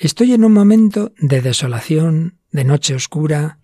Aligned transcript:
Estoy 0.00 0.32
en 0.32 0.44
un 0.44 0.52
momento 0.52 1.10
de 1.18 1.40
desolación, 1.40 2.38
de 2.52 2.62
noche 2.62 2.94
oscura. 2.94 3.58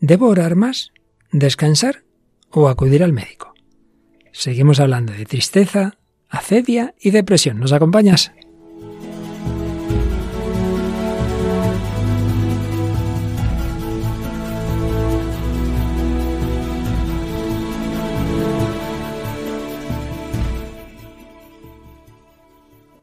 ¿Debo 0.00 0.26
orar 0.26 0.56
más? 0.56 0.90
¿Descansar? 1.30 2.02
¿O 2.50 2.68
acudir 2.68 3.04
al 3.04 3.12
médico? 3.12 3.54
Seguimos 4.32 4.80
hablando 4.80 5.12
de 5.12 5.24
tristeza, 5.26 5.96
acedia 6.28 6.96
y 7.00 7.12
depresión. 7.12 7.60
¿Nos 7.60 7.72
acompañas? 7.72 8.32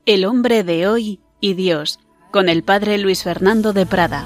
El 0.05 0.25
hombre 0.25 0.65
de 0.65 0.85
hoy 0.85 1.21
y 1.39 1.53
Dios, 1.53 1.99
con 2.33 2.49
el 2.49 2.63
padre 2.63 2.97
Luis 2.97 3.21
Fernando 3.21 3.73
de 3.73 3.85
Prada. 3.85 4.25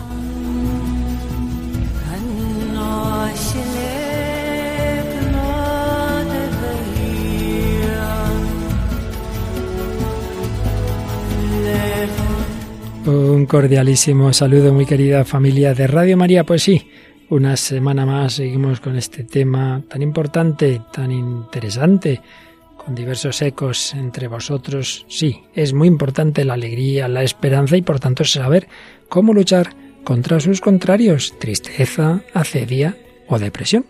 Un 13.06 13.46
cordialísimo 13.46 14.32
saludo, 14.32 14.74
muy 14.74 14.86
querida 14.86 15.26
familia 15.26 15.74
de 15.74 15.88
Radio 15.88 16.16
María. 16.16 16.46
Pues 16.46 16.64
sí, 16.64 16.90
una 17.30 17.58
semana 17.58 18.06
más 18.06 18.36
seguimos 18.36 18.80
con 18.80 18.96
este 18.96 19.26
tema 19.26 19.84
tan 19.90 20.02
importante, 20.02 20.82
tan 20.94 21.12
interesante 21.12 22.22
con 22.88 22.96
diversos 22.96 23.42
ecos 23.42 23.94
entre 23.96 24.30
vosotros. 24.30 25.06
Sí, 25.10 25.44
es 25.54 25.74
muy 25.74 25.90
importante 25.90 26.46
la 26.46 26.54
alegría, 26.54 27.10
la 27.10 27.22
esperanza 27.22 27.76
y 27.76 27.82
por 27.82 28.00
tanto 28.00 28.24
saber 28.24 28.70
cómo 29.10 29.34
luchar 29.34 29.76
contra 30.06 30.40
sus 30.40 30.62
contrarios, 30.62 31.38
tristeza, 31.38 32.22
acedia 32.34 32.96
o 33.28 33.40
depresión. 33.40 33.86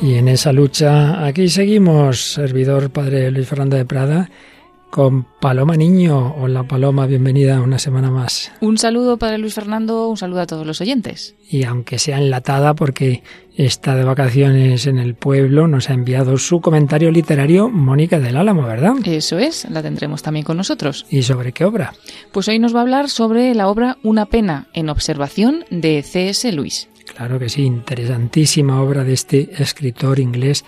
Y 0.00 0.14
en 0.14 0.28
esa 0.28 0.52
lucha 0.52 1.26
aquí 1.26 1.48
seguimos, 1.48 2.34
servidor 2.34 2.90
Padre 2.90 3.32
Luis 3.32 3.48
Fernando 3.48 3.76
de 3.76 3.86
Prada 3.86 4.30
con 4.96 5.24
Paloma 5.24 5.76
Niño. 5.76 6.34
Hola 6.38 6.62
Paloma, 6.62 7.04
bienvenida 7.04 7.60
una 7.60 7.78
semana 7.78 8.10
más. 8.10 8.50
Un 8.62 8.78
saludo 8.78 9.18
Padre 9.18 9.36
Luis 9.36 9.52
Fernando, 9.52 10.08
un 10.08 10.16
saludo 10.16 10.40
a 10.40 10.46
todos 10.46 10.66
los 10.66 10.80
oyentes. 10.80 11.36
Y 11.50 11.64
aunque 11.64 11.98
sea 11.98 12.16
enlatada 12.16 12.72
porque 12.72 13.22
está 13.58 13.94
de 13.94 14.04
vacaciones 14.04 14.86
en 14.86 14.96
el 14.96 15.14
pueblo, 15.14 15.68
nos 15.68 15.90
ha 15.90 15.92
enviado 15.92 16.38
su 16.38 16.62
comentario 16.62 17.10
literario 17.10 17.68
Mónica 17.68 18.18
del 18.20 18.38
Álamo, 18.38 18.62
¿verdad? 18.62 18.94
Eso 19.04 19.38
es, 19.38 19.68
la 19.68 19.82
tendremos 19.82 20.22
también 20.22 20.46
con 20.46 20.56
nosotros. 20.56 21.04
¿Y 21.10 21.24
sobre 21.24 21.52
qué 21.52 21.66
obra? 21.66 21.92
Pues 22.32 22.48
hoy 22.48 22.58
nos 22.58 22.74
va 22.74 22.78
a 22.78 22.82
hablar 22.82 23.10
sobre 23.10 23.54
la 23.54 23.68
obra 23.68 23.98
Una 24.02 24.24
pena 24.24 24.68
en 24.72 24.88
observación 24.88 25.66
de 25.70 26.02
C.S. 26.02 26.50
Lewis. 26.52 26.88
Claro 27.14 27.38
que 27.38 27.50
sí, 27.50 27.64
interesantísima 27.64 28.80
obra 28.80 29.04
de 29.04 29.12
este 29.12 29.50
escritor 29.62 30.20
inglés 30.20 30.64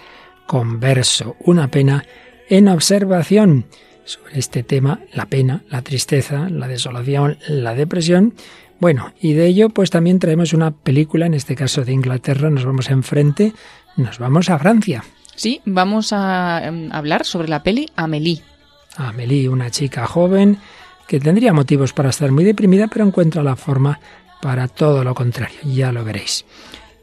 converso. 0.46 1.34
Una 1.40 1.68
pena 1.68 2.04
en 2.50 2.68
observación 2.68 3.64
sobre 4.08 4.38
este 4.38 4.62
tema, 4.62 5.00
la 5.12 5.26
pena, 5.26 5.62
la 5.68 5.82
tristeza, 5.82 6.48
la 6.48 6.66
desolación, 6.66 7.36
la 7.46 7.74
depresión. 7.74 8.32
Bueno, 8.80 9.12
y 9.20 9.34
de 9.34 9.46
ello 9.46 9.68
pues 9.68 9.90
también 9.90 10.18
traemos 10.18 10.54
una 10.54 10.70
película, 10.70 11.26
en 11.26 11.34
este 11.34 11.54
caso 11.54 11.84
de 11.84 11.92
Inglaterra, 11.92 12.48
nos 12.48 12.64
vamos 12.64 12.88
enfrente, 12.88 13.52
nos 13.96 14.18
vamos 14.18 14.48
a 14.48 14.58
Francia. 14.58 15.04
Sí, 15.34 15.60
vamos 15.66 16.14
a 16.14 16.62
em, 16.64 16.90
hablar 16.90 17.26
sobre 17.26 17.48
la 17.48 17.62
peli 17.62 17.90
Amélie. 17.96 18.42
Amélie, 18.96 19.50
una 19.50 19.70
chica 19.70 20.06
joven 20.06 20.56
que 21.06 21.20
tendría 21.20 21.52
motivos 21.52 21.92
para 21.92 22.08
estar 22.08 22.32
muy 22.32 22.44
deprimida, 22.44 22.88
pero 22.88 23.04
encuentra 23.04 23.42
la 23.42 23.56
forma 23.56 24.00
para 24.40 24.68
todo 24.68 25.04
lo 25.04 25.14
contrario, 25.14 25.58
ya 25.64 25.92
lo 25.92 26.02
veréis. 26.02 26.46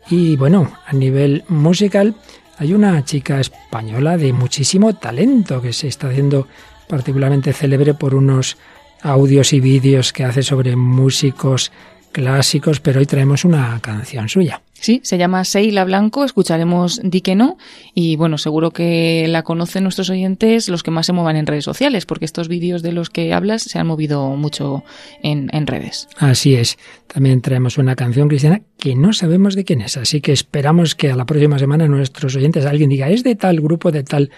Y 0.09 0.37
bueno, 0.37 0.71
a 0.87 0.93
nivel 0.93 1.43
musical, 1.49 2.15
hay 2.57 2.73
una 2.73 3.03
chica 3.05 3.39
española 3.39 4.17
de 4.17 4.33
muchísimo 4.33 4.95
talento 4.95 5.61
que 5.61 5.71
se 5.71 5.87
está 5.87 6.09
haciendo 6.09 6.47
particularmente 6.87 7.53
célebre 7.53 7.93
por 7.93 8.15
unos 8.15 8.57
audios 9.01 9.53
y 9.53 9.59
vídeos 9.59 10.13
que 10.13 10.23
hace 10.23 10.43
sobre 10.43 10.75
músicos 10.75 11.71
clásicos, 12.11 12.79
pero 12.79 12.99
hoy 12.99 13.05
traemos 13.05 13.43
una 13.43 13.77
canción 13.81 14.29
suya. 14.29 14.61
Sí, 14.73 15.01
se 15.03 15.17
llama 15.17 15.43
Seila 15.43 15.83
Blanco, 15.83 16.23
escucharemos 16.23 17.01
Di 17.03 17.21
que 17.21 17.35
no, 17.35 17.57
y 17.93 18.15
bueno, 18.15 18.37
seguro 18.37 18.71
que 18.71 19.25
la 19.27 19.43
conocen 19.43 19.83
nuestros 19.83 20.09
oyentes 20.09 20.69
los 20.69 20.83
que 20.83 20.91
más 20.91 21.07
se 21.07 21.13
muevan 21.13 21.35
en 21.35 21.45
redes 21.45 21.65
sociales, 21.65 22.05
porque 22.05 22.25
estos 22.25 22.47
vídeos 22.47 22.83
de 22.83 22.91
los 22.91 23.09
que 23.09 23.33
hablas 23.33 23.63
se 23.63 23.79
han 23.79 23.87
movido 23.87 24.29
mucho 24.35 24.83
en, 25.23 25.49
en 25.53 25.67
redes. 25.67 26.07
Así 26.17 26.55
es, 26.55 26.77
también 27.07 27.41
traemos 27.41 27.77
una 27.77 27.95
canción 27.95 28.27
cristiana 28.27 28.61
que 28.77 28.95
no 28.95 29.11
sabemos 29.11 29.55
de 29.55 29.65
quién 29.65 29.81
es, 29.81 29.97
así 29.97 30.21
que 30.21 30.31
esperamos 30.33 30.95
que 30.95 31.11
a 31.11 31.15
la 31.15 31.25
próxima 31.25 31.59
semana 31.59 31.87
nuestros 31.87 32.35
oyentes 32.35 32.65
alguien 32.65 32.89
diga, 32.89 33.09
es 33.09 33.23
de 33.23 33.35
tal 33.35 33.59
grupo, 33.59 33.91
de 33.91 34.03
tal 34.03 34.29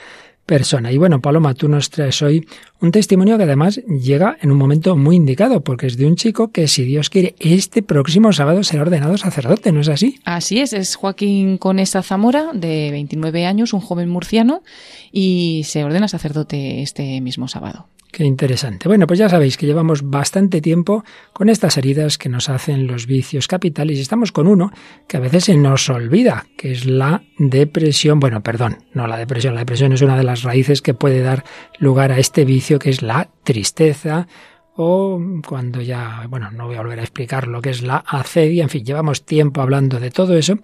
persona. 0.47 0.91
Y 0.91 0.97
bueno, 0.97 1.21
Paloma, 1.21 1.53
tú 1.53 1.67
nos 1.67 1.91
traes 1.91 2.19
hoy 2.23 2.47
un 2.81 2.91
testimonio 2.91 3.37
que 3.37 3.43
además 3.43 3.81
llega 3.85 4.37
en 4.41 4.51
un 4.51 4.57
momento 4.57 4.95
muy 4.95 5.17
indicado, 5.17 5.61
porque 5.61 5.87
es 5.87 5.97
de 5.97 6.07
un 6.07 6.15
chico 6.15 6.51
que, 6.51 6.67
si 6.67 6.85
Dios 6.85 7.11
quiere, 7.11 7.35
este 7.39 7.83
próximo 7.83 8.33
sábado 8.33 8.63
será 8.63 8.83
ordenado 8.83 9.17
sacerdote, 9.17 9.71
¿no 9.71 9.81
es 9.81 9.89
así? 9.89 10.19
Así 10.23 10.59
es, 10.59 10.73
es 10.73 10.95
Joaquín 10.95 11.57
Conesa 11.57 12.01
Zamora, 12.01 12.51
de 12.53 12.89
29 12.91 13.45
años, 13.45 13.73
un 13.73 13.81
joven 13.81 14.09
murciano, 14.09 14.63
y 15.11 15.63
se 15.65 15.83
ordena 15.83 16.07
sacerdote 16.07 16.81
este 16.81 17.19
mismo 17.21 17.47
sábado. 17.47 17.87
Qué 18.11 18.23
interesante. 18.23 18.87
Bueno, 18.87 19.05
pues 19.05 19.19
ya 19.19 19.29
sabéis 19.29 19.57
que 19.57 19.65
llevamos 19.65 20.09
bastante 20.09 20.61
tiempo 20.61 21.03
con 21.33 21.49
estas 21.49 21.77
heridas 21.77 22.17
que 22.17 22.29
nos 22.29 22.49
hacen 22.49 22.87
los 22.87 23.05
vicios 23.05 23.47
capitales 23.47 23.97
y 23.97 24.01
estamos 24.01 24.31
con 24.31 24.47
uno 24.47 24.71
que 25.07 25.17
a 25.17 25.19
veces 25.19 25.45
se 25.45 25.57
nos 25.57 25.89
olvida, 25.89 26.47
que 26.57 26.71
es 26.71 26.85
la 26.85 27.23
depresión. 27.37 28.19
Bueno, 28.19 28.41
perdón, 28.41 28.77
no 28.93 29.07
la 29.07 29.17
depresión. 29.17 29.53
La 29.53 29.61
depresión 29.61 29.91
es 29.91 30.01
una 30.01 30.17
de 30.17 30.23
las 30.23 30.43
raíces 30.43 30.81
que 30.81 30.93
puede 30.93 31.21
dar 31.21 31.43
lugar 31.79 32.11
a 32.11 32.17
este 32.17 32.45
vicio 32.45 32.79
que 32.79 32.89
es 32.89 33.01
la 33.01 33.29
tristeza 33.43 34.27
o 34.75 35.19
cuando 35.45 35.81
ya, 35.81 36.25
bueno, 36.29 36.49
no 36.51 36.67
voy 36.67 36.75
a 36.77 36.81
volver 36.81 36.99
a 36.99 37.03
explicar 37.03 37.47
lo 37.47 37.61
que 37.61 37.71
es 37.71 37.81
la 37.81 37.97
acedia. 37.97 38.63
En 38.63 38.69
fin, 38.69 38.85
llevamos 38.85 39.25
tiempo 39.25 39.61
hablando 39.61 39.99
de 39.99 40.11
todo 40.11 40.37
eso 40.37 40.57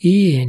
y 0.00 0.46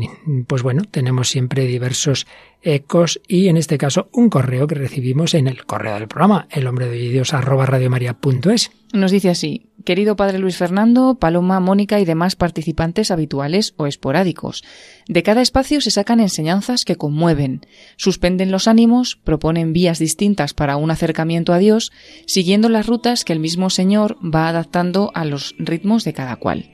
pues 0.47 0.61
bueno, 0.61 0.83
tenemos 0.89 1.29
siempre 1.29 1.65
diversos 1.65 2.27
ecos 2.61 3.21
y 3.27 3.47
en 3.47 3.57
este 3.57 3.77
caso 3.77 4.09
un 4.11 4.29
correo 4.29 4.67
que 4.67 4.75
recibimos 4.75 5.33
en 5.33 5.47
el 5.47 5.65
correo 5.65 5.95
del 5.95 6.07
programa, 6.07 6.47
el 6.51 6.67
hombre 6.67 6.87
de 6.87 6.97
Dios 6.97 7.33
arroba 7.33 7.65
radiomaria.es. 7.65 8.71
Nos 8.93 9.11
dice 9.11 9.29
así, 9.29 9.67
querido 9.85 10.15
padre 10.15 10.39
Luis 10.39 10.57
Fernando, 10.57 11.15
Paloma, 11.15 11.59
Mónica 11.59 11.99
y 11.99 12.05
demás 12.05 12.35
participantes 12.35 13.11
habituales 13.11 13.73
o 13.77 13.87
esporádicos. 13.87 14.63
De 15.07 15.23
cada 15.23 15.41
espacio 15.41 15.81
se 15.81 15.91
sacan 15.91 16.19
enseñanzas 16.19 16.85
que 16.85 16.95
conmueven, 16.95 17.61
suspenden 17.95 18.51
los 18.51 18.67
ánimos, 18.67 19.15
proponen 19.15 19.73
vías 19.73 19.99
distintas 19.99 20.53
para 20.53 20.77
un 20.77 20.91
acercamiento 20.91 21.53
a 21.53 21.59
Dios, 21.59 21.91
siguiendo 22.25 22.69
las 22.69 22.87
rutas 22.87 23.23
que 23.25 23.33
el 23.33 23.39
mismo 23.39 23.69
Señor 23.69 24.17
va 24.23 24.49
adaptando 24.49 25.11
a 25.15 25.25
los 25.25 25.55
ritmos 25.57 26.03
de 26.03 26.13
cada 26.13 26.35
cual 26.35 26.69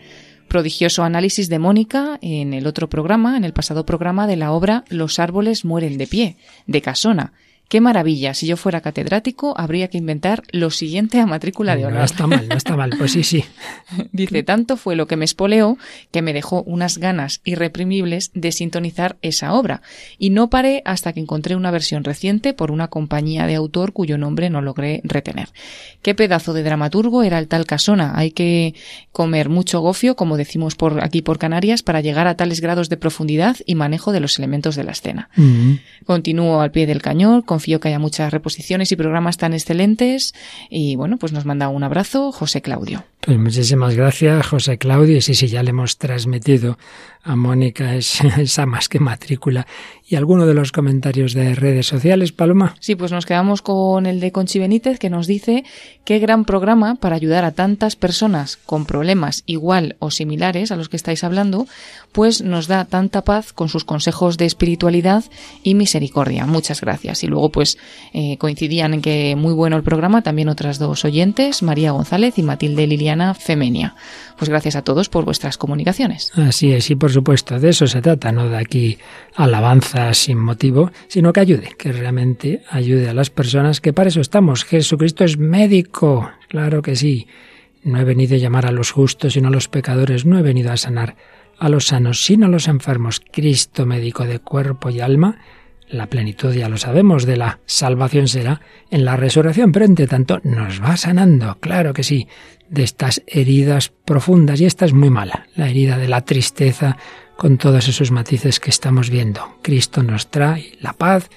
prodigioso 0.47 1.03
análisis 1.03 1.50
de 1.50 1.59
Mónica 1.59 2.19
en 2.22 2.53
el 2.53 2.67
otro 2.67 2.89
programa, 2.89 3.38
en 3.38 3.44
el 3.44 3.53
pasado 3.53 3.85
programa 3.85 4.28
de 4.28 4.35
la 4.35 4.51
obra 4.51 4.85
Los 4.89 5.19
árboles 5.19 5.66
mueren 5.66 5.97
de 5.97 6.07
pie, 6.07 6.38
de 6.67 6.81
Casona, 6.81 7.33
Qué 7.68 7.81
maravilla, 7.81 8.34
si 8.36 8.46
yo 8.46 8.58
fuera 8.58 8.81
catedrático 8.81 9.56
habría 9.58 9.88
que 9.88 9.98
inventar 9.98 10.44
lo 10.52 10.70
siguiente 10.70 11.20
a 11.20 11.26
matrícula 11.26 11.76
de 11.76 11.86
honor. 11.86 12.00
No 12.00 12.06
está 12.06 12.28
mal, 12.28 12.48
no 12.48 12.56
está 12.56 12.78
mal, 12.78 12.92
pues 12.98 13.14
sí, 13.14 13.24
sí. 13.24 13.44
Dice, 14.12 14.44
tanto 14.44 14.78
fue 14.78 14.96
lo 14.96 15.08
que 15.08 15.18
me 15.18 15.26
espoleó 15.26 15.78
que 16.12 16.22
me 16.22 16.34
dejó 16.34 16.62
unas 16.64 17.00
ganas 17.00 17.42
irreprimibles 17.44 18.31
de 18.36 18.52
sintonizar 18.52 19.18
esa 19.22 19.54
obra. 19.54 19.81
Y 20.20 20.30
no 20.30 20.50
paré 20.50 20.84
hasta 20.86 21.14
que 21.14 21.20
encontré 21.20 21.56
una 21.56 21.72
versión 21.72 22.04
reciente 22.04 22.54
por 22.54 22.70
una 22.70 22.88
compañía 22.88 23.48
de 23.48 23.56
autor 23.56 23.94
cuyo 23.94 24.18
nombre 24.18 24.50
no 24.50 24.62
logré 24.62 25.01
retener. 25.04 25.50
Qué 26.04 26.13
pedazo 26.13 26.54
de 26.54 26.63
dramaturgo 26.63 27.24
era 27.24 27.39
el 27.39 27.48
tal 27.48 27.66
Casona. 27.66 28.13
Hay 28.16 28.31
que 28.31 28.75
comer 29.12 29.50
mucho 29.50 29.80
gofio, 29.80 30.16
como 30.16 30.38
decimos 30.38 30.75
por 30.75 31.04
aquí 31.04 31.22
por 31.22 31.39
Canarias, 31.39 31.81
para 31.81 32.01
llegar 32.01 32.28
a 32.28 32.38
tales 32.38 32.62
grados 32.62 32.89
de 32.89 32.98
profundidad 32.98 33.57
y 33.66 33.75
manejo 33.75 34.12
de 34.12 34.19
los 34.19 34.38
elementos 34.38 34.75
de 34.75 34.84
la 34.84 34.92
escena. 34.92 35.30
Mm. 35.36 35.74
Continúo 36.06 36.62
al 36.62 36.72
pie 36.72 36.86
del 36.86 37.01
cañón, 37.01 37.42
confío 37.56 37.80
que 37.80 37.88
haya 37.88 38.00
muchas 38.00 38.34
reposiciones 38.34 38.92
y 38.92 38.98
programas 38.98 39.38
tan 39.38 39.54
excelentes 39.54 40.34
y 40.69 40.98
bueno, 40.98 41.16
pues 41.16 41.31
nos 41.31 41.46
manda 41.46 41.69
un 41.69 41.84
abrazo 41.84 42.34
José 42.34 42.62
Claudio. 42.62 43.06
Pues 43.22 43.38
muchísimas 43.38 43.96
gracias, 43.96 44.46
José 44.46 44.78
Claudio. 44.78 45.22
Sí, 45.22 45.36
sí, 45.36 45.48
ya 45.48 45.63
le 45.63 45.69
hemos 45.69 45.98
transmitido 45.98 46.78
a 47.25 47.36
Mónica 47.36 47.95
esa 47.95 48.66
más 48.68 48.88
que 48.88 49.00
matrícula. 49.00 49.66
¿Y 50.07 50.16
alguno 50.16 50.45
de 50.45 50.54
los 50.54 50.72
comentarios 50.72 51.33
de 51.33 51.56
redes 51.56 51.88
sociales, 51.88 52.31
Paloma? 52.31 52.75
Sí, 52.80 52.95
pues 52.95 53.12
nos 53.12 53.25
quedamos 53.25 53.63
con 53.63 54.06
el 54.06 54.19
de 54.19 54.31
Conchi 54.31 54.60
Benítez, 54.60 55.00
que 55.00 55.10
nos 55.10 55.25
dice 55.25 55.63
qué 56.06 56.19
gran 56.19 56.45
programa 56.45 56.94
para 56.94 57.16
ayudar 57.16 57.44
a 57.44 57.54
tantas 57.54 57.95
personas 57.95 58.57
con 58.57 58.86
problemas 58.86 59.42
igual 59.48 59.95
o 59.98 60.12
similares 60.12 60.72
a 60.72 60.75
los 60.75 60.89
que 60.89 60.98
estáis 60.98 61.24
hablando, 61.24 61.66
pues 62.12 62.44
nos 62.44 62.68
da 62.68 62.86
tanta 62.86 63.24
paz 63.24 63.51
con 63.51 63.68
sus 63.68 63.83
consejos 63.83 64.38
de 64.38 64.45
espiritualidad 64.45 65.24
y 65.63 65.74
misericordia. 65.74 66.45
Muchas 66.45 66.81
gracias. 66.81 67.24
Y 67.24 67.27
luego, 67.27 67.50
pues, 67.50 67.80
eh, 68.13 68.38
coincidían 68.38 68.94
en 68.94 69.01
que 69.01 69.36
muy 69.36 69.54
bueno 69.54 69.75
el 69.75 69.83
programa 69.83 70.22
también 70.22 70.50
otras 70.50 70.77
dos 70.77 71.04
oyentes, 71.04 71.63
María 71.63 71.92
González 71.92 72.38
y 72.38 72.44
Matilde 72.44 72.86
Liliana 72.86 73.33
Femenia. 73.33 73.95
Pues 74.38 74.50
gracias 74.50 74.75
a 74.75 74.83
todos 74.83 75.10
por 75.10 75.25
vuestras 75.25 75.57
comunicaciones. 75.57 76.31
Así 76.36 76.72
es, 76.72 76.92
y 76.92 76.95
por 76.95 77.12
supuesto, 77.15 77.59
de 77.59 77.69
eso 77.69 77.88
se 77.88 78.01
trata, 78.01 78.31
no 78.31 78.47
de 78.47 78.57
aquí 78.57 79.00
alabanza 79.35 80.13
sin 80.13 80.38
motivo, 80.38 80.91
sino 81.07 81.33
que 81.33 81.39
ayude, 81.39 81.69
que 81.77 81.91
realmente 81.91 82.62
ayude 82.69 83.09
a 83.09 83.13
las 83.13 83.31
personas, 83.31 83.81
que 83.81 83.94
para 83.94 84.09
eso 84.09 84.21
estamos. 84.21 84.63
Jesucristo 84.63 85.23
es 85.23 85.38
médico, 85.38 86.31
claro 86.47 86.81
que 86.81 86.95
sí. 86.95 87.27
No 87.83 88.00
he 88.00 88.03
venido 88.03 88.35
a 88.35 88.39
llamar 88.39 88.65
a 88.67 88.71
los 88.71 88.91
justos, 88.91 89.33
sino 89.33 89.47
a 89.47 89.51
los 89.51 89.67
pecadores, 89.67 90.25
no 90.25 90.38
he 90.38 90.44
venido 90.44 90.71
a 90.71 90.77
sanar 90.77 91.15
a 91.57 91.69
los 91.69 91.88
sanos, 91.88 92.23
sino 92.23 92.45
a 92.45 92.50
los 92.50 92.67
enfermos. 92.67 93.21
Cristo, 93.31 93.85
médico 93.85 94.25
de 94.25 94.39
cuerpo 94.39 94.89
y 94.89 95.01
alma, 95.01 95.39
la 95.89 96.07
plenitud, 96.07 96.53
ya 96.53 96.69
lo 96.69 96.77
sabemos, 96.77 97.25
de 97.25 97.38
la 97.38 97.59
salvación 97.65 98.27
será 98.27 98.62
en 98.89 99.06
la 99.06 99.17
resurrección, 99.17 99.71
pero 99.71 99.85
entre 99.85 100.07
tanto 100.07 100.39
nos 100.44 100.81
va 100.81 100.97
sanando, 100.97 101.57
claro 101.59 101.94
que 101.94 102.03
sí, 102.03 102.27
de 102.69 102.83
estas 102.83 103.21
heridas 103.27 103.91
profundas, 104.06 104.59
y 104.62 104.65
esta 104.65 104.85
es 104.85 104.94
muy 104.94 105.09
mala, 105.09 105.47
la 105.56 105.69
herida 105.69 105.97
de 105.97 106.07
la 106.07 106.21
tristeza, 106.21 106.97
con 107.38 107.57
todos 107.57 107.88
esos 107.88 108.12
matices 108.12 108.59
que 108.59 108.69
estamos 108.69 109.09
viendo. 109.09 109.57
Cristo 109.62 110.03
nos 110.03 110.31
trae 110.31 110.71
la 110.79 110.94
paz 110.94 111.29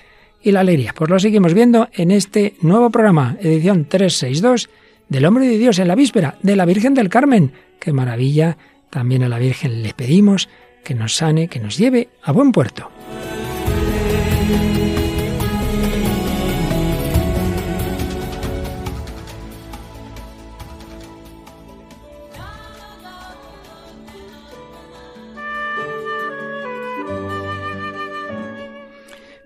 y 0.43 0.53
la 0.53 0.61
alegría. 0.61 0.95
Pues 0.95 1.11
lo 1.11 1.19
seguimos 1.19 1.55
viendo 1.55 1.89
en 1.93 2.11
este 2.11 2.55
nuevo 2.61 2.91
programa, 2.91 3.37
edición 3.41 3.87
362 3.87 4.71
del 5.09 5.25
Hombre 5.25 5.49
de 5.49 5.59
Dios 5.59 5.79
en 5.79 5.89
la 5.89 5.95
víspera 5.95 6.39
de 6.43 6.57
la 6.57 6.65
Virgen 6.65 6.95
del 6.95 7.09
Carmen. 7.09 7.53
Qué 7.81 7.93
maravilla. 7.93 8.57
También 8.91 9.23
a 9.23 9.29
la 9.29 9.39
Virgen 9.39 9.83
le 9.83 9.93
pedimos 9.93 10.49
que 10.85 10.95
nos 10.95 11.17
sane, 11.17 11.49
que 11.49 11.61
nos 11.61 11.77
lleve 11.77 12.09
a 12.23 12.33
buen 12.33 12.53
puerto. 12.53 12.91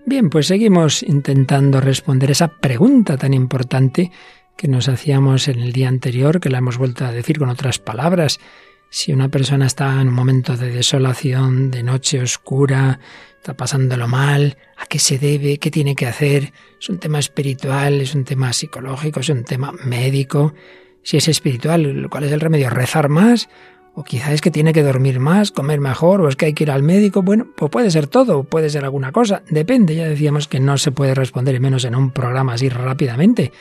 Bien, 0.05 0.29
pues 0.29 0.47
seguimos 0.47 1.01
intentando 1.01 1.79
responder 1.79 2.31
esa 2.31 2.49
pregunta 2.49 3.15
tan 3.15 3.33
importante 3.33 4.11
que 4.57 4.67
nos 4.67 4.89
hacíamos 4.89 5.47
en 5.47 5.59
el 5.59 5.71
día 5.71 5.87
anterior, 5.87 6.41
que 6.41 6.49
la 6.49 6.57
hemos 6.57 6.77
vuelto 6.77 7.05
a 7.05 7.13
decir 7.13 7.39
con 7.39 7.47
otras 7.47 7.79
palabras. 7.79 8.41
Si 8.89 9.13
una 9.13 9.29
persona 9.29 9.65
está 9.65 10.01
en 10.01 10.09
un 10.09 10.13
momento 10.13 10.57
de 10.57 10.71
desolación, 10.71 11.71
de 11.71 11.83
noche 11.83 12.21
oscura, 12.21 12.99
está 13.37 13.55
pasándolo 13.55 14.09
mal, 14.09 14.57
¿a 14.77 14.85
qué 14.87 14.99
se 14.99 15.17
debe? 15.17 15.57
¿Qué 15.57 15.71
tiene 15.71 15.95
que 15.95 16.05
hacer? 16.05 16.51
¿Es 16.79 16.89
un 16.89 16.99
tema 16.99 17.19
espiritual? 17.19 18.01
¿Es 18.01 18.13
un 18.13 18.25
tema 18.25 18.51
psicológico? 18.51 19.21
¿Es 19.21 19.29
un 19.29 19.45
tema 19.45 19.71
médico? 19.85 20.53
Si 21.01 21.15
es 21.15 21.29
espiritual, 21.29 22.07
¿cuál 22.09 22.25
es 22.25 22.31
el 22.33 22.41
remedio? 22.41 22.69
¿Rezar 22.69 23.07
más? 23.07 23.47
O 23.95 24.03
quizá 24.03 24.33
es 24.33 24.41
que 24.41 24.49
tiene 24.49 24.73
que 24.73 24.81
dormir 24.81 25.19
más, 25.19 25.51
comer 25.51 25.79
mejor, 25.79 26.21
o 26.21 26.27
es 26.27 26.35
que 26.35 26.47
hay 26.47 26.53
que 26.53 26.63
ir 26.63 26.71
al 26.71 26.81
médico. 26.81 27.21
Bueno, 27.21 27.47
pues 27.55 27.69
puede 27.69 27.91
ser 27.91 28.07
todo, 28.07 28.43
puede 28.43 28.69
ser 28.71 28.83
alguna 28.83 29.11
cosa. 29.11 29.43
Depende, 29.49 29.95
ya 29.95 30.07
decíamos 30.07 30.47
que 30.47 30.59
no 30.59 30.77
se 30.77 30.91
puede 30.91 31.13
responder, 31.13 31.59
menos 31.59 31.85
en 31.85 31.95
un 31.95 32.09
programa 32.09 32.53
así 32.53 32.69
rápidamente. 32.69 33.51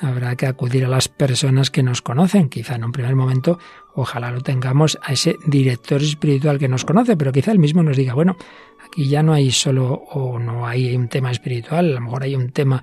Habrá 0.00 0.34
que 0.34 0.46
acudir 0.46 0.84
a 0.84 0.88
las 0.88 1.08
personas 1.08 1.70
que 1.70 1.84
nos 1.84 2.02
conocen. 2.02 2.48
Quizá 2.48 2.74
en 2.74 2.84
un 2.84 2.92
primer 2.92 3.14
momento, 3.14 3.60
ojalá 3.94 4.32
lo 4.32 4.40
tengamos 4.40 4.98
a 5.02 5.12
ese 5.12 5.36
director 5.46 6.02
espiritual 6.02 6.58
que 6.58 6.68
nos 6.68 6.84
conoce, 6.84 7.16
pero 7.16 7.30
quizá 7.30 7.52
él 7.52 7.60
mismo 7.60 7.82
nos 7.84 7.96
diga, 7.96 8.12
bueno, 8.12 8.36
aquí 8.84 9.08
ya 9.08 9.22
no 9.22 9.32
hay 9.32 9.52
solo 9.52 10.02
o 10.10 10.40
no 10.40 10.66
hay 10.66 10.96
un 10.96 11.08
tema 11.08 11.30
espiritual, 11.30 11.90
a 11.90 11.94
lo 11.94 12.00
mejor 12.00 12.24
hay 12.24 12.34
un 12.34 12.50
tema 12.50 12.82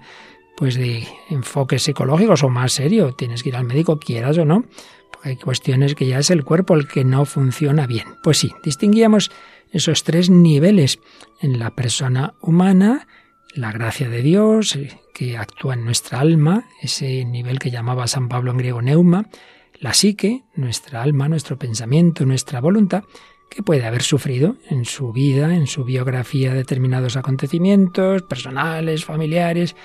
pues 0.55 0.75
de 0.75 1.05
enfoques 1.29 1.83
psicológicos 1.83 2.43
o 2.43 2.49
más 2.49 2.71
serio. 2.71 3.11
Tienes 3.11 3.43
que 3.43 3.49
ir 3.49 3.57
al 3.57 3.65
médico, 3.65 3.99
quieras 3.99 4.37
o 4.37 4.45
no 4.45 4.63
hay 5.23 5.37
cuestiones 5.37 5.95
que 5.95 6.05
ya 6.05 6.19
es 6.19 6.29
el 6.29 6.43
cuerpo 6.43 6.75
el 6.75 6.87
que 6.87 7.05
no 7.05 7.25
funciona 7.25 7.87
bien. 7.87 8.15
Pues 8.21 8.37
sí, 8.37 8.51
distinguíamos 8.63 9.31
esos 9.71 10.03
tres 10.03 10.29
niveles 10.29 10.99
en 11.41 11.59
la 11.59 11.71
persona 11.71 12.33
humana, 12.41 13.07
la 13.55 13.71
gracia 13.71 14.09
de 14.09 14.21
Dios, 14.21 14.75
eh, 14.75 14.99
que 15.13 15.37
actúa 15.37 15.75
en 15.75 15.85
nuestra 15.85 16.19
alma, 16.19 16.65
ese 16.81 17.23
nivel 17.23 17.59
que 17.59 17.71
llamaba 17.71 18.07
San 18.07 18.27
Pablo 18.27 18.51
en 18.51 18.57
griego 18.57 18.81
neuma, 18.81 19.29
la 19.79 19.93
psique, 19.93 20.43
nuestra 20.55 21.01
alma, 21.01 21.29
nuestro 21.29 21.57
pensamiento, 21.57 22.25
nuestra 22.25 22.59
voluntad, 22.59 23.03
que 23.49 23.63
puede 23.63 23.85
haber 23.85 24.01
sufrido 24.01 24.57
en 24.69 24.85
su 24.85 25.13
vida, 25.13 25.55
en 25.55 25.67
su 25.67 25.83
biografía, 25.83 26.53
determinados 26.53 27.15
acontecimientos 27.15 28.23
personales, 28.23 29.05
familiares, 29.05 29.75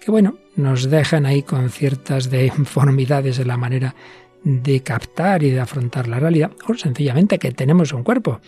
que 0.00 0.10
bueno, 0.10 0.38
nos 0.56 0.90
dejan 0.90 1.26
ahí 1.26 1.42
con 1.42 1.70
ciertas 1.70 2.30
deformidades 2.30 3.38
en 3.38 3.48
la 3.48 3.56
manera 3.56 3.94
de 4.44 4.80
captar 4.80 5.42
y 5.42 5.50
de 5.50 5.60
afrontar 5.60 6.08
la 6.08 6.20
realidad, 6.20 6.52
o 6.68 6.74
sencillamente 6.74 7.38
que 7.38 7.52
tenemos 7.52 7.92
un 7.92 8.04
cuerpo 8.04 8.40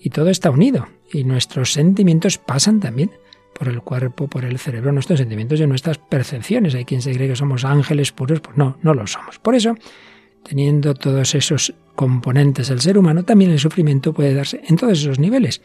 y 0.00 0.10
todo 0.10 0.30
está 0.30 0.50
unido 0.50 0.88
y 1.12 1.24
nuestros 1.24 1.72
sentimientos 1.72 2.38
pasan 2.38 2.80
también 2.80 3.10
por 3.58 3.68
el 3.68 3.80
cuerpo, 3.82 4.28
por 4.28 4.44
el 4.44 4.58
cerebro, 4.58 4.92
nuestros 4.92 5.18
sentimientos 5.18 5.60
y 5.60 5.66
nuestras 5.66 5.98
percepciones. 5.98 6.74
Hay 6.74 6.84
quien 6.84 7.02
se 7.02 7.12
cree 7.12 7.28
que 7.28 7.36
somos 7.36 7.64
ángeles 7.64 8.12
puros, 8.12 8.40
pues 8.40 8.56
no, 8.56 8.78
no 8.82 8.94
lo 8.94 9.06
somos. 9.06 9.38
Por 9.40 9.56
eso, 9.56 9.74
teniendo 10.44 10.94
todos 10.94 11.34
esos 11.34 11.74
componentes 11.96 12.68
del 12.68 12.80
ser 12.80 12.96
humano, 12.96 13.24
también 13.24 13.50
el 13.50 13.58
sufrimiento 13.58 14.12
puede 14.12 14.34
darse 14.34 14.60
en 14.68 14.76
todos 14.76 15.00
esos 15.00 15.18
niveles. 15.18 15.60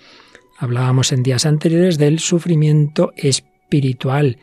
Hablábamos 0.58 1.12
en 1.12 1.22
días 1.22 1.46
anteriores 1.46 1.98
del 1.98 2.20
sufrimiento 2.20 3.14
espiritual, 3.16 4.40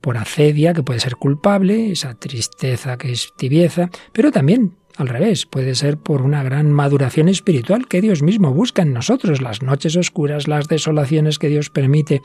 por 0.00 0.16
acedia, 0.16 0.72
que 0.72 0.82
puede 0.82 1.00
ser 1.00 1.16
culpable, 1.16 1.92
esa 1.92 2.14
tristeza 2.14 2.96
que 2.96 3.12
es 3.12 3.32
tibieza, 3.36 3.90
pero 4.12 4.30
también 4.30 4.76
al 4.96 5.08
revés, 5.08 5.46
puede 5.46 5.74
ser 5.74 5.96
por 5.96 6.20
una 6.20 6.42
gran 6.42 6.70
maduración 6.72 7.28
espiritual 7.28 7.88
que 7.88 8.02
Dios 8.02 8.22
mismo 8.22 8.52
busca 8.52 8.82
en 8.82 8.92
nosotros, 8.92 9.40
las 9.40 9.62
noches 9.62 9.96
oscuras, 9.96 10.46
las 10.46 10.68
desolaciones 10.68 11.38
que 11.38 11.48
Dios 11.48 11.70
permite 11.70 12.20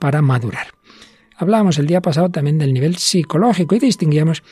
para 0.00 0.22
madurar. 0.22 0.68
Hablábamos 1.36 1.78
el 1.78 1.86
día 1.86 2.00
pasado 2.00 2.30
también 2.30 2.58
del 2.58 2.72
nivel 2.72 2.96
psicológico 2.96 3.76
y 3.76 3.78
distinguíamos 3.78 4.42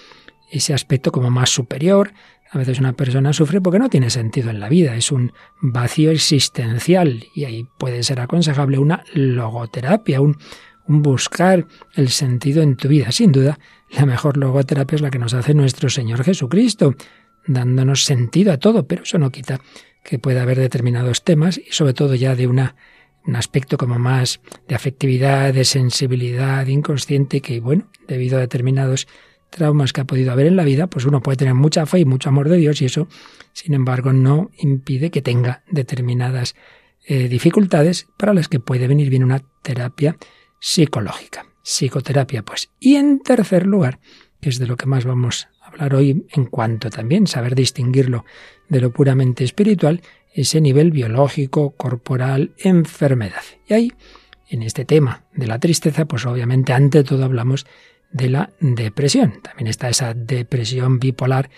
ese 0.50 0.74
aspecto 0.74 1.10
como 1.10 1.30
más 1.30 1.50
superior. 1.50 2.12
A 2.50 2.58
veces 2.58 2.78
una 2.78 2.92
persona 2.92 3.32
sufre 3.32 3.60
porque 3.60 3.78
no 3.78 3.88
tiene 3.88 4.10
sentido 4.10 4.50
en 4.50 4.60
la 4.60 4.68
vida, 4.68 4.94
es 4.94 5.10
un 5.10 5.32
vacío 5.60 6.10
existencial 6.10 7.24
y 7.34 7.44
ahí 7.44 7.66
puede 7.78 8.02
ser 8.02 8.20
aconsejable 8.20 8.78
una 8.78 9.02
logoterapia, 9.14 10.20
un 10.20 10.36
un 10.86 11.02
buscar 11.02 11.66
el 11.94 12.08
sentido 12.10 12.62
en 12.62 12.76
tu 12.76 12.88
vida. 12.88 13.12
Sin 13.12 13.32
duda, 13.32 13.58
la 13.90 14.06
mejor 14.06 14.36
logoterapia 14.36 14.96
es 14.96 15.02
la 15.02 15.10
que 15.10 15.18
nos 15.18 15.34
hace 15.34 15.54
nuestro 15.54 15.88
Señor 15.88 16.24
Jesucristo, 16.24 16.94
dándonos 17.46 18.04
sentido 18.04 18.52
a 18.52 18.58
todo, 18.58 18.86
pero 18.86 19.02
eso 19.02 19.18
no 19.18 19.30
quita 19.30 19.60
que 20.02 20.18
pueda 20.18 20.42
haber 20.42 20.58
determinados 20.58 21.24
temas 21.24 21.58
y 21.58 21.72
sobre 21.72 21.94
todo 21.94 22.14
ya 22.14 22.34
de 22.34 22.46
una, 22.46 22.76
un 23.26 23.36
aspecto 23.36 23.78
como 23.78 23.98
más 23.98 24.40
de 24.68 24.74
afectividad, 24.74 25.54
de 25.54 25.64
sensibilidad 25.64 26.66
inconsciente 26.66 27.40
que, 27.40 27.60
bueno, 27.60 27.88
debido 28.06 28.36
a 28.36 28.40
determinados 28.40 29.08
traumas 29.50 29.92
que 29.92 30.00
ha 30.00 30.04
podido 30.04 30.32
haber 30.32 30.46
en 30.46 30.56
la 30.56 30.64
vida, 30.64 30.88
pues 30.88 31.06
uno 31.06 31.22
puede 31.22 31.36
tener 31.36 31.54
mucha 31.54 31.86
fe 31.86 32.00
y 32.00 32.04
mucho 32.04 32.28
amor 32.28 32.48
de 32.48 32.56
Dios 32.56 32.82
y 32.82 32.86
eso, 32.86 33.08
sin 33.52 33.72
embargo, 33.72 34.12
no 34.12 34.50
impide 34.58 35.10
que 35.10 35.22
tenga 35.22 35.62
determinadas 35.70 36.54
eh, 37.06 37.28
dificultades 37.28 38.08
para 38.16 38.34
las 38.34 38.48
que 38.48 38.60
puede 38.60 38.88
venir 38.88 39.10
bien 39.10 39.24
una 39.24 39.42
terapia 39.62 40.16
psicológica. 40.64 41.44
Psicoterapia, 41.62 42.42
pues. 42.42 42.70
Y 42.80 42.96
en 42.96 43.20
tercer 43.20 43.66
lugar, 43.66 44.00
que 44.40 44.48
es 44.48 44.58
de 44.58 44.66
lo 44.66 44.78
que 44.78 44.86
más 44.86 45.04
vamos 45.04 45.46
a 45.60 45.66
hablar 45.66 45.94
hoy 45.94 46.26
en 46.30 46.46
cuanto 46.46 46.88
también 46.88 47.26
saber 47.26 47.54
distinguirlo 47.54 48.24
de 48.70 48.80
lo 48.80 48.90
puramente 48.90 49.44
espiritual, 49.44 50.00
ese 50.32 50.62
nivel 50.62 50.90
biológico, 50.90 51.72
corporal, 51.72 52.54
enfermedad. 52.56 53.42
Y 53.68 53.74
ahí, 53.74 53.92
en 54.48 54.62
este 54.62 54.86
tema 54.86 55.24
de 55.34 55.46
la 55.48 55.58
tristeza, 55.58 56.06
pues 56.06 56.24
obviamente 56.24 56.72
ante 56.72 57.04
todo 57.04 57.24
hablamos 57.24 57.66
de 58.10 58.30
la 58.30 58.50
depresión. 58.58 59.42
También 59.42 59.66
está 59.66 59.90
esa 59.90 60.14
depresión 60.14 60.98
bipolar 60.98 61.50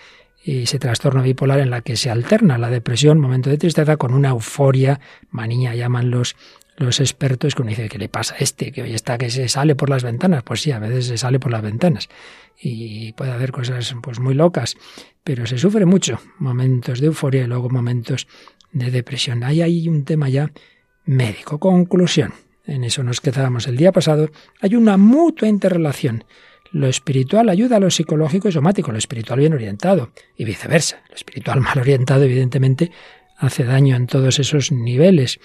ese 0.43 0.79
trastorno 0.79 1.23
bipolar 1.23 1.59
en 1.59 1.69
la 1.69 1.81
que 1.81 1.97
se 1.97 2.09
alterna 2.09 2.57
la 2.57 2.69
depresión, 2.69 3.19
momento 3.19 3.49
de 3.49 3.57
tristeza, 3.57 3.97
con 3.97 4.13
una 4.13 4.29
euforia, 4.29 5.01
manía 5.29 5.75
llaman 5.75 6.09
los 6.09 6.37
los 6.77 6.99
expertos 6.99 7.55
que 7.55 7.63
uno 7.63 7.69
dice, 7.69 7.89
¿qué 7.89 7.97
le 7.97 8.07
pasa 8.07 8.35
a 8.35 8.37
este? 8.37 8.71
Que 8.71 8.83
hoy 8.83 8.93
está 8.93 9.17
que 9.17 9.29
se 9.29 9.49
sale 9.49 9.75
por 9.75 9.89
las 9.89 10.03
ventanas. 10.03 10.43
Pues 10.43 10.61
sí, 10.61 10.71
a 10.71 10.79
veces 10.79 11.07
se 11.07 11.17
sale 11.17 11.39
por 11.39 11.51
las 11.51 11.63
ventanas 11.63 12.07
y 12.59 13.13
puede 13.13 13.31
haber 13.31 13.51
cosas 13.51 13.95
pues 14.01 14.19
muy 14.19 14.33
locas, 14.33 14.77
pero 15.23 15.45
se 15.45 15.57
sufre 15.57 15.85
mucho, 15.85 16.19
momentos 16.39 16.99
de 16.99 17.07
euforia 17.07 17.43
y 17.43 17.47
luego 17.47 17.69
momentos 17.69 18.27
de 18.71 18.91
depresión. 18.91 19.43
Ahí 19.43 19.61
hay 19.61 19.87
un 19.87 20.05
tema 20.05 20.29
ya 20.29 20.51
médico. 21.05 21.59
Conclusión. 21.59 22.33
En 22.65 22.83
eso 22.83 23.01
nos 23.01 23.21
quedábamos 23.21 23.67
el 23.67 23.77
día 23.77 23.91
pasado. 23.91 24.29
Hay 24.61 24.75
una 24.75 24.97
mutua 24.97 25.47
interrelación. 25.47 26.25
Lo 26.71 26.87
espiritual 26.87 27.49
ayuda 27.49 27.77
a 27.77 27.79
lo 27.79 27.89
psicológico 27.89 28.49
y 28.49 28.51
somático, 28.51 28.91
lo 28.91 28.97
espiritual 28.97 29.39
bien 29.39 29.53
orientado 29.53 30.11
y 30.35 30.43
viceversa. 30.43 31.01
Lo 31.09 31.15
espiritual 31.15 31.61
mal 31.61 31.79
orientado, 31.79 32.23
evidentemente, 32.23 32.91
hace 33.37 33.63
daño 33.63 33.95
en 33.95 34.05
todos 34.05 34.39
esos 34.39 34.71
niveles. 34.71 35.39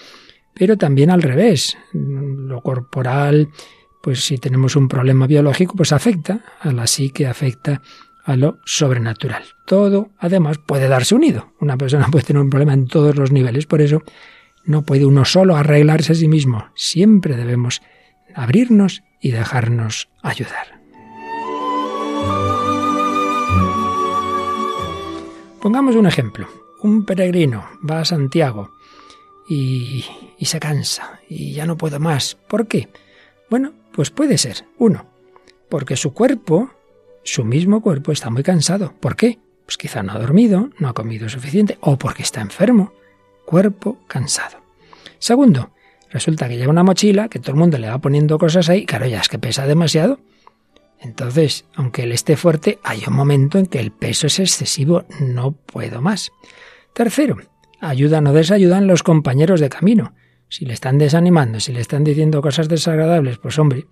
Pero 0.55 0.77
también 0.77 1.11
al 1.11 1.23
revés. 1.23 1.77
Lo 1.93 2.61
corporal, 2.61 3.49
pues 4.03 4.25
si 4.25 4.39
tenemos 4.39 4.77
un 4.77 4.89
problema 4.89 5.27
biológico, 5.27 5.75
pues 5.77 5.93
afecta 5.93 6.41
a 6.61 6.73
la 6.73 6.87
psique, 6.87 7.27
afecta 7.27 7.81
a 8.25 8.37
lo 8.37 8.59
sobrenatural. 8.65 9.43
Todo, 9.67 10.11
además, 10.19 10.59
puede 10.59 10.89
darse 10.89 11.15
unido. 11.15 11.53
Una 11.61 11.77
persona 11.77 12.09
puede 12.11 12.25
tener 12.25 12.43
un 12.43 12.51
problema 12.51 12.75
en 12.75 12.87
todos 12.87 13.17
los 13.17 13.33
niveles, 13.33 13.67
por 13.67 13.81
eso 13.81 14.03
no 14.65 14.83
puede 14.83 15.05
uno 15.05 15.25
solo 15.25 15.57
arreglarse 15.57 16.13
a 16.13 16.17
sí 16.17 16.29
mismo. 16.29 16.67
Siempre 16.75 17.37
debemos 17.37 17.83
abrirnos 18.35 19.03
y 19.21 19.31
dejarnos 19.31 20.09
ayudar. 20.23 20.81
Pongamos 25.61 25.95
un 25.95 26.07
ejemplo. 26.07 26.49
Un 26.83 27.05
peregrino 27.05 27.65
va 27.89 28.01
a 28.01 28.05
Santiago 28.05 28.73
y, 29.49 30.05
y 30.39 30.45
se 30.47 30.61
cansa 30.61 31.21
y 31.29 31.53
ya 31.53 31.67
no 31.67 31.77
puede 31.77 31.99
más. 31.99 32.37
¿Por 32.49 32.67
qué? 32.67 32.89
Bueno, 33.51 33.73
pues 33.93 34.11
puede 34.11 34.39
ser, 34.39 34.65
uno, 34.79 35.07
porque 35.69 35.97
su 35.97 36.13
cuerpo, 36.13 36.71
su 37.25 37.45
mismo 37.45 37.83
cuerpo, 37.83 38.13
está 38.13 38.31
muy 38.31 38.43
cansado. 38.43 38.95
¿Por 38.99 39.17
qué? 39.17 39.39
Pues 39.67 39.77
quizá 39.77 40.03
no 40.03 40.13
ha 40.13 40.19
dormido, 40.19 40.71
no 40.79 40.89
ha 40.89 40.95
comido 40.95 41.29
suficiente, 41.29 41.79
o 41.81 41.99
porque 41.99 42.23
está 42.23 42.41
enfermo. 42.41 42.93
Cuerpo 43.45 43.99
cansado. 44.07 44.59
Segundo, 45.19 45.71
resulta 46.11 46.49
que 46.49 46.57
lleva 46.57 46.71
una 46.71 46.83
mochila, 46.83 47.29
que 47.29 47.39
todo 47.39 47.53
el 47.53 47.59
mundo 47.59 47.79
le 47.79 47.89
va 47.89 47.99
poniendo 47.99 48.39
cosas 48.39 48.69
ahí, 48.69 48.87
claro, 48.87 49.07
ya 49.07 49.21
es 49.21 49.29
que 49.29 49.39
pesa 49.39 49.67
demasiado. 49.67 50.21
Entonces, 50.99 51.65
aunque 51.75 52.05
él 52.05 52.13
esté 52.13 52.37
fuerte, 52.37 52.79
hay 52.85 53.03
un 53.07 53.15
momento 53.15 53.59
en 53.59 53.67
que 53.67 53.81
el 53.81 53.91
peso 53.91 54.29
es 54.29 54.39
excesivo, 54.39 55.05
no 55.21 55.53
puedo 55.53 56.01
más. 56.01 56.33
Tercero, 56.93 57.37
ayudan 57.83 58.27
o 58.27 58.33
desayudan 58.33 58.87
los 58.87 59.03
compañeros 59.03 59.61
de 59.61 59.69
camino 59.69 60.15
si 60.53 60.67
le 60.67 60.75
están 60.75 60.99
desanimando, 60.99 61.61
si 61.61 61.73
le 61.73 61.81
están 61.81 62.05
diciendo 62.05 62.43
cosas 62.43 62.69
desagradables, 62.69 63.39
pues 63.39 63.59
hombre, 63.59 63.87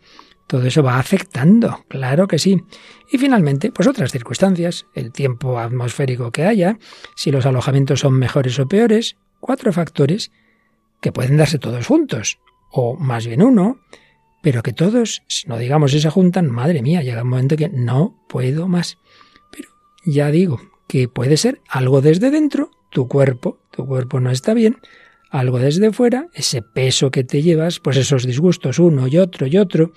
todo 0.46 0.66
eso 0.66 0.82
va 0.82 0.98
afectando, 0.98 1.86
claro 1.88 2.28
que 2.28 2.38
sí. 2.38 2.62
Y 3.10 3.16
finalmente, 3.16 3.72
pues 3.72 3.88
otras 3.88 4.12
circunstancias, 4.12 4.84
el 4.94 5.10
tiempo 5.10 5.58
atmosférico 5.58 6.30
que 6.32 6.44
haya, 6.44 6.78
si 7.16 7.30
los 7.30 7.46
alojamientos 7.46 8.00
son 8.00 8.12
mejores 8.12 8.58
o 8.58 8.68
peores, 8.68 9.16
cuatro 9.40 9.72
factores 9.72 10.32
que 11.00 11.12
pueden 11.12 11.38
darse 11.38 11.58
todos 11.58 11.86
juntos, 11.86 12.38
o 12.70 12.94
más 12.94 13.26
bien 13.26 13.42
uno, 13.42 13.80
pero 14.42 14.62
que 14.62 14.74
todos, 14.74 15.22
si 15.28 15.48
no 15.48 15.56
digamos 15.56 15.92
si 15.92 16.00
se 16.00 16.10
juntan, 16.10 16.50
madre 16.50 16.82
mía, 16.82 17.00
llega 17.02 17.22
un 17.22 17.30
momento 17.30 17.56
que 17.56 17.70
no 17.70 18.22
puedo 18.28 18.68
más. 18.68 18.98
Pero 19.50 19.70
ya 20.04 20.30
digo 20.30 20.60
que 20.88 21.08
puede 21.08 21.38
ser 21.38 21.62
algo 21.70 22.02
desde 22.02 22.30
dentro, 22.30 22.70
tu 22.90 23.08
cuerpo, 23.08 23.59
tu 23.70 23.86
cuerpo 23.86 24.20
no 24.20 24.30
está 24.30 24.54
bien, 24.54 24.78
algo 25.30 25.58
desde 25.58 25.92
fuera, 25.92 26.28
ese 26.34 26.62
peso 26.62 27.10
que 27.10 27.24
te 27.24 27.42
llevas, 27.42 27.78
pues 27.78 27.96
esos 27.96 28.26
disgustos 28.26 28.78
uno 28.78 29.06
y 29.06 29.18
otro 29.18 29.46
y 29.46 29.56
otro, 29.58 29.92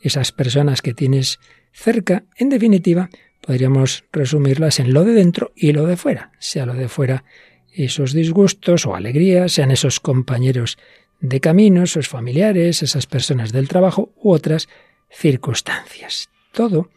esas 0.00 0.32
personas 0.32 0.82
que 0.82 0.94
tienes 0.94 1.40
cerca, 1.72 2.24
en 2.36 2.48
definitiva, 2.48 3.10
podríamos 3.40 4.04
resumirlas 4.12 4.78
en 4.78 4.92
lo 4.92 5.04
de 5.04 5.12
dentro 5.12 5.52
y 5.56 5.72
lo 5.72 5.86
de 5.86 5.96
fuera, 5.96 6.32
sea 6.38 6.66
lo 6.66 6.74
de 6.74 6.88
fuera 6.88 7.24
esos 7.72 8.12
disgustos 8.12 8.86
o 8.86 8.94
alegrías, 8.94 9.52
sean 9.52 9.70
esos 9.70 10.00
compañeros 10.00 10.78
de 11.20 11.40
camino, 11.40 11.82
esos 11.82 12.08
familiares, 12.08 12.82
esas 12.82 13.06
personas 13.06 13.52
del 13.52 13.68
trabajo 13.68 14.12
u 14.16 14.32
otras 14.32 14.68
circunstancias. 15.10 16.28
Todo 16.52 16.90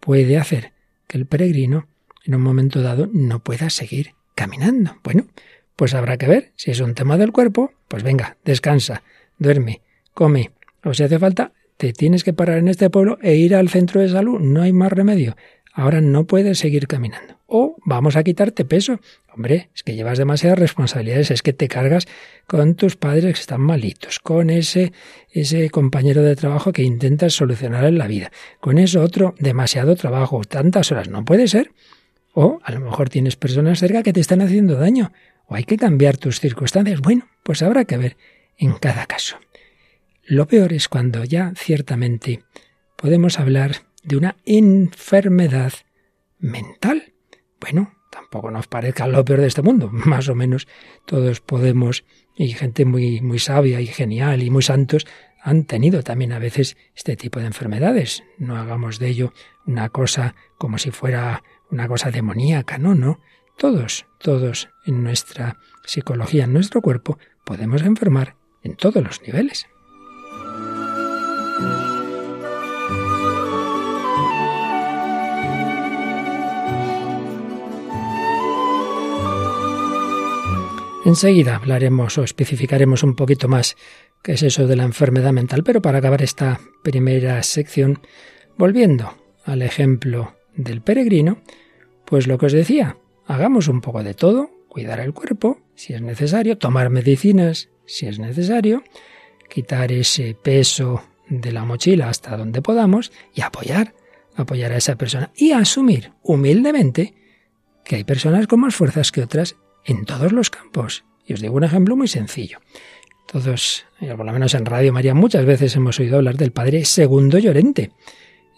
puede 0.00 0.38
hacer 0.38 0.72
que 1.06 1.18
el 1.18 1.26
peregrino 1.26 1.88
en 2.24 2.34
un 2.34 2.42
momento 2.42 2.80
dado 2.80 3.08
no 3.12 3.40
pueda 3.40 3.70
seguir 3.70 4.14
caminando. 4.34 4.96
Bueno, 5.02 5.26
pues 5.76 5.94
habrá 5.94 6.16
que 6.16 6.26
ver 6.26 6.52
si 6.56 6.70
es 6.70 6.80
un 6.80 6.94
tema 6.94 7.18
del 7.18 7.32
cuerpo, 7.32 7.72
pues 7.88 8.02
venga, 8.02 8.36
descansa, 8.44 9.02
duerme, 9.38 9.82
come, 10.12 10.52
o 10.84 10.94
si 10.94 11.02
hace 11.02 11.18
falta, 11.18 11.52
te 11.76 11.92
tienes 11.92 12.24
que 12.24 12.32
parar 12.32 12.58
en 12.58 12.68
este 12.68 12.90
pueblo 12.90 13.18
e 13.22 13.34
ir 13.34 13.54
al 13.54 13.68
centro 13.68 14.00
de 14.00 14.08
salud, 14.08 14.38
no 14.40 14.62
hay 14.62 14.72
más 14.72 14.92
remedio. 14.92 15.36
Ahora 15.76 16.00
no 16.00 16.24
puedes 16.24 16.58
seguir 16.60 16.86
caminando. 16.86 17.40
O 17.46 17.76
vamos 17.84 18.14
a 18.14 18.22
quitarte 18.22 18.64
peso. 18.64 19.00
Hombre, 19.34 19.70
es 19.74 19.82
que 19.82 19.96
llevas 19.96 20.18
demasiadas 20.18 20.56
responsabilidades, 20.56 21.32
es 21.32 21.42
que 21.42 21.52
te 21.52 21.66
cargas 21.66 22.06
con 22.46 22.76
tus 22.76 22.94
padres 22.94 23.34
que 23.34 23.40
están 23.40 23.60
malitos, 23.60 24.20
con 24.20 24.50
ese, 24.50 24.92
ese 25.32 25.68
compañero 25.70 26.22
de 26.22 26.36
trabajo 26.36 26.72
que 26.72 26.84
intentas 26.84 27.32
solucionar 27.32 27.84
en 27.86 27.98
la 27.98 28.06
vida, 28.06 28.30
con 28.60 28.78
eso 28.78 29.02
otro, 29.02 29.34
demasiado 29.40 29.96
trabajo, 29.96 30.42
tantas 30.44 30.92
horas, 30.92 31.08
no 31.08 31.24
puede 31.24 31.48
ser. 31.48 31.72
O 32.32 32.60
a 32.62 32.72
lo 32.72 32.80
mejor 32.80 33.10
tienes 33.10 33.34
personas 33.34 33.80
cerca 33.80 34.04
que 34.04 34.12
te 34.12 34.20
están 34.20 34.40
haciendo 34.40 34.76
daño 34.76 35.12
o 35.46 35.54
hay 35.54 35.64
que 35.64 35.76
cambiar 35.76 36.16
tus 36.16 36.40
circunstancias. 36.40 37.00
Bueno, 37.00 37.28
pues 37.42 37.62
habrá 37.62 37.84
que 37.84 37.96
ver 37.96 38.16
en 38.56 38.74
cada 38.74 39.06
caso. 39.06 39.38
Lo 40.24 40.46
peor 40.46 40.72
es 40.72 40.88
cuando 40.88 41.24
ya 41.24 41.52
ciertamente 41.56 42.44
podemos 42.96 43.38
hablar 43.38 43.82
de 44.02 44.16
una 44.16 44.36
enfermedad 44.44 45.72
mental. 46.38 47.12
Bueno, 47.60 47.94
tampoco 48.10 48.50
nos 48.50 48.66
parezca 48.66 49.06
lo 49.06 49.24
peor 49.24 49.40
de 49.40 49.48
este 49.48 49.62
mundo. 49.62 49.90
Más 49.92 50.28
o 50.28 50.34
menos 50.34 50.66
todos 51.06 51.40
podemos, 51.40 52.04
y 52.36 52.48
gente 52.48 52.84
muy, 52.84 53.20
muy 53.20 53.38
sabia 53.38 53.80
y 53.80 53.86
genial 53.86 54.42
y 54.42 54.50
muy 54.50 54.62
santos, 54.62 55.06
han 55.42 55.64
tenido 55.64 56.02
también 56.02 56.32
a 56.32 56.38
veces 56.38 56.76
este 56.96 57.16
tipo 57.16 57.38
de 57.38 57.46
enfermedades. 57.46 58.24
No 58.38 58.56
hagamos 58.56 58.98
de 58.98 59.08
ello 59.08 59.34
una 59.66 59.90
cosa 59.90 60.34
como 60.56 60.78
si 60.78 60.90
fuera 60.90 61.42
una 61.70 61.86
cosa 61.86 62.10
demoníaca, 62.10 62.78
no, 62.78 62.94
no. 62.94 63.20
Todos, 63.56 64.06
todos 64.18 64.68
en 64.84 65.02
nuestra 65.02 65.58
psicología, 65.84 66.44
en 66.44 66.52
nuestro 66.52 66.80
cuerpo, 66.80 67.18
podemos 67.44 67.82
enfermar 67.82 68.36
en 68.62 68.76
todos 68.76 69.02
los 69.02 69.22
niveles. 69.22 69.66
Enseguida 81.04 81.56
hablaremos 81.56 82.16
o 82.16 82.24
especificaremos 82.24 83.02
un 83.02 83.14
poquito 83.14 83.46
más 83.46 83.76
qué 84.22 84.32
es 84.32 84.42
eso 84.42 84.66
de 84.66 84.74
la 84.74 84.84
enfermedad 84.84 85.32
mental, 85.32 85.62
pero 85.62 85.82
para 85.82 85.98
acabar 85.98 86.22
esta 86.22 86.60
primera 86.82 87.42
sección, 87.42 88.00
volviendo 88.56 89.14
al 89.44 89.60
ejemplo 89.60 90.34
del 90.56 90.80
peregrino, 90.80 91.42
pues 92.06 92.26
lo 92.26 92.38
que 92.38 92.46
os 92.46 92.52
decía, 92.52 92.96
hagamos 93.26 93.68
un 93.68 93.80
poco 93.80 94.02
de 94.02 94.14
todo, 94.14 94.50
cuidar 94.68 95.00
el 95.00 95.12
cuerpo, 95.12 95.60
si 95.74 95.94
es 95.94 96.02
necesario, 96.02 96.58
tomar 96.58 96.90
medicinas, 96.90 97.68
si 97.86 98.06
es 98.06 98.18
necesario, 98.18 98.82
quitar 99.48 99.92
ese 99.92 100.34
peso 100.34 101.02
de 101.28 101.52
la 101.52 101.64
mochila 101.64 102.08
hasta 102.08 102.36
donde 102.36 102.62
podamos 102.62 103.12
y 103.34 103.42
apoyar, 103.42 103.94
apoyar 104.36 104.72
a 104.72 104.76
esa 104.76 104.96
persona 104.96 105.30
y 105.36 105.52
asumir 105.52 106.12
humildemente 106.22 107.14
que 107.84 107.96
hay 107.96 108.04
personas 108.04 108.46
con 108.46 108.60
más 108.60 108.74
fuerzas 108.74 109.12
que 109.12 109.22
otras 109.22 109.56
en 109.84 110.04
todos 110.04 110.32
los 110.32 110.50
campos. 110.50 111.04
Y 111.26 111.34
os 111.34 111.40
digo 111.40 111.54
un 111.54 111.64
ejemplo 111.64 111.96
muy 111.96 112.08
sencillo. 112.08 112.58
Todos, 113.26 113.86
eh, 114.00 114.14
por 114.14 114.26
lo 114.26 114.32
menos 114.32 114.54
en 114.54 114.66
Radio 114.66 114.92
María, 114.92 115.14
muchas 115.14 115.44
veces 115.44 115.74
hemos 115.76 115.98
oído 115.98 116.16
hablar 116.16 116.36
del 116.36 116.52
padre 116.52 116.84
Segundo 116.84 117.38
Llorente, 117.38 117.92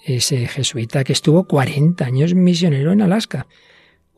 ese 0.04 0.46
jesuita 0.46 1.04
que 1.04 1.12
estuvo 1.12 1.44
40 1.44 2.04
años 2.04 2.34
misionero 2.34 2.92
en 2.92 3.02
Alaska 3.02 3.46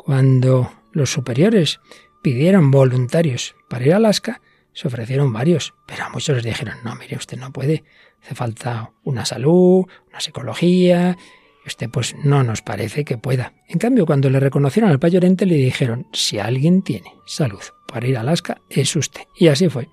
cuando 0.08 0.72
los 0.92 1.12
superiores 1.12 1.80
pidieron 2.22 2.70
voluntarios 2.70 3.54
para 3.68 3.84
ir 3.84 3.92
a 3.92 3.96
Alaska, 3.96 4.40
se 4.72 4.88
ofrecieron 4.88 5.34
varios, 5.34 5.74
pero 5.86 6.04
a 6.04 6.08
muchos 6.08 6.34
les 6.34 6.46
dijeron, 6.46 6.78
no, 6.82 6.94
mire, 6.94 7.18
usted 7.18 7.36
no 7.36 7.52
puede, 7.52 7.84
hace 8.22 8.34
falta 8.34 8.90
una 9.04 9.26
salud, 9.26 9.84
una 10.08 10.20
psicología, 10.20 11.14
y 11.62 11.68
usted 11.68 11.90
pues 11.90 12.16
no 12.24 12.42
nos 12.42 12.62
parece 12.62 13.04
que 13.04 13.18
pueda. 13.18 13.52
En 13.68 13.78
cambio, 13.78 14.06
cuando 14.06 14.30
le 14.30 14.40
reconocieron 14.40 14.90
al 14.90 14.98
payorente, 14.98 15.44
le 15.44 15.56
dijeron, 15.56 16.06
si 16.14 16.38
alguien 16.38 16.80
tiene 16.80 17.12
salud 17.26 17.60
para 17.86 18.06
ir 18.06 18.16
a 18.16 18.22
Alaska, 18.22 18.62
es 18.70 18.96
usted. 18.96 19.24
Y 19.36 19.48
así 19.48 19.68
fue. 19.68 19.90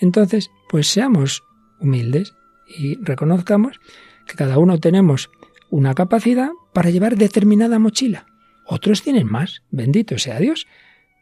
Entonces, 0.00 0.50
pues 0.70 0.86
seamos 0.86 1.44
humildes 1.78 2.32
y 2.66 2.94
reconozcamos 3.02 3.80
que 4.26 4.34
cada 4.34 4.56
uno 4.56 4.80
tenemos 4.80 5.28
una 5.68 5.92
capacidad 5.92 6.48
para 6.72 6.88
llevar 6.88 7.18
determinada 7.18 7.78
mochila. 7.78 8.24
Otros 8.66 9.02
tienen 9.02 9.26
más, 9.26 9.62
bendito 9.70 10.18
sea 10.18 10.38
Dios. 10.38 10.66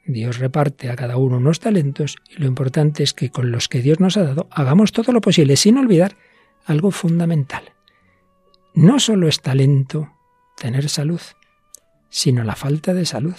Dios 0.06 0.38
reparte 0.38 0.90
a 0.90 0.96
cada 0.96 1.16
uno 1.16 1.36
unos 1.36 1.60
talentos 1.60 2.16
y 2.28 2.40
lo 2.40 2.46
importante 2.46 3.02
es 3.02 3.14
que 3.14 3.30
con 3.30 3.50
los 3.50 3.68
que 3.68 3.80
Dios 3.80 4.00
nos 4.00 4.16
ha 4.16 4.24
dado 4.24 4.48
hagamos 4.50 4.92
todo 4.92 5.12
lo 5.12 5.20
posible 5.20 5.56
sin 5.56 5.78
olvidar 5.78 6.16
algo 6.66 6.90
fundamental. 6.90 7.72
No 8.74 8.98
solo 8.98 9.28
es 9.28 9.40
talento 9.40 10.12
tener 10.56 10.88
salud, 10.88 11.20
sino 12.10 12.44
la 12.44 12.56
falta 12.56 12.94
de 12.94 13.06
salud. 13.06 13.36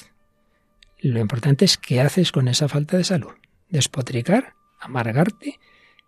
Lo 0.99 1.19
importante 1.19 1.65
es 1.65 1.77
qué 1.77 2.01
haces 2.01 2.31
con 2.31 2.47
esa 2.47 2.67
falta 2.67 2.97
de 2.97 3.03
salud. 3.03 3.33
Despotricar, 3.69 4.53
amargarte, 4.79 5.59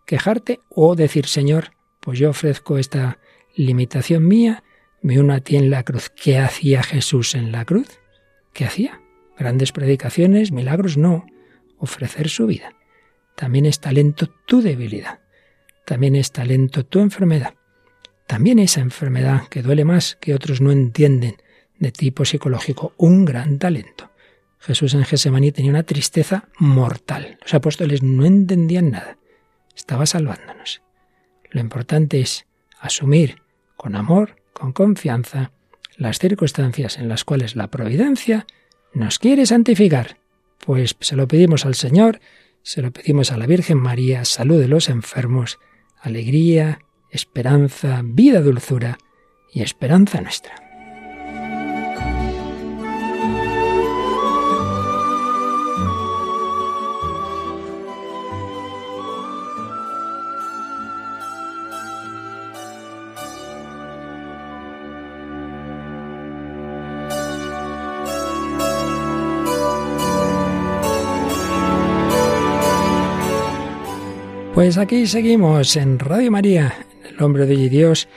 quejarte 0.05 0.59
o 0.69 0.95
decir, 0.95 1.27
Señor, 1.27 1.71
pues 1.99 2.19
yo 2.19 2.29
ofrezco 2.29 2.77
esta 2.77 3.19
limitación 3.55 4.27
mía, 4.27 4.63
me 5.01 5.19
uno 5.19 5.33
a 5.33 5.39
ti 5.39 5.55
en 5.55 5.69
la 5.69 5.83
cruz. 5.83 6.09
¿Qué 6.09 6.37
hacía 6.37 6.83
Jesús 6.83 7.35
en 7.35 7.51
la 7.51 7.65
cruz? 7.65 7.99
¿Qué 8.53 8.65
hacía? 8.65 9.01
Grandes 9.37 9.71
predicaciones, 9.71 10.51
milagros, 10.51 10.97
no. 10.97 11.25
Ofrecer 11.77 12.29
su 12.29 12.47
vida. 12.47 12.73
También 13.35 13.65
es 13.65 13.79
talento 13.79 14.27
tu 14.47 14.61
debilidad. 14.61 15.19
También 15.85 16.15
es 16.15 16.31
talento 16.31 16.85
tu 16.85 16.99
enfermedad. 16.99 17.53
También 18.25 18.59
esa 18.59 18.81
enfermedad 18.81 19.47
que 19.47 19.61
duele 19.61 19.85
más, 19.85 20.17
que 20.19 20.33
otros 20.33 20.59
no 20.59 20.71
entienden, 20.71 21.37
de 21.79 21.91
tipo 21.91 22.25
psicológico, 22.25 22.93
un 22.97 23.23
gran 23.25 23.59
talento. 23.59 24.11
Jesús 24.59 24.93
en 24.95 25.05
Gesemaní 25.05 25.51
tenía 25.51 25.71
una 25.71 25.83
tristeza 25.83 26.49
mortal. 26.57 27.37
Los 27.41 27.53
apóstoles 27.53 28.03
no 28.03 28.25
entendían 28.25 28.91
nada. 28.91 29.17
Estaba 29.75 30.05
salvándonos. 30.05 30.81
Lo 31.51 31.61
importante 31.61 32.19
es 32.19 32.47
asumir 32.79 33.41
con 33.77 33.95
amor, 33.95 34.35
con 34.57 34.73
confianza, 34.73 35.51
las 35.97 36.19
circunstancias 36.19 36.97
en 36.97 37.07
las 37.07 37.23
cuales 37.23 37.55
la 37.55 37.69
providencia 37.69 38.47
nos 38.93 39.19
quiere 39.19 39.45
santificar. 39.45 40.17
Pues 40.65 40.95
se 40.99 41.15
lo 41.15 41.27
pedimos 41.27 41.65
al 41.65 41.75
Señor, 41.75 42.19
se 42.63 42.81
lo 42.81 42.91
pedimos 42.91 43.31
a 43.31 43.37
la 43.37 43.45
Virgen 43.45 43.77
María, 43.77 44.25
salud 44.25 44.59
de 44.59 44.67
los 44.67 44.89
enfermos, 44.89 45.59
alegría, 46.01 46.79
esperanza, 47.11 48.01
vida, 48.03 48.41
dulzura 48.41 48.97
y 49.53 49.61
esperanza 49.61 50.21
nuestra. 50.21 50.66
Pues 74.67 74.77
aquí 74.77 75.07
seguimos 75.07 75.77
en 75.77 75.97
Radio 75.97 76.29
María, 76.29 76.73
el 77.09 77.23
Hombre 77.23 77.45
de 77.45 77.69
Dios, 77.69 78.09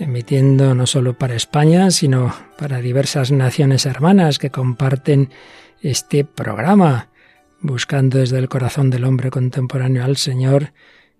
emitiendo 0.00 0.74
no 0.74 0.88
solo 0.88 1.16
para 1.16 1.36
España, 1.36 1.92
sino 1.92 2.34
para 2.58 2.80
diversas 2.80 3.30
naciones 3.30 3.86
hermanas 3.86 4.40
que 4.40 4.50
comparten 4.50 5.30
este 5.82 6.24
programa, 6.24 7.10
buscando 7.60 8.18
desde 8.18 8.38
el 8.38 8.48
corazón 8.48 8.90
del 8.90 9.04
hombre 9.04 9.30
contemporáneo 9.30 10.02
al 10.02 10.16
Señor 10.16 10.72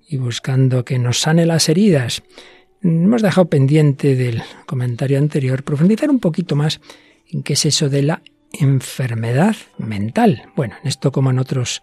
y 0.09 0.17
buscando 0.17 0.85
que 0.85 0.99
nos 0.99 1.21
sane 1.21 1.47
las 1.47 1.69
heridas. 1.69 2.25
Hemos 2.83 3.23
dejado 3.23 3.49
pendiente 3.49 4.17
del 4.17 4.43
comentario 4.67 5.19
anterior 5.19 5.63
profundizar 5.63 6.11
un 6.11 6.19
poquito 6.19 6.57
más 6.57 6.81
en 7.31 7.45
qué 7.45 7.53
es 7.53 7.65
eso 7.65 7.89
de 7.89 8.03
la 8.03 8.23
enfermedad 8.51 9.55
mental. 9.79 10.51
Bueno, 10.57 10.75
en 10.83 10.89
esto 10.89 11.13
como 11.13 11.31
en 11.31 11.39
otros 11.39 11.81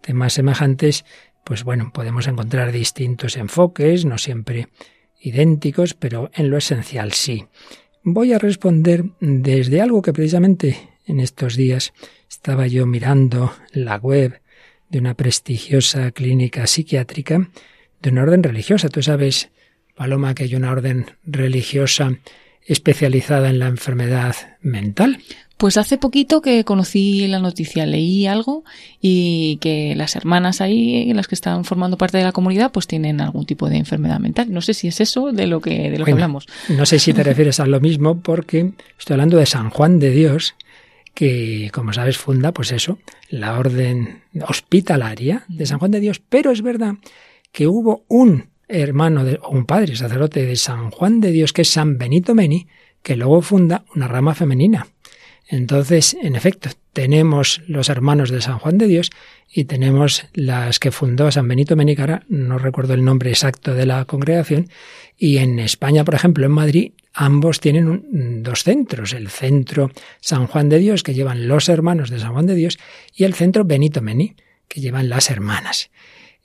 temas 0.00 0.32
semejantes, 0.32 1.04
pues 1.44 1.62
bueno, 1.64 1.90
podemos 1.92 2.26
encontrar 2.26 2.72
distintos 2.72 3.36
enfoques, 3.36 4.04
no 4.04 4.18
siempre 4.18 4.68
idénticos, 5.20 5.94
pero 5.94 6.30
en 6.34 6.50
lo 6.50 6.56
esencial 6.56 7.12
sí. 7.12 7.46
Voy 8.02 8.32
a 8.32 8.38
responder 8.38 9.04
desde 9.20 9.80
algo 9.80 10.02
que 10.02 10.12
precisamente 10.12 10.90
en 11.06 11.20
estos 11.20 11.56
días 11.56 11.92
estaba 12.28 12.66
yo 12.66 12.86
mirando 12.86 13.54
la 13.72 13.96
web 13.96 14.40
de 14.90 14.98
una 14.98 15.14
prestigiosa 15.14 16.10
clínica 16.10 16.66
psiquiátrica 16.66 17.48
de 18.02 18.10
una 18.10 18.22
orden 18.22 18.42
religiosa. 18.42 18.88
Tú 18.88 19.02
sabes, 19.02 19.50
Paloma, 19.94 20.34
que 20.34 20.44
hay 20.44 20.54
una 20.54 20.70
orden 20.70 21.06
religiosa 21.24 22.18
especializada 22.66 23.50
en 23.50 23.58
la 23.58 23.68
enfermedad 23.68 24.34
mental. 24.60 25.18
Pues 25.56 25.76
hace 25.76 25.98
poquito 25.98 26.42
que 26.42 26.64
conocí 26.64 27.26
la 27.28 27.38
noticia, 27.38 27.86
leí 27.86 28.26
algo 28.26 28.64
y 29.00 29.58
que 29.60 29.94
las 29.94 30.16
hermanas 30.16 30.60
ahí, 30.60 31.12
las 31.12 31.28
que 31.28 31.36
están 31.36 31.64
formando 31.64 31.96
parte 31.96 32.18
de 32.18 32.24
la 32.24 32.32
comunidad, 32.32 32.72
pues 32.72 32.88
tienen 32.88 33.20
algún 33.20 33.46
tipo 33.46 33.68
de 33.68 33.76
enfermedad 33.76 34.18
mental. 34.18 34.52
No 34.52 34.60
sé 34.60 34.74
si 34.74 34.88
es 34.88 35.00
eso 35.00 35.30
de 35.30 35.46
lo 35.46 35.60
que, 35.60 35.90
de 35.90 35.98
lo 35.98 36.04
que 36.04 36.12
hablamos. 36.12 36.46
No 36.68 36.84
sé 36.86 36.98
si 36.98 37.12
te 37.12 37.22
refieres 37.22 37.60
a 37.60 37.66
lo 37.66 37.80
mismo 37.80 38.20
porque 38.20 38.72
estoy 38.98 39.14
hablando 39.14 39.36
de 39.36 39.46
San 39.46 39.70
Juan 39.70 40.00
de 40.00 40.10
Dios, 40.10 40.56
que 41.14 41.70
como 41.72 41.92
sabes 41.92 42.18
funda, 42.18 42.52
pues 42.52 42.72
eso, 42.72 42.98
la 43.28 43.56
orden 43.56 44.22
hospitalaria 44.48 45.44
de 45.48 45.66
San 45.66 45.78
Juan 45.78 45.92
de 45.92 46.00
Dios, 46.00 46.20
pero 46.28 46.50
es 46.50 46.62
verdad 46.62 46.94
que 47.52 47.68
hubo 47.68 48.04
un 48.08 48.48
hermano 48.66 49.24
de, 49.24 49.38
o 49.40 49.50
un 49.50 49.66
padre 49.66 49.94
sacerdote 49.94 50.44
de 50.44 50.56
San 50.56 50.90
Juan 50.90 51.20
de 51.20 51.30
Dios, 51.30 51.52
que 51.52 51.62
es 51.62 51.70
San 51.70 51.96
Benito 51.96 52.34
Meni, 52.34 52.66
que 53.02 53.14
luego 53.14 53.40
funda 53.40 53.84
una 53.94 54.08
rama 54.08 54.34
femenina 54.34 54.88
entonces, 55.46 56.16
en 56.22 56.36
efecto, 56.36 56.70
tenemos 56.92 57.60
los 57.66 57.88
hermanos 57.88 58.30
de 58.30 58.40
San 58.40 58.58
Juan 58.58 58.78
de 58.78 58.86
Dios 58.86 59.10
y 59.52 59.64
tenemos 59.64 60.26
las 60.32 60.78
que 60.78 60.90
fundó 60.90 61.30
San 61.30 61.46
Benito 61.48 61.76
Menicara, 61.76 62.22
no 62.28 62.58
recuerdo 62.58 62.94
el 62.94 63.04
nombre 63.04 63.30
exacto 63.30 63.74
de 63.74 63.84
la 63.84 64.04
congregación, 64.06 64.68
y 65.18 65.38
en 65.38 65.58
España, 65.58 66.04
por 66.04 66.14
ejemplo, 66.14 66.46
en 66.46 66.52
Madrid, 66.52 66.92
ambos 67.12 67.60
tienen 67.60 68.42
dos 68.42 68.64
centros, 68.64 69.12
el 69.12 69.28
centro 69.28 69.90
San 70.20 70.46
Juan 70.46 70.68
de 70.68 70.78
Dios, 70.78 71.02
que 71.02 71.14
llevan 71.14 71.46
los 71.46 71.68
hermanos 71.68 72.10
de 72.10 72.18
San 72.18 72.32
Juan 72.32 72.46
de 72.46 72.54
Dios, 72.54 72.78
y 73.14 73.24
el 73.24 73.34
centro 73.34 73.64
Benito 73.64 74.00
Meni, 74.00 74.34
que 74.66 74.80
llevan 74.80 75.08
las 75.08 75.30
hermanas. 75.30 75.90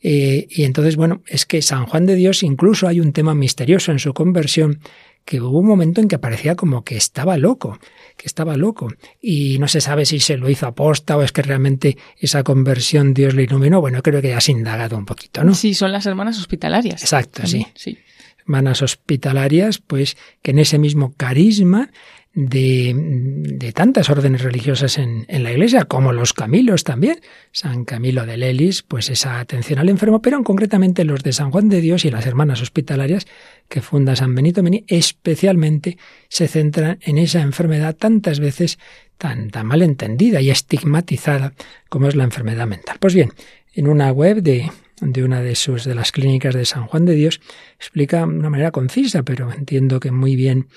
Eh, 0.02 0.48
y 0.50 0.64
entonces, 0.64 0.96
bueno, 0.96 1.24
es 1.28 1.46
que 1.46 1.62
San 1.62 1.86
Juan 1.86 2.06
de 2.06 2.16
Dios 2.16 2.44
incluso 2.44 2.88
hay 2.88 3.00
un 3.00 3.12
tema 3.12 3.36
misterioso 3.36 3.92
en 3.92 4.00
su 4.00 4.14
conversión, 4.14 4.80
que 5.26 5.42
hubo 5.42 5.60
un 5.60 5.68
momento 5.68 6.02
en 6.02 6.08
que 6.08 6.18
parecía 6.18 6.56
como 6.56 6.84
que 6.84 6.98
estaba 6.98 7.38
loco 7.38 7.78
que 8.20 8.28
estaba 8.28 8.58
loco 8.58 8.90
y 9.22 9.58
no 9.60 9.70
se 9.70 9.80
sabe 9.80 10.06
si 10.06 10.20
se 10.20 10.36
lo 10.36 10.50
hizo 10.50 10.68
aposta 10.68 11.16
o 11.16 11.24
es 11.24 11.32
que 11.32 11.42
realmente 11.42 11.98
esa 12.18 12.44
conversión 12.44 13.14
Dios 13.14 13.34
le 13.34 13.44
iluminó. 13.44 13.80
Bueno, 13.80 14.04
creo 14.04 14.22
que 14.22 14.28
ya 14.28 14.38
has 14.38 14.50
indagado 14.50 14.98
un 14.98 15.06
poquito, 15.06 15.42
¿no? 15.46 15.56
Sí, 15.56 15.74
son 15.74 15.94
las 15.94 16.06
hermanas 16.06 16.38
hospitalarias. 16.38 17.02
Exacto, 17.02 17.48
sí. 17.48 17.66
sí. 17.76 17.98
Hermanas 18.40 18.82
hospitalarias, 18.82 19.80
pues 19.80 20.18
que 20.42 20.52
en 20.52 20.60
ese 20.60 20.78
mismo 20.80 21.14
carisma 21.16 21.92
de, 22.34 23.72
tantas 23.74 24.10
órdenes 24.10 24.44
religiosas 24.44 24.98
en, 24.98 25.26
la 25.28 25.52
Iglesia, 25.52 25.86
como 25.86 26.14
los 26.14 26.34
Camilos 26.34 26.84
también. 26.84 27.22
San 27.52 27.86
Camilo 27.86 28.26
de 28.26 28.38
Lelis, 28.38 28.84
pues 28.84 29.10
esa 29.10 29.40
atención 29.40 29.80
al 29.80 29.90
enfermo, 29.90 30.22
pero 30.22 30.42
concretamente 30.44 31.04
los 31.04 31.24
de 31.24 31.34
San 31.34 31.52
Juan 31.52 31.70
de 31.70 31.82
Dios 31.82 32.06
y 32.06 32.12
las 32.12 32.26
hermanas 32.26 32.62
hospitalarias 32.62 33.26
que 33.68 33.82
funda 33.82 34.16
San 34.16 34.36
Benito 34.36 34.64
Meni, 34.64 34.86
especialmente 34.88 35.98
se 36.28 36.48
centran 36.48 37.00
en 37.02 37.18
esa 37.18 37.42
enfermedad 37.42 37.96
tantas 37.96 38.40
veces 38.40 38.80
tan, 39.18 39.50
tan 39.50 39.66
mal 39.66 39.82
entendida 39.82 40.42
y 40.42 40.50
estigmatizada 40.50 41.54
como 41.90 42.08
es 42.08 42.16
la 42.16 42.24
enfermedad 42.24 42.68
mental. 42.68 42.98
Pues 43.00 43.14
bien, 43.14 43.34
en 43.74 43.88
una 43.88 44.12
web 44.12 44.42
de, 44.42 44.72
de 45.02 45.24
una 45.24 45.42
de 45.42 45.56
sus 45.56 45.84
de 45.84 45.96
las 45.96 46.12
clínicas 46.12 46.56
de 46.56 46.66
San 46.66 46.86
Juan 46.86 47.06
de 47.06 47.16
Dios 47.16 47.42
explica 47.78 48.20
de 48.20 48.26
una 48.26 48.50
manera 48.50 48.72
concisa, 48.72 49.24
pero 49.24 49.52
entiendo 49.52 50.00
que 50.00 50.12
muy 50.12 50.36
bien 50.36 50.68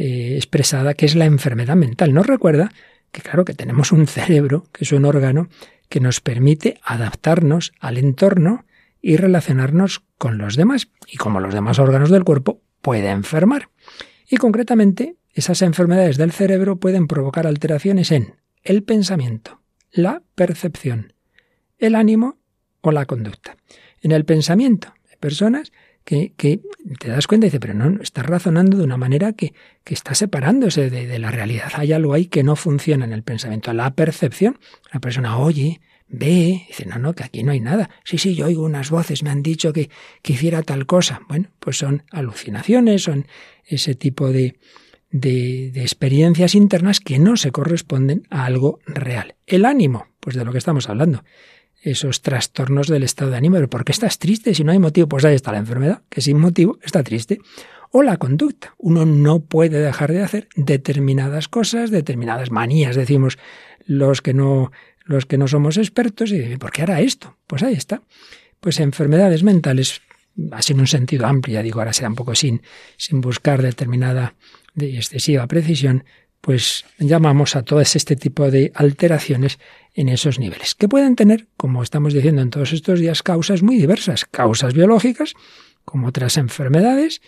eh, 0.00 0.36
expresada, 0.36 0.94
que 0.94 1.06
es 1.06 1.16
la 1.16 1.24
enfermedad 1.24 1.74
mental. 1.74 2.14
Nos 2.14 2.26
recuerda 2.26 2.70
que, 3.10 3.20
claro, 3.20 3.44
que 3.44 3.52
tenemos 3.52 3.90
un 3.90 4.06
cerebro, 4.06 4.64
que 4.72 4.84
es 4.84 4.92
un 4.92 5.04
órgano 5.04 5.48
que 5.88 5.98
nos 5.98 6.20
permite 6.20 6.78
adaptarnos 6.84 7.72
al 7.80 7.98
entorno 7.98 8.64
y 9.02 9.16
relacionarnos 9.16 10.04
con 10.16 10.38
los 10.38 10.54
demás. 10.54 10.88
Y 11.08 11.16
como 11.16 11.40
los 11.40 11.52
demás 11.52 11.80
órganos 11.80 12.10
del 12.10 12.22
cuerpo, 12.22 12.60
puede 12.80 13.08
enfermar. 13.08 13.70
Y 14.30 14.36
concretamente, 14.36 15.16
esas 15.32 15.62
enfermedades 15.62 16.16
del 16.16 16.30
cerebro 16.30 16.76
pueden 16.76 17.08
provocar 17.08 17.48
alteraciones 17.48 18.12
en 18.12 18.36
el 18.62 18.84
pensamiento, 18.84 19.62
la 19.90 20.22
percepción, 20.36 21.14
el 21.78 21.96
ánimo 21.96 22.38
o 22.82 22.92
la 22.92 23.04
conducta. 23.04 23.56
En 24.00 24.12
el 24.12 24.24
pensamiento, 24.24 24.94
hay 25.10 25.16
personas 25.16 25.72
que, 26.08 26.60
te 26.98 27.08
das 27.08 27.26
cuenta 27.26 27.46
y 27.46 27.48
dices, 27.48 27.60
pero 27.60 27.74
no, 27.74 28.00
estás 28.00 28.24
razonando 28.24 28.78
de 28.78 28.84
una 28.84 28.96
manera 28.96 29.34
que, 29.34 29.52
que 29.84 29.92
está 29.92 30.14
separándose 30.14 30.88
de, 30.88 31.18
la 31.18 31.30
realidad. 31.30 31.70
Hay 31.74 31.92
algo 31.92 32.14
ahí 32.14 32.26
que 32.26 32.42
no 32.42 32.56
funciona 32.56 33.04
en 33.04 33.12
el 33.12 33.22
pensamiento. 33.22 33.72
La 33.74 33.94
percepción, 33.94 34.58
la 34.90 35.00
persona 35.00 35.36
oye, 35.36 35.82
ve, 36.08 36.64
dice, 36.66 36.86
no, 36.86 36.98
no, 36.98 37.12
que 37.14 37.24
aquí 37.24 37.42
no 37.42 37.52
hay 37.52 37.60
nada. 37.60 37.90
Sí, 38.04 38.16
sí, 38.16 38.34
yo 38.34 38.46
oigo 38.46 38.64
unas 38.64 38.88
voces, 38.88 39.22
me 39.22 39.28
han 39.28 39.42
dicho 39.42 39.74
que, 39.74 39.90
que 40.22 40.32
hiciera 40.32 40.62
tal 40.62 40.86
cosa. 40.86 41.20
Bueno, 41.28 41.50
pues 41.58 41.76
son 41.76 42.04
alucinaciones, 42.10 43.02
son 43.02 43.26
ese 43.66 43.94
tipo 43.94 44.32
de, 44.32 44.56
de, 45.10 45.70
de, 45.72 45.82
experiencias 45.82 46.54
internas 46.54 47.00
que 47.00 47.18
no 47.18 47.36
se 47.36 47.52
corresponden 47.52 48.22
a 48.30 48.46
algo 48.46 48.80
real. 48.86 49.34
El 49.46 49.66
ánimo, 49.66 50.06
pues 50.20 50.36
de 50.36 50.46
lo 50.46 50.52
que 50.52 50.58
estamos 50.58 50.88
hablando, 50.88 51.22
esos 51.82 52.22
trastornos 52.22 52.88
del 52.88 53.02
estado 53.02 53.30
de 53.30 53.36
ánimo. 53.36 53.56
¿Pero 53.56 53.70
por 53.70 53.84
qué 53.84 53.92
estás 53.92 54.18
triste 54.18 54.54
si 54.54 54.64
no 54.64 54.72
hay 54.72 54.78
motivo? 54.78 55.08
Pues 55.08 55.24
ahí 55.24 55.34
está 55.34 55.52
la 55.52 55.58
enfermedad, 55.58 56.02
que 56.08 56.20
sin 56.20 56.38
motivo 56.38 56.78
está 56.82 57.02
triste. 57.02 57.40
O 57.90 58.02
la 58.02 58.16
conducta. 58.16 58.74
Uno 58.78 59.06
no 59.06 59.40
puede 59.40 59.80
dejar 59.80 60.12
de 60.12 60.22
hacer 60.22 60.48
determinadas 60.56 61.48
cosas, 61.48 61.90
determinadas 61.90 62.50
manías, 62.50 62.96
decimos 62.96 63.38
los 63.86 64.20
que 64.20 64.34
no, 64.34 64.70
los 65.04 65.24
que 65.24 65.38
no 65.38 65.48
somos 65.48 65.78
expertos, 65.78 66.30
y 66.32 66.56
¿por 66.58 66.70
qué 66.70 66.82
hará 66.82 67.00
esto? 67.00 67.38
Pues 67.46 67.62
ahí 67.62 67.74
está. 67.74 68.02
Pues 68.60 68.78
enfermedades 68.80 69.42
mentales, 69.42 70.02
así 70.52 70.74
en 70.74 70.80
un 70.80 70.86
sentido 70.86 71.26
amplio, 71.26 71.54
ya 71.54 71.62
digo, 71.62 71.80
ahora 71.80 71.94
será 71.94 72.10
un 72.10 72.14
poco 72.14 72.34
sin, 72.34 72.60
sin 72.98 73.22
buscar 73.22 73.62
determinada 73.62 74.34
de 74.74 74.96
excesiva 74.96 75.46
precisión, 75.46 76.04
pues 76.40 76.84
llamamos 76.98 77.56
a 77.56 77.62
todo 77.62 77.80
este 77.80 78.16
tipo 78.16 78.50
de 78.50 78.70
alteraciones 78.74 79.58
en 79.98 80.08
esos 80.08 80.38
niveles, 80.38 80.76
que 80.76 80.88
pueden 80.88 81.16
tener, 81.16 81.48
como 81.56 81.82
estamos 81.82 82.14
diciendo 82.14 82.40
en 82.40 82.50
todos 82.50 82.72
estos 82.72 83.00
días, 83.00 83.24
causas 83.24 83.64
muy 83.64 83.76
diversas, 83.78 84.26
causas 84.26 84.72
biológicas, 84.72 85.34
como 85.84 86.06
otras 86.06 86.36
enfermedades, 86.36 87.20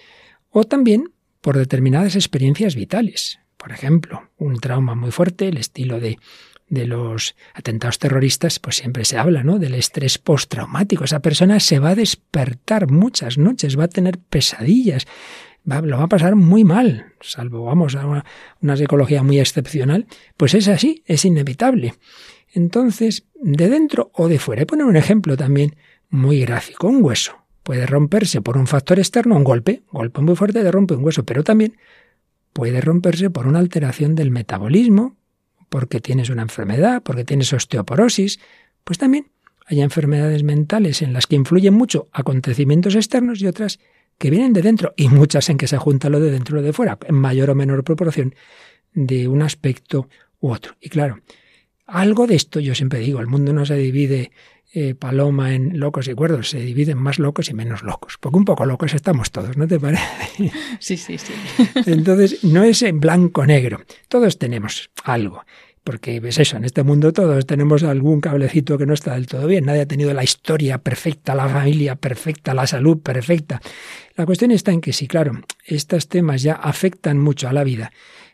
o 0.50 0.62
también 0.62 1.12
por 1.40 1.58
determinadas 1.58 2.14
experiencias 2.14 2.76
vitales. 2.76 3.40
Por 3.56 3.72
ejemplo, 3.72 4.30
un 4.38 4.60
trauma 4.60 4.94
muy 4.94 5.10
fuerte, 5.10 5.48
el 5.48 5.56
estilo 5.56 5.98
de, 5.98 6.20
de 6.68 6.86
los 6.86 7.34
atentados 7.54 7.98
terroristas, 7.98 8.60
pues 8.60 8.76
siempre 8.76 9.04
se 9.04 9.18
habla, 9.18 9.42
¿no? 9.42 9.58
Del 9.58 9.74
estrés 9.74 10.18
postraumático. 10.18 11.02
Esa 11.02 11.18
persona 11.18 11.58
se 11.58 11.80
va 11.80 11.90
a 11.90 11.96
despertar 11.96 12.88
muchas 12.88 13.36
noches, 13.36 13.76
va 13.76 13.84
a 13.84 13.88
tener 13.88 14.18
pesadillas, 14.18 15.08
va, 15.68 15.80
lo 15.80 15.98
va 15.98 16.04
a 16.04 16.08
pasar 16.08 16.36
muy 16.36 16.62
mal, 16.62 17.14
salvo, 17.20 17.64
vamos, 17.64 17.96
a 17.96 18.06
una, 18.06 18.24
una 18.60 18.76
psicología 18.76 19.24
muy 19.24 19.40
excepcional. 19.40 20.06
Pues 20.36 20.54
es 20.54 20.68
así, 20.68 21.02
es 21.06 21.24
inevitable. 21.24 21.94
Entonces, 22.52 23.26
de 23.34 23.68
dentro 23.68 24.10
o 24.14 24.28
de 24.28 24.38
fuera. 24.38 24.62
He 24.62 24.66
poner 24.66 24.86
un 24.86 24.96
ejemplo 24.96 25.36
también 25.36 25.76
muy 26.08 26.40
gráfico. 26.40 26.88
Un 26.88 27.02
hueso 27.02 27.36
puede 27.62 27.86
romperse 27.86 28.40
por 28.40 28.56
un 28.56 28.66
factor 28.66 28.98
externo, 28.98 29.36
un 29.36 29.44
golpe, 29.44 29.82
un 29.92 30.00
golpe 30.00 30.20
muy 30.22 30.36
fuerte 30.36 30.62
de 30.62 30.70
rompe 30.70 30.94
un 30.94 31.04
hueso, 31.04 31.24
pero 31.24 31.44
también 31.44 31.76
puede 32.52 32.80
romperse 32.80 33.30
por 33.30 33.46
una 33.46 33.58
alteración 33.58 34.14
del 34.14 34.30
metabolismo, 34.30 35.16
porque 35.68 36.00
tienes 36.00 36.30
una 36.30 36.42
enfermedad, 36.42 37.02
porque 37.02 37.24
tienes 37.24 37.52
osteoporosis, 37.52 38.40
pues 38.82 38.98
también 38.98 39.28
hay 39.66 39.82
enfermedades 39.82 40.42
mentales 40.42 41.00
en 41.00 41.12
las 41.12 41.28
que 41.28 41.36
influyen 41.36 41.74
mucho 41.74 42.08
acontecimientos 42.12 42.96
externos 42.96 43.40
y 43.40 43.46
otras 43.46 43.78
que 44.18 44.30
vienen 44.30 44.52
de 44.52 44.62
dentro, 44.62 44.92
y 44.96 45.08
muchas 45.08 45.48
en 45.48 45.56
que 45.56 45.68
se 45.68 45.78
junta 45.78 46.10
lo 46.10 46.20
de 46.20 46.30
dentro 46.30 46.56
y 46.56 46.60
lo 46.60 46.66
de 46.66 46.72
fuera, 46.72 46.98
en 47.06 47.14
mayor 47.14 47.50
o 47.50 47.54
menor 47.54 47.84
proporción 47.84 48.34
de 48.92 49.28
un 49.28 49.42
aspecto 49.42 50.08
u 50.40 50.50
otro. 50.50 50.74
Y 50.80 50.88
claro, 50.88 51.20
algo 51.90 52.26
de 52.26 52.36
esto 52.36 52.60
yo 52.60 52.74
siempre 52.74 53.00
digo, 53.00 53.20
el 53.20 53.26
mundo 53.26 53.52
no 53.52 53.66
se 53.66 53.76
divide 53.76 54.30
eh, 54.72 54.94
paloma 54.94 55.52
en 55.52 55.80
locos 55.80 56.06
y 56.06 56.14
cuerdos, 56.14 56.50
se 56.50 56.60
dividen 56.60 56.96
más 56.96 57.18
locos 57.18 57.50
y 57.50 57.54
menos 57.54 57.82
locos. 57.82 58.18
Porque 58.20 58.38
un 58.38 58.44
poco 58.44 58.64
locos 58.66 58.94
estamos 58.94 59.32
todos, 59.32 59.56
¿no 59.56 59.66
te 59.66 59.80
parece? 59.80 60.04
Sí, 60.78 60.96
sí, 60.96 61.18
sí. 61.18 61.32
Entonces, 61.86 62.44
no 62.44 62.62
es 62.62 62.82
en 62.82 63.00
blanco-negro. 63.00 63.80
Todos 64.08 64.38
tenemos 64.38 64.90
algo. 65.02 65.44
Porque 65.82 66.20
ves 66.20 66.38
eso, 66.38 66.56
en 66.56 66.64
este 66.64 66.84
mundo 66.84 67.12
todos 67.12 67.46
tenemos 67.46 67.82
algún 67.82 68.20
cablecito 68.20 68.78
que 68.78 68.86
no 68.86 68.94
está 68.94 69.14
del 69.14 69.26
todo 69.26 69.46
bien. 69.46 69.64
Nadie 69.64 69.80
ha 69.80 69.86
tenido 69.86 70.12
la 70.14 70.22
historia 70.22 70.78
perfecta, 70.78 71.34
la 71.34 71.48
familia 71.48 71.96
perfecta, 71.96 72.54
la 72.54 72.66
salud 72.66 72.98
perfecta. 72.98 73.60
La 74.14 74.24
cuestión 74.24 74.52
está 74.52 74.70
en 74.72 74.82
que 74.82 74.92
sí, 74.92 75.08
claro, 75.08 75.32
estos 75.64 76.06
temas 76.06 76.42
ya 76.42 76.52
afectan 76.52 77.18
mucho 77.18 77.48
a 77.48 77.52
la 77.52 77.64
vida 77.64 77.92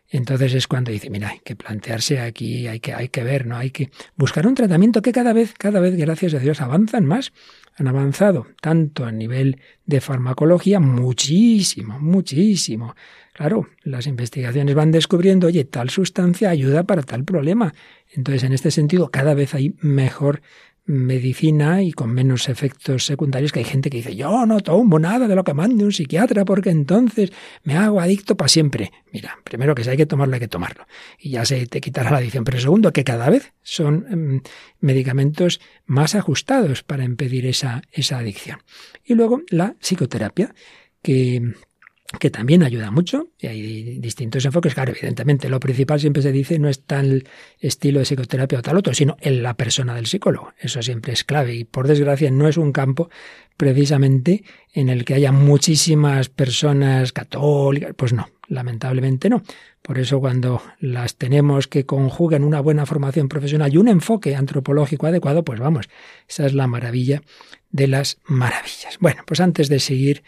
entonces 0.08 0.54
es 0.54 0.66
cuando 0.66 0.92
dice, 0.92 1.10
mira, 1.10 1.30
hay 1.30 1.40
que 1.40 1.56
plantearse 1.56 2.20
aquí, 2.20 2.68
hay 2.68 2.80
que, 2.80 2.94
hay 2.94 3.08
que 3.08 3.24
ver, 3.24 3.46
¿no? 3.46 3.56
Hay 3.56 3.70
que 3.70 3.90
buscar 4.16 4.46
un 4.46 4.54
tratamiento 4.54 5.02
que 5.02 5.12
cada 5.12 5.32
vez, 5.32 5.54
cada 5.58 5.80
vez, 5.80 5.96
gracias 5.96 6.34
a 6.34 6.38
Dios, 6.38 6.60
avanzan 6.60 7.04
más. 7.04 7.32
Han 7.78 7.88
avanzado 7.88 8.46
tanto 8.62 9.04
a 9.04 9.12
nivel 9.12 9.60
de 9.84 10.00
farmacología, 10.00 10.80
muchísimo, 10.80 11.98
muchísimo. 11.98 12.94
Claro, 13.34 13.68
las 13.82 14.06
investigaciones 14.06 14.74
van 14.74 14.92
descubriendo, 14.92 15.48
oye, 15.48 15.64
tal 15.64 15.90
sustancia 15.90 16.48
ayuda 16.48 16.84
para 16.84 17.02
tal 17.02 17.24
problema. 17.24 17.74
Entonces, 18.14 18.44
en 18.44 18.54
este 18.54 18.70
sentido, 18.70 19.10
cada 19.10 19.34
vez 19.34 19.54
hay 19.54 19.74
mejor 19.80 20.40
medicina 20.86 21.82
y 21.82 21.92
con 21.92 22.10
menos 22.12 22.48
efectos 22.48 23.04
secundarios 23.06 23.52
que 23.52 23.58
hay 23.58 23.64
gente 23.64 23.90
que 23.90 23.98
dice 23.98 24.14
yo 24.14 24.46
no 24.46 24.60
tomo 24.60 24.98
nada 24.98 25.26
de 25.26 25.34
lo 25.34 25.42
que 25.42 25.52
mande 25.52 25.84
un 25.84 25.92
psiquiatra 25.92 26.44
porque 26.44 26.70
entonces 26.70 27.32
me 27.64 27.76
hago 27.76 28.00
adicto 28.00 28.36
para 28.36 28.48
siempre. 28.48 28.92
Mira, 29.12 29.38
primero 29.42 29.74
que 29.74 29.82
si 29.82 29.90
hay 29.90 29.96
que 29.96 30.06
tomarlo 30.06 30.34
hay 30.34 30.40
que 30.40 30.48
tomarlo 30.48 30.86
y 31.18 31.30
ya 31.30 31.44
se 31.44 31.66
te 31.66 31.80
quitará 31.80 32.10
la 32.10 32.18
adicción. 32.18 32.44
Pero 32.44 32.60
segundo 32.60 32.92
que 32.92 33.04
cada 33.04 33.28
vez 33.28 33.52
son 33.62 34.06
em, 34.10 34.40
medicamentos 34.80 35.60
más 35.86 36.14
ajustados 36.14 36.82
para 36.82 37.04
impedir 37.04 37.46
esa, 37.46 37.82
esa 37.92 38.18
adicción. 38.18 38.60
Y 39.04 39.14
luego 39.14 39.42
la 39.50 39.74
psicoterapia 39.80 40.54
que 41.02 41.54
que 42.18 42.30
también 42.30 42.62
ayuda 42.62 42.90
mucho, 42.90 43.28
y 43.38 43.46
hay 43.46 43.98
distintos 43.98 44.44
enfoques. 44.44 44.74
Claro, 44.74 44.92
evidentemente, 44.92 45.48
lo 45.48 45.60
principal 45.60 46.00
siempre 46.00 46.22
se 46.22 46.32
dice 46.32 46.58
no 46.58 46.68
es 46.68 46.82
tal 46.84 47.24
estilo 47.58 47.98
de 47.98 48.04
psicoterapia 48.04 48.58
o 48.58 48.62
tal 48.62 48.76
otro, 48.76 48.94
sino 48.94 49.16
en 49.20 49.42
la 49.42 49.54
persona 49.54 49.94
del 49.94 50.06
psicólogo. 50.06 50.52
Eso 50.58 50.82
siempre 50.82 51.12
es 51.12 51.24
clave 51.24 51.54
y, 51.54 51.64
por 51.64 51.88
desgracia, 51.88 52.30
no 52.30 52.48
es 52.48 52.56
un 52.56 52.72
campo 52.72 53.10
precisamente 53.56 54.44
en 54.72 54.88
el 54.88 55.04
que 55.04 55.14
haya 55.14 55.32
muchísimas 55.32 56.28
personas 56.28 57.12
católicas. 57.12 57.92
Pues 57.96 58.12
no, 58.12 58.28
lamentablemente 58.48 59.28
no. 59.28 59.42
Por 59.82 59.98
eso 59.98 60.20
cuando 60.20 60.62
las 60.80 61.16
tenemos 61.16 61.68
que 61.68 61.86
conjugan 61.86 62.44
una 62.44 62.60
buena 62.60 62.86
formación 62.86 63.28
profesional 63.28 63.72
y 63.72 63.76
un 63.76 63.88
enfoque 63.88 64.34
antropológico 64.34 65.06
adecuado, 65.06 65.44
pues 65.44 65.60
vamos, 65.60 65.88
esa 66.28 66.46
es 66.46 66.54
la 66.54 66.66
maravilla 66.66 67.22
de 67.70 67.86
las 67.88 68.18
maravillas. 68.24 68.98
Bueno, 69.00 69.22
pues 69.26 69.40
antes 69.40 69.68
de 69.68 69.78
seguir 69.78 70.22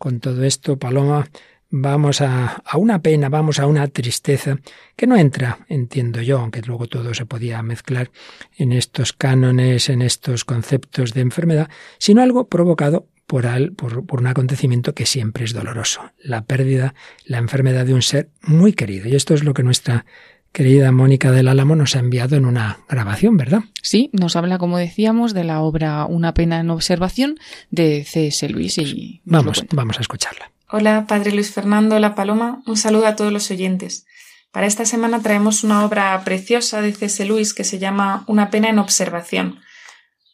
con 0.00 0.18
todo 0.18 0.44
esto, 0.44 0.78
Paloma, 0.78 1.28
vamos 1.68 2.22
a, 2.22 2.62
a, 2.64 2.78
una 2.78 3.02
pena, 3.02 3.28
vamos 3.28 3.58
a 3.58 3.66
una 3.66 3.86
tristeza 3.86 4.56
que 4.96 5.06
no 5.06 5.14
entra, 5.14 5.58
entiendo 5.68 6.22
yo, 6.22 6.38
aunque 6.38 6.62
luego 6.62 6.86
todo 6.86 7.12
se 7.12 7.26
podía 7.26 7.62
mezclar 7.62 8.10
en 8.56 8.72
estos 8.72 9.12
cánones, 9.12 9.90
en 9.90 10.00
estos 10.00 10.46
conceptos 10.46 11.12
de 11.12 11.20
enfermedad, 11.20 11.68
sino 11.98 12.22
algo 12.22 12.48
provocado 12.48 13.08
por, 13.26 13.46
al, 13.46 13.72
por, 13.72 14.06
por 14.06 14.20
un 14.20 14.28
acontecimiento 14.28 14.94
que 14.94 15.04
siempre 15.04 15.44
es 15.44 15.52
doloroso, 15.52 16.00
la 16.18 16.46
pérdida, 16.46 16.94
la 17.26 17.36
enfermedad 17.36 17.84
de 17.84 17.92
un 17.92 18.00
ser 18.00 18.30
muy 18.40 18.72
querido. 18.72 19.06
Y 19.06 19.16
esto 19.16 19.34
es 19.34 19.44
lo 19.44 19.52
que 19.52 19.62
nuestra 19.62 20.06
querida 20.52 20.92
Mónica 20.92 21.30
del 21.30 21.48
Álamo 21.48 21.76
nos 21.76 21.96
ha 21.96 22.00
enviado 22.00 22.36
en 22.36 22.44
una 22.44 22.80
grabación, 22.88 23.36
¿verdad? 23.36 23.62
Sí, 23.82 24.10
nos 24.12 24.36
habla, 24.36 24.58
como 24.58 24.78
decíamos, 24.78 25.34
de 25.34 25.44
la 25.44 25.60
obra 25.60 26.04
Una 26.06 26.34
pena 26.34 26.60
en 26.60 26.70
observación 26.70 27.38
de 27.70 28.04
C.S. 28.04 28.48
Luis 28.48 28.78
y 28.78 29.22
vamos, 29.24 29.64
vamos 29.72 29.98
a 29.98 30.00
escucharla. 30.00 30.50
Hola, 30.70 31.06
Padre 31.08 31.32
Luis 31.32 31.52
Fernando 31.52 31.98
La 31.98 32.14
Paloma, 32.14 32.62
un 32.66 32.76
saludo 32.76 33.06
a 33.06 33.16
todos 33.16 33.32
los 33.32 33.50
oyentes. 33.50 34.06
Para 34.52 34.66
esta 34.66 34.84
semana 34.84 35.20
traemos 35.20 35.62
una 35.62 35.84
obra 35.84 36.22
preciosa 36.24 36.80
de 36.80 36.92
C.S. 36.92 37.24
Luis 37.24 37.54
que 37.54 37.64
se 37.64 37.78
llama 37.78 38.24
Una 38.26 38.50
pena 38.50 38.68
en 38.68 38.78
observación. 38.78 39.60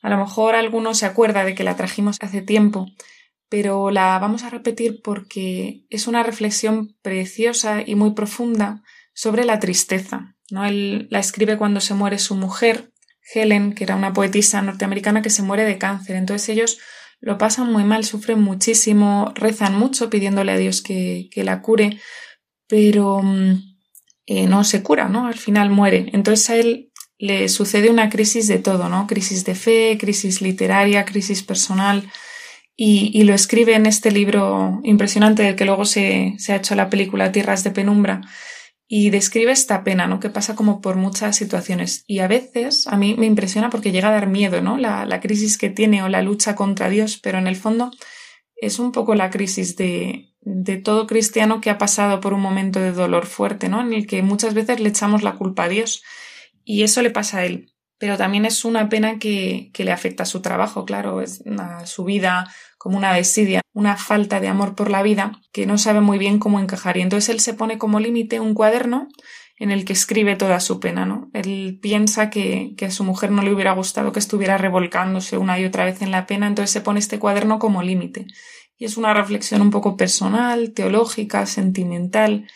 A 0.02 0.08
lo 0.08 0.18
mejor 0.18 0.54
alguno 0.54 0.94
se 0.94 1.06
acuerda 1.06 1.44
de 1.44 1.54
que 1.54 1.64
la 1.64 1.76
trajimos 1.76 2.16
hace 2.20 2.40
tiempo, 2.40 2.86
pero 3.48 3.90
la 3.90 4.18
vamos 4.18 4.44
a 4.44 4.50
repetir 4.50 5.00
porque 5.02 5.84
es 5.90 6.06
una 6.06 6.22
reflexión 6.22 6.96
preciosa 7.02 7.82
y 7.84 7.94
muy 7.94 8.12
profunda 8.12 8.82
sobre 9.16 9.44
la 9.44 9.58
tristeza. 9.58 10.36
¿no? 10.50 10.64
Él 10.64 11.08
la 11.10 11.18
escribe 11.18 11.56
cuando 11.56 11.80
se 11.80 11.94
muere 11.94 12.18
su 12.18 12.36
mujer, 12.36 12.92
Helen, 13.34 13.72
que 13.72 13.82
era 13.82 13.96
una 13.96 14.12
poetisa 14.12 14.62
norteamericana 14.62 15.22
que 15.22 15.30
se 15.30 15.42
muere 15.42 15.64
de 15.64 15.78
cáncer. 15.78 16.14
Entonces 16.14 16.50
ellos 16.50 16.78
lo 17.18 17.38
pasan 17.38 17.72
muy 17.72 17.82
mal, 17.82 18.04
sufren 18.04 18.40
muchísimo, 18.40 19.32
rezan 19.34 19.76
mucho 19.76 20.10
pidiéndole 20.10 20.52
a 20.52 20.58
Dios 20.58 20.82
que, 20.82 21.28
que 21.32 21.42
la 21.42 21.62
cure, 21.62 21.98
pero 22.68 23.22
mm, 23.22 23.78
eh, 24.26 24.46
no 24.46 24.62
se 24.64 24.82
cura, 24.82 25.08
¿no? 25.08 25.26
Al 25.26 25.38
final 25.38 25.70
muere. 25.70 26.10
Entonces 26.12 26.50
a 26.50 26.56
él 26.56 26.92
le 27.18 27.48
sucede 27.48 27.88
una 27.88 28.10
crisis 28.10 28.46
de 28.46 28.58
todo, 28.58 28.90
¿no? 28.90 29.06
Crisis 29.06 29.46
de 29.46 29.54
fe, 29.54 29.96
crisis 29.98 30.42
literaria, 30.42 31.06
crisis 31.06 31.42
personal. 31.42 32.08
Y, 32.76 33.10
y 33.14 33.24
lo 33.24 33.32
escribe 33.32 33.74
en 33.74 33.86
este 33.86 34.10
libro 34.10 34.80
impresionante 34.84 35.42
del 35.42 35.56
que 35.56 35.64
luego 35.64 35.86
se, 35.86 36.34
se 36.36 36.52
ha 36.52 36.56
hecho 36.56 36.74
la 36.74 36.90
película 36.90 37.32
Tierras 37.32 37.64
de 37.64 37.70
Penumbra 37.70 38.20
y 38.88 39.10
describe 39.10 39.50
esta 39.50 39.82
pena, 39.82 40.06
¿no? 40.06 40.20
Que 40.20 40.30
pasa 40.30 40.54
como 40.54 40.80
por 40.80 40.96
muchas 40.96 41.36
situaciones. 41.36 42.04
Y 42.06 42.20
a 42.20 42.28
veces 42.28 42.86
a 42.86 42.96
mí 42.96 43.16
me 43.18 43.26
impresiona 43.26 43.70
porque 43.70 43.92
llega 43.92 44.08
a 44.08 44.12
dar 44.12 44.28
miedo, 44.28 44.62
¿no? 44.62 44.78
La, 44.78 45.04
la 45.06 45.20
crisis 45.20 45.58
que 45.58 45.70
tiene 45.70 46.02
o 46.02 46.08
la 46.08 46.22
lucha 46.22 46.54
contra 46.54 46.88
Dios, 46.88 47.18
pero 47.18 47.38
en 47.38 47.46
el 47.46 47.56
fondo 47.56 47.90
es 48.56 48.78
un 48.78 48.92
poco 48.92 49.14
la 49.14 49.30
crisis 49.30 49.76
de, 49.76 50.34
de 50.40 50.76
todo 50.76 51.06
cristiano 51.06 51.60
que 51.60 51.70
ha 51.70 51.78
pasado 51.78 52.20
por 52.20 52.32
un 52.32 52.40
momento 52.40 52.78
de 52.78 52.92
dolor 52.92 53.26
fuerte, 53.26 53.68
¿no? 53.68 53.80
En 53.80 53.92
el 53.92 54.06
que 54.06 54.22
muchas 54.22 54.54
veces 54.54 54.80
le 54.80 54.90
echamos 54.90 55.22
la 55.22 55.34
culpa 55.34 55.64
a 55.64 55.68
Dios. 55.68 56.02
Y 56.64 56.82
eso 56.82 57.02
le 57.02 57.10
pasa 57.10 57.38
a 57.38 57.44
él. 57.44 57.72
Pero 57.98 58.16
también 58.16 58.44
es 58.44 58.64
una 58.64 58.88
pena 58.88 59.18
que, 59.18 59.70
que 59.72 59.84
le 59.84 59.92
afecta 59.92 60.24
a 60.24 60.26
su 60.26 60.42
trabajo, 60.42 60.84
claro, 60.84 61.20
es 61.20 61.42
su 61.84 62.04
vida 62.04 62.46
como 62.78 62.98
una 62.98 63.12
desidia, 63.14 63.62
una 63.72 63.96
falta 63.96 64.38
de 64.38 64.48
amor 64.48 64.74
por 64.74 64.90
la 64.90 65.02
vida 65.02 65.40
que 65.52 65.66
no 65.66 65.78
sabe 65.78 66.00
muy 66.00 66.18
bien 66.18 66.38
cómo 66.38 66.60
encajar. 66.60 66.96
Y 66.96 67.00
entonces 67.00 67.30
él 67.30 67.40
se 67.40 67.54
pone 67.54 67.78
como 67.78 67.98
límite 67.98 68.38
un 68.38 68.54
cuaderno 68.54 69.08
en 69.58 69.70
el 69.70 69.84
que 69.84 69.94
escribe 69.94 70.36
toda 70.36 70.60
su 70.60 70.80
pena, 70.80 71.06
¿no? 71.06 71.30
Él 71.32 71.78
piensa 71.80 72.28
que, 72.28 72.74
que, 72.76 72.86
a 72.86 72.90
su 72.90 73.04
mujer 73.04 73.30
no 73.30 73.42
le 73.42 73.52
hubiera 73.52 73.72
gustado 73.72 74.12
que 74.12 74.18
estuviera 74.18 74.58
revolcándose 74.58 75.38
una 75.38 75.58
y 75.58 75.64
otra 75.64 75.86
vez 75.86 76.02
en 76.02 76.10
la 76.10 76.26
pena, 76.26 76.46
entonces 76.46 76.70
se 76.70 76.82
pone 76.82 77.00
este 77.00 77.18
cuaderno 77.18 77.58
como 77.58 77.82
límite. 77.82 78.26
Y 78.76 78.84
es 78.84 78.98
una 78.98 79.14
reflexión 79.14 79.62
un 79.62 79.70
poco 79.70 79.96
personal, 79.96 80.74
teológica, 80.74 81.46
sentimental, 81.46 82.46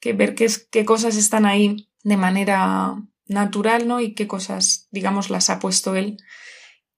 que 0.00 0.12
ver 0.12 0.34
qué, 0.34 0.48
qué 0.70 0.84
cosas 0.84 1.16
están 1.16 1.46
ahí 1.46 1.88
de 2.02 2.18
manera 2.18 2.94
natural, 3.26 3.86
¿no? 3.88 4.00
Y 4.00 4.14
qué 4.14 4.26
cosas, 4.26 4.88
digamos, 4.90 5.30
las 5.30 5.50
ha 5.50 5.58
puesto 5.58 5.94
él. 5.94 6.18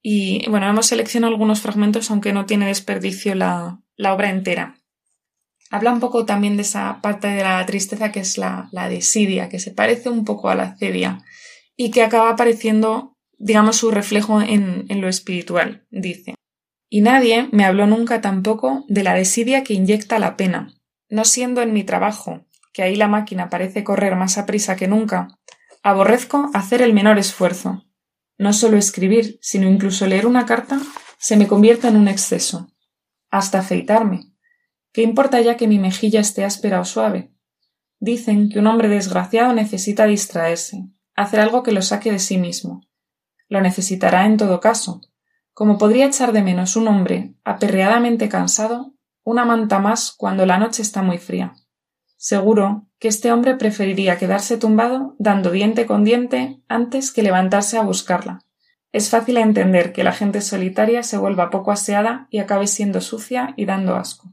Y 0.03 0.49
bueno, 0.49 0.69
hemos 0.69 0.87
seleccionado 0.87 1.33
algunos 1.33 1.61
fragmentos, 1.61 2.11
aunque 2.11 2.33
no 2.33 2.47
tiene 2.47 2.67
desperdicio 2.67 3.35
la, 3.35 3.81
la 3.97 4.15
obra 4.15 4.31
entera. 4.31 4.79
Habla 5.71 5.93
un 5.93 6.01
poco 6.01 6.25
también 6.25 6.57
de 6.57 6.63
esa 6.63 7.01
parte 7.03 7.29
de 7.29 7.43
la 7.43 7.65
tristeza 7.67 8.13
que 8.13 8.21
es 8.21 8.39
la, 8.39 8.69
la 8.71 8.89
desidia, 8.89 9.49
que 9.49 9.59
se 9.59 9.73
parece 9.73 10.09
un 10.09 10.25
poco 10.25 10.49
a 10.49 10.55
la 10.55 10.77
cedia 10.77 11.25
y 11.77 11.91
que 11.91 12.03
acaba 12.03 12.31
apareciendo, 12.31 13.17
digamos, 13.37 13.77
su 13.77 13.91
reflejo 13.91 14.41
en, 14.41 14.87
en 14.89 15.01
lo 15.01 15.09
espiritual, 15.09 15.87
dice. 15.91 16.35
Y 16.89 17.01
nadie 17.01 17.49
me 17.51 17.65
habló 17.65 17.87
nunca 17.87 18.21
tampoco 18.21 18.85
de 18.89 19.03
la 19.03 19.15
desidia 19.15 19.65
que 19.65 19.75
inyecta 19.75 20.21
la 20.21 20.37
pena, 20.37 20.73
no 21.09 21.25
siendo 21.25 21.63
en 21.63 21.73
mi 21.73 21.83
trabajo, 21.83 22.47
que 22.73 22.83
ahí 22.83 22.95
la 22.95 23.09
máquina 23.09 23.51
parece 23.51 23.83
correr 23.83 24.15
más 24.15 24.39
a 24.39 24.47
prisa 24.47 24.77
que 24.77 24.87
nunca, 24.87 25.37
Aborrezco 25.89 26.51
hacer 26.53 26.83
el 26.83 26.93
menor 26.93 27.17
esfuerzo. 27.17 27.85
No 28.39 28.53
solo 28.53 28.77
escribir, 28.77 29.39
sino 29.41 29.69
incluso 29.69 30.09
leer 30.09 30.27
una 30.27 30.45
carta 30.45 30.81
se 31.17 31.37
me 31.37 31.47
convierte 31.47 31.87
en 31.87 31.97
un 31.97 32.09
exceso. 32.09 32.73
Hasta 33.31 33.61
afeitarme. 33.61 34.33
¿Qué 34.93 35.03
importa 35.03 35.41
ya 35.41 35.57
que 35.57 35.69
mi 35.69 35.79
mejilla 35.79 36.19
esté 36.19 36.45
áspera 36.45 36.81
o 36.81 36.85
suave? 36.85 37.33
Dicen 38.01 38.49
que 38.49 38.59
un 38.59 38.67
hombre 38.67 38.89
desgraciado 38.89 39.53
necesita 39.53 40.07
distraerse, 40.07 40.89
hacer 41.15 41.39
algo 41.39 41.63
que 41.63 41.71
lo 41.71 41.83
saque 41.83 42.11
de 42.11 42.19
sí 42.19 42.37
mismo. 42.37 42.81
Lo 43.49 43.61
necesitará 43.61 44.27
en 44.27 44.39
todo 44.39 44.59
caso. 44.59 45.03
Como 45.53 45.79
podría 45.79 46.07
echar 46.07 46.33
de 46.33 46.43
menos 46.43 46.75
un 46.75 46.89
hombre 46.89 47.37
aperreadamente 47.45 48.29
cansado, 48.29 48.97
una 49.23 49.45
manta 49.45 49.79
más 49.79 50.11
cuando 50.11 50.47
la 50.47 50.59
noche 50.59 50.83
está 50.83 51.03
muy 51.03 51.19
fría. 51.19 51.55
Seguro 52.17 52.86
que 52.99 53.09
este 53.09 53.33
hombre 53.33 53.57
preferiría 53.57 54.19
quedarse 54.19 54.57
tumbado 54.57 55.15
dando 55.19 55.51
diente 55.51 55.87
con 55.87 56.05
diente 56.05 56.61
antes 56.69 57.13
que 57.13 57.23
levantarse 57.23 57.77
a 57.77 57.83
buscarla. 57.83 58.41
Es 58.93 59.11
fácil 59.11 59.37
entender 59.37 59.93
que 59.93 60.05
la 60.05 60.13
gente 60.13 60.41
solitaria 60.41 61.03
se 61.03 61.19
vuelva 61.19 61.51
poco 61.51 61.73
aseada 61.73 62.29
y 62.31 62.39
acabe 62.39 62.67
siendo 62.67 63.01
sucia 63.01 63.53
y 63.57 63.67
dando 63.67 63.97
asco. 63.97 64.33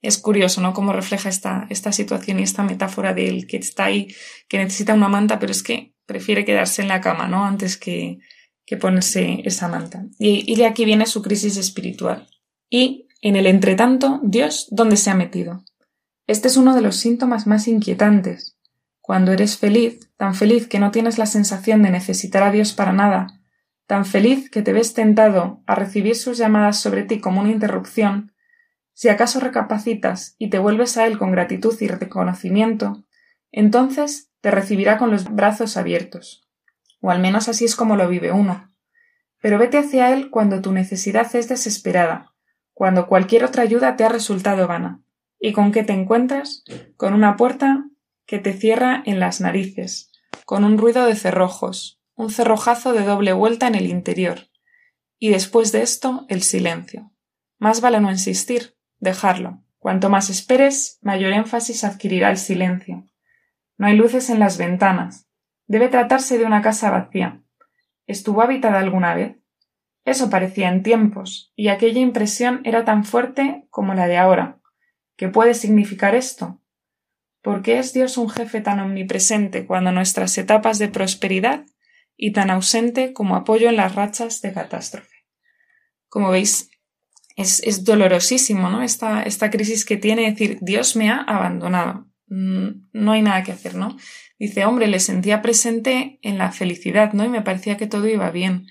Es 0.00 0.18
curioso, 0.18 0.60
¿no? 0.60 0.74
Cómo 0.74 0.92
refleja 0.92 1.28
esta, 1.28 1.66
esta 1.70 1.92
situación 1.92 2.40
y 2.40 2.42
esta 2.42 2.64
metáfora 2.64 3.14
del 3.14 3.46
que 3.46 3.58
está 3.58 3.84
ahí, 3.84 4.08
que 4.48 4.58
necesita 4.58 4.94
una 4.94 5.08
manta, 5.08 5.38
pero 5.38 5.52
es 5.52 5.62
que 5.62 5.94
prefiere 6.06 6.44
quedarse 6.44 6.82
en 6.82 6.88
la 6.88 7.00
cama, 7.00 7.28
¿no? 7.28 7.44
Antes 7.44 7.76
que, 7.76 8.18
que 8.66 8.76
ponerse 8.76 9.42
esa 9.44 9.68
manta. 9.68 10.06
Y, 10.18 10.50
y 10.52 10.56
de 10.56 10.66
aquí 10.66 10.84
viene 10.84 11.06
su 11.06 11.22
crisis 11.22 11.56
espiritual. 11.56 12.26
Y, 12.68 13.06
en 13.20 13.36
el 13.36 13.46
entretanto, 13.46 14.18
Dios, 14.24 14.66
¿dónde 14.72 14.96
se 14.96 15.10
ha 15.10 15.14
metido? 15.14 15.62
Este 16.26 16.48
es 16.48 16.56
uno 16.56 16.74
de 16.74 16.82
los 16.82 16.96
síntomas 16.96 17.46
más 17.46 17.66
inquietantes. 17.66 18.56
Cuando 19.00 19.32
eres 19.32 19.58
feliz, 19.58 20.10
tan 20.16 20.34
feliz 20.34 20.68
que 20.68 20.78
no 20.78 20.90
tienes 20.90 21.18
la 21.18 21.26
sensación 21.26 21.82
de 21.82 21.90
necesitar 21.90 22.42
a 22.42 22.52
Dios 22.52 22.72
para 22.72 22.92
nada, 22.92 23.40
tan 23.86 24.04
feliz 24.04 24.48
que 24.50 24.62
te 24.62 24.72
ves 24.72 24.94
tentado 24.94 25.62
a 25.66 25.74
recibir 25.74 26.14
sus 26.14 26.38
llamadas 26.38 26.78
sobre 26.78 27.02
ti 27.02 27.20
como 27.20 27.40
una 27.40 27.50
interrupción, 27.50 28.32
si 28.94 29.08
acaso 29.08 29.40
recapacitas 29.40 30.36
y 30.38 30.50
te 30.50 30.58
vuelves 30.58 30.96
a 30.96 31.06
Él 31.06 31.18
con 31.18 31.32
gratitud 31.32 31.74
y 31.80 31.88
reconocimiento, 31.88 33.04
entonces 33.50 34.30
te 34.40 34.50
recibirá 34.50 34.98
con 34.98 35.10
los 35.10 35.24
brazos 35.34 35.76
abiertos. 35.76 36.48
O 37.00 37.10
al 37.10 37.20
menos 37.20 37.48
así 37.48 37.64
es 37.64 37.74
como 37.74 37.96
lo 37.96 38.08
vive 38.08 38.32
uno. 38.32 38.70
Pero 39.40 39.58
vete 39.58 39.78
hacia 39.78 40.12
Él 40.12 40.30
cuando 40.30 40.60
tu 40.60 40.72
necesidad 40.72 41.34
es 41.34 41.48
desesperada, 41.48 42.32
cuando 42.74 43.06
cualquier 43.06 43.44
otra 43.44 43.62
ayuda 43.62 43.96
te 43.96 44.04
ha 44.04 44.08
resultado 44.08 44.68
vana. 44.68 45.02
¿Y 45.44 45.52
con 45.52 45.72
qué 45.72 45.82
te 45.82 45.92
encuentras? 45.92 46.62
Con 46.96 47.14
una 47.14 47.36
puerta 47.36 47.84
que 48.26 48.38
te 48.38 48.52
cierra 48.52 49.02
en 49.04 49.18
las 49.18 49.40
narices, 49.40 50.12
con 50.46 50.62
un 50.62 50.78
ruido 50.78 51.04
de 51.04 51.16
cerrojos, 51.16 52.00
un 52.14 52.30
cerrojazo 52.30 52.92
de 52.92 53.02
doble 53.02 53.32
vuelta 53.32 53.66
en 53.66 53.74
el 53.74 53.88
interior. 53.88 54.46
Y 55.18 55.30
después 55.30 55.72
de 55.72 55.82
esto, 55.82 56.26
el 56.28 56.42
silencio. 56.42 57.10
Más 57.58 57.80
vale 57.80 58.00
no 58.00 58.12
insistir, 58.12 58.76
dejarlo. 59.00 59.64
Cuanto 59.80 60.08
más 60.10 60.30
esperes, 60.30 61.00
mayor 61.02 61.32
énfasis 61.32 61.82
adquirirá 61.82 62.30
el 62.30 62.38
silencio. 62.38 63.04
No 63.78 63.88
hay 63.88 63.96
luces 63.96 64.30
en 64.30 64.38
las 64.38 64.58
ventanas. 64.58 65.26
Debe 65.66 65.88
tratarse 65.88 66.38
de 66.38 66.44
una 66.44 66.62
casa 66.62 66.92
vacía. 66.92 67.42
¿Estuvo 68.06 68.42
habitada 68.42 68.78
alguna 68.78 69.16
vez? 69.16 69.38
Eso 70.04 70.30
parecía 70.30 70.68
en 70.68 70.84
tiempos, 70.84 71.52
y 71.56 71.66
aquella 71.66 72.00
impresión 72.00 72.60
era 72.62 72.84
tan 72.84 73.04
fuerte 73.04 73.66
como 73.70 73.94
la 73.94 74.06
de 74.06 74.18
ahora, 74.18 74.61
¿Qué 75.16 75.28
puede 75.28 75.54
significar 75.54 76.14
esto? 76.14 76.60
¿Por 77.42 77.62
qué 77.62 77.78
es 77.78 77.92
Dios 77.92 78.16
un 78.16 78.30
jefe 78.30 78.60
tan 78.60 78.80
omnipresente 78.80 79.66
cuando 79.66 79.90
nuestras 79.90 80.36
etapas 80.38 80.78
de 80.78 80.88
prosperidad 80.88 81.66
y 82.16 82.32
tan 82.32 82.50
ausente 82.50 83.12
como 83.12 83.34
apoyo 83.34 83.68
en 83.68 83.76
las 83.76 83.94
rachas 83.94 84.40
de 84.42 84.52
catástrofe? 84.52 85.26
Como 86.08 86.30
veis, 86.30 86.70
es, 87.36 87.60
es 87.64 87.84
dolorosísimo, 87.84 88.70
¿no? 88.70 88.82
Esta, 88.82 89.22
esta 89.22 89.50
crisis 89.50 89.84
que 89.84 89.96
tiene, 89.96 90.30
decir, 90.30 90.58
Dios 90.60 90.94
me 90.94 91.10
ha 91.10 91.16
abandonado. 91.16 92.06
Mm, 92.28 92.88
no 92.92 93.12
hay 93.12 93.22
nada 93.22 93.42
que 93.42 93.52
hacer, 93.52 93.74
¿no? 93.74 93.96
Dice, 94.38 94.64
hombre, 94.64 94.86
le 94.86 95.00
sentía 95.00 95.42
presente 95.42 96.18
en 96.22 96.38
la 96.38 96.52
felicidad, 96.52 97.12
¿no? 97.12 97.24
Y 97.24 97.28
me 97.28 97.42
parecía 97.42 97.76
que 97.76 97.86
todo 97.86 98.08
iba 98.08 98.30
bien. 98.30 98.66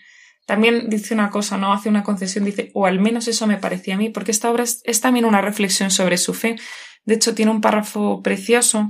También 0.45 0.89
dice 0.89 1.13
una 1.13 1.29
cosa, 1.29 1.57
¿no? 1.57 1.73
Hace 1.73 1.89
una 1.89 2.03
concesión, 2.03 2.45
dice, 2.45 2.71
o 2.73 2.85
al 2.85 2.99
menos 2.99 3.27
eso 3.27 3.47
me 3.47 3.57
parecía 3.57 3.95
a 3.95 3.97
mí, 3.97 4.09
porque 4.09 4.31
esta 4.31 4.49
obra 4.49 4.63
es, 4.63 5.01
también 5.01 5.25
una 5.25 5.41
reflexión 5.41 5.91
sobre 5.91 6.17
su 6.17 6.33
fe. 6.33 6.55
De 7.05 7.15
hecho, 7.15 7.35
tiene 7.35 7.51
un 7.51 7.61
párrafo 7.61 8.21
precioso 8.21 8.87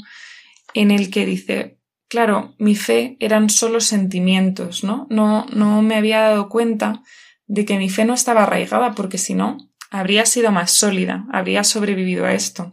en 0.73 0.91
el 0.91 1.09
que 1.09 1.25
dice, 1.25 1.77
claro, 2.07 2.55
mi 2.57 2.75
fe 2.75 3.17
eran 3.19 3.49
solo 3.49 3.81
sentimientos, 3.81 4.83
¿no? 4.83 5.07
No, 5.09 5.45
no 5.53 5.81
me 5.81 5.95
había 5.95 6.21
dado 6.21 6.49
cuenta 6.49 7.03
de 7.47 7.65
que 7.65 7.77
mi 7.77 7.89
fe 7.89 8.05
no 8.05 8.13
estaba 8.13 8.43
arraigada, 8.43 8.93
porque 8.93 9.17
si 9.17 9.33
no, 9.33 9.57
habría 9.89 10.25
sido 10.25 10.51
más 10.51 10.71
sólida, 10.71 11.25
habría 11.31 11.63
sobrevivido 11.63 12.25
a 12.25 12.33
esto. 12.33 12.71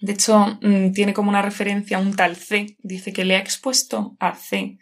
De 0.00 0.12
hecho, 0.12 0.58
mm, 0.60 0.92
tiene 0.92 1.14
como 1.14 1.30
una 1.30 1.40
referencia 1.40 1.96
a 1.96 2.00
un 2.00 2.14
tal 2.14 2.36
C, 2.36 2.76
dice 2.82 3.14
que 3.14 3.24
le 3.24 3.36
ha 3.36 3.38
expuesto 3.38 4.16
a 4.20 4.34
C 4.34 4.78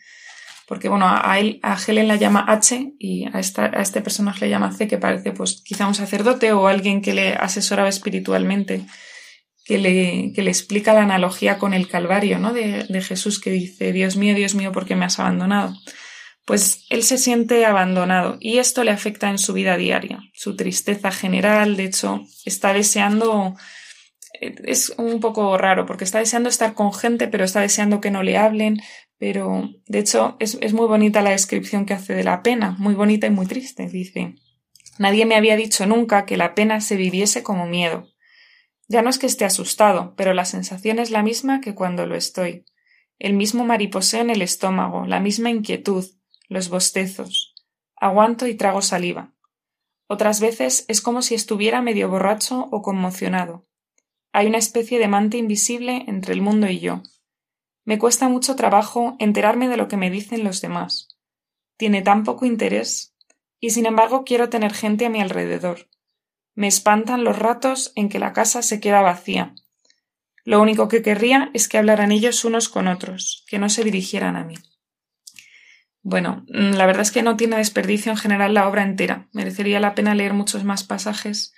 porque 0.73 0.89
bueno, 0.89 1.05
a 1.07 1.39
él, 1.39 1.61
a 1.63 1.77
Helen 1.77 2.09
la 2.09 2.17
llama 2.17 2.47
H 2.49 2.95
y 2.99 3.27
a, 3.31 3.41
esta, 3.41 3.67
a 3.67 3.83
este 3.83 4.01
personaje 4.01 4.47
le 4.47 4.51
llama 4.51 4.73
C, 4.73 4.89
que 4.89 4.97
parece 4.97 5.33
pues 5.33 5.61
quizá 5.63 5.87
un 5.87 5.95
sacerdote 5.95 6.51
o 6.53 6.67
alguien 6.67 7.03
que 7.03 7.13
le 7.13 7.35
asesoraba 7.35 7.91
espiritualmente, 7.91 8.87
que 9.67 9.77
le, 9.77 10.33
que 10.35 10.41
le 10.41 10.51
explica 10.51 10.95
la 10.95 11.03
analogía 11.03 11.59
con 11.59 11.75
el 11.75 11.89
Calvario, 11.89 12.39
¿no? 12.39 12.55
De, 12.55 12.85
de 12.89 13.03
Jesús 13.03 13.39
que 13.39 13.51
dice, 13.51 13.93
Dios 13.93 14.17
mío, 14.17 14.35
Dios 14.35 14.55
mío, 14.55 14.73
¿por 14.73 14.87
qué 14.87 14.97
me 14.97 15.05
has 15.05 15.19
abandonado? 15.19 15.75
Pues 16.47 16.87
él 16.89 17.03
se 17.03 17.19
siente 17.19 17.67
abandonado 17.67 18.39
y 18.41 18.57
esto 18.57 18.83
le 18.83 18.93
afecta 18.93 19.29
en 19.29 19.37
su 19.37 19.53
vida 19.53 19.77
diaria, 19.77 20.21
su 20.33 20.57
tristeza 20.57 21.13
general, 21.13 21.77
de 21.77 21.85
hecho, 21.85 22.23
está 22.47 22.73
deseando 22.73 23.57
es 24.41 24.93
un 24.97 25.21
poco 25.21 25.57
raro 25.57 25.87
porque 25.87 26.05
está 26.05 26.19
deseando 26.19 26.49
estar 26.49 26.75
con 26.75 26.93
gente, 26.93 27.29
pero 27.29 27.45
está 27.45 27.61
deseando 27.61 28.01
que 28.01 28.11
no 28.11 28.23
le 28.23 28.37
hablen, 28.37 28.81
pero 29.23 29.71
de 29.87 30.01
hecho 30.01 30.37
es, 30.41 30.75
muy 30.75 30.89
bonita 30.89 31.23
la 31.23 31.31
descripción 31.31 31.87
que 31.87 31.95
hace 31.95 32.13
de 32.13 32.25
la 32.25 32.43
pena, 32.43 32.75
muy 32.81 32.95
bonita 32.95 33.29
y 33.29 33.31
muy 33.31 33.47
triste. 33.47 33.87
Dice, 33.87 34.35
nadie 34.99 35.27
me 35.27 35.37
había 35.37 35.55
dicho 35.55 35.87
nunca 35.87 36.27
que 36.27 36.37
la 36.37 36.57
pena 36.57 36.81
se 36.81 36.97
viviese 36.97 37.45
como 37.45 37.65
miedo. 37.67 38.09
Ya 38.89 39.01
no 39.01 39.11
es 39.11 39.21
que 39.21 39.29
esté 39.29 39.45
asustado, 39.45 40.15
pero 40.17 40.35
la 40.35 40.45
sensación 40.45 40.99
es 40.99 41.13
la 41.13 41.23
misma 41.23 41.61
que 41.61 41.73
cuando 41.73 42.05
lo 42.05 42.17
estoy. 42.17 42.65
El 43.21 43.35
mismo 43.35 43.65
mariposeo 43.65 44.23
en 44.23 44.31
el 44.31 44.43
estómago, 44.43 45.07
la 45.07 45.21
misma 45.21 45.51
inquietud, 45.51 46.05
los 46.49 46.69
bostezos. 46.69 47.55
Aguanto 47.95 48.49
y 48.49 48.57
trago 48.57 48.83
saliva. 48.83 49.33
Otras 50.09 50.41
veces 50.41 50.85
es 50.89 51.01
como 51.01 51.23
si 51.23 51.37
estuviera 51.37 51.81
medio 51.81 52.09
borracho 52.09 52.69
o 52.73 52.83
conmocionado. 52.83 53.69
Hay 54.33 54.49
una 54.49 54.59
especie 54.59 54.99
de 54.99 55.07
mante 55.07 55.37
invisible 55.37 56.07
entre 56.09 56.35
el 56.35 56.43
mundo 56.43 56.67
y 56.67 56.81
yo, 56.81 57.05
me 57.85 57.99
cuesta 57.99 58.29
mucho 58.29 58.57
trabajo 58.57 59.17
enterarme 59.19 59.69
de 59.69 59.77
lo 59.77 59.89
que 59.89 59.97
me 59.97 60.11
dicen 60.11 60.45
los 60.45 60.61
demás. 60.61 61.09
Tiene 61.77 62.03
tan 62.03 62.25
poco 62.25 62.47
interés, 62.47 63.15
y 63.59 63.71
sin 63.71 63.87
embargo 63.87 64.25
quiero 64.25 64.49
tener 64.49 64.73
gente 64.73 65.07
a 65.07 65.11
mi 65.11 65.21
alrededor. 65.21 65.89
Me 66.55 66.69
espantan 66.69 67.25
los 67.25 67.39
ratos 67.39 67.93
en 67.95 68.09
que 68.09 68.19
la 68.19 68.33
casa 68.33 68.63
se 68.63 68.81
queda 68.81 69.01
vacía. 69.01 69.55
Lo 70.45 70.61
único 70.61 70.89
que 70.89 71.03
querría 71.03 71.51
es 71.55 71.69
que 71.69 71.79
hablaran 71.79 72.13
ellos 72.13 72.45
unos 72.45 72.69
con 72.69 72.89
otros, 72.89 73.45
que 73.49 73.59
no 73.59 73.69
se 73.69 73.85
dirigieran 73.85 74.37
a 74.37 74.45
mí. 74.45 74.57
Bueno, 76.03 76.45
mm, 76.49 76.73
la 76.73 76.87
verdad 76.87 77.03
es 77.03 77.13
que 77.13 77.23
no 77.23 77.37
tiene 77.37 77.57
desperdicio 77.57 78.11
en 78.11 78.19
general 78.19 78.55
la 78.55 78.69
obra 78.69 78.83
entera. 78.83 79.29
Merecería 79.33 79.81
la 79.81 79.95
pena 79.95 80.15
leer 80.15 80.35
muchos 80.35 80.65
más 80.65 80.83
pasajes, 80.83 81.55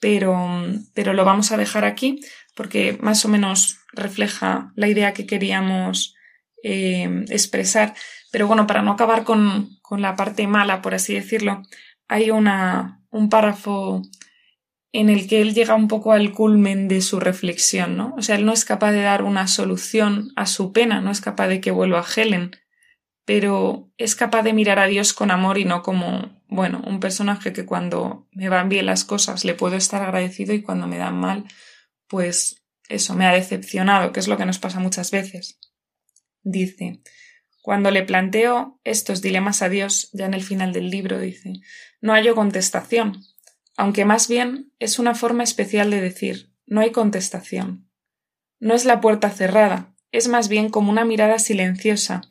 pero, 0.00 0.64
pero 0.94 1.12
lo 1.12 1.24
vamos 1.24 1.52
a 1.52 1.56
dejar 1.56 1.84
aquí 1.84 2.20
porque 2.54 2.98
más 3.00 3.24
o 3.24 3.28
menos 3.28 3.77
refleja 3.92 4.72
la 4.76 4.88
idea 4.88 5.12
que 5.12 5.26
queríamos 5.26 6.14
eh, 6.62 7.24
expresar. 7.28 7.94
Pero 8.30 8.46
bueno, 8.46 8.66
para 8.66 8.82
no 8.82 8.92
acabar 8.92 9.24
con, 9.24 9.78
con, 9.82 10.02
la 10.02 10.16
parte 10.16 10.46
mala, 10.46 10.82
por 10.82 10.94
así 10.94 11.14
decirlo, 11.14 11.62
hay 12.08 12.30
una, 12.30 13.02
un 13.10 13.28
párrafo 13.28 14.02
en 14.92 15.10
el 15.10 15.28
que 15.28 15.40
él 15.42 15.54
llega 15.54 15.74
un 15.74 15.88
poco 15.88 16.12
al 16.12 16.32
culmen 16.32 16.88
de 16.88 17.02
su 17.02 17.20
reflexión, 17.20 17.96
¿no? 17.96 18.14
O 18.16 18.22
sea, 18.22 18.36
él 18.36 18.46
no 18.46 18.52
es 18.52 18.64
capaz 18.64 18.92
de 18.92 19.02
dar 19.02 19.22
una 19.22 19.46
solución 19.46 20.32
a 20.34 20.46
su 20.46 20.72
pena, 20.72 21.00
no 21.00 21.10
es 21.10 21.20
capaz 21.20 21.48
de 21.48 21.60
que 21.60 21.70
vuelva 21.70 22.00
a 22.00 22.06
Helen, 22.16 22.52
pero 23.24 23.90
es 23.98 24.16
capaz 24.16 24.42
de 24.42 24.54
mirar 24.54 24.78
a 24.78 24.86
Dios 24.86 25.12
con 25.12 25.30
amor 25.30 25.58
y 25.58 25.66
no 25.66 25.82
como, 25.82 26.42
bueno, 26.48 26.82
un 26.86 27.00
personaje 27.00 27.52
que 27.52 27.66
cuando 27.66 28.26
me 28.32 28.48
van 28.48 28.70
bien 28.70 28.86
las 28.86 29.04
cosas 29.04 29.44
le 29.44 29.54
puedo 29.54 29.76
estar 29.76 30.02
agradecido 30.02 30.54
y 30.54 30.62
cuando 30.62 30.86
me 30.86 30.96
dan 30.96 31.16
mal, 31.16 31.44
pues 32.06 32.57
eso 32.88 33.14
me 33.14 33.26
ha 33.26 33.32
decepcionado, 33.32 34.12
que 34.12 34.20
es 34.20 34.28
lo 34.28 34.36
que 34.36 34.46
nos 34.46 34.58
pasa 34.58 34.80
muchas 34.80 35.10
veces. 35.10 35.60
Dice, 36.42 37.02
cuando 37.62 37.90
le 37.90 38.02
planteo 38.02 38.80
estos 38.84 39.20
dilemas 39.20 39.62
a 39.62 39.68
Dios, 39.68 40.10
ya 40.12 40.26
en 40.26 40.34
el 40.34 40.42
final 40.42 40.72
del 40.72 40.90
libro, 40.90 41.20
dice, 41.20 41.52
no 42.00 42.14
hallo 42.14 42.34
contestación, 42.34 43.22
aunque 43.76 44.04
más 44.04 44.28
bien 44.28 44.72
es 44.78 44.98
una 44.98 45.14
forma 45.14 45.44
especial 45.44 45.90
de 45.90 46.00
decir, 46.00 46.52
no 46.66 46.80
hay 46.80 46.90
contestación. 46.90 47.90
No 48.58 48.74
es 48.74 48.84
la 48.84 49.00
puerta 49.00 49.30
cerrada, 49.30 49.94
es 50.10 50.28
más 50.28 50.48
bien 50.48 50.70
como 50.70 50.90
una 50.90 51.04
mirada 51.04 51.38
silenciosa, 51.38 52.22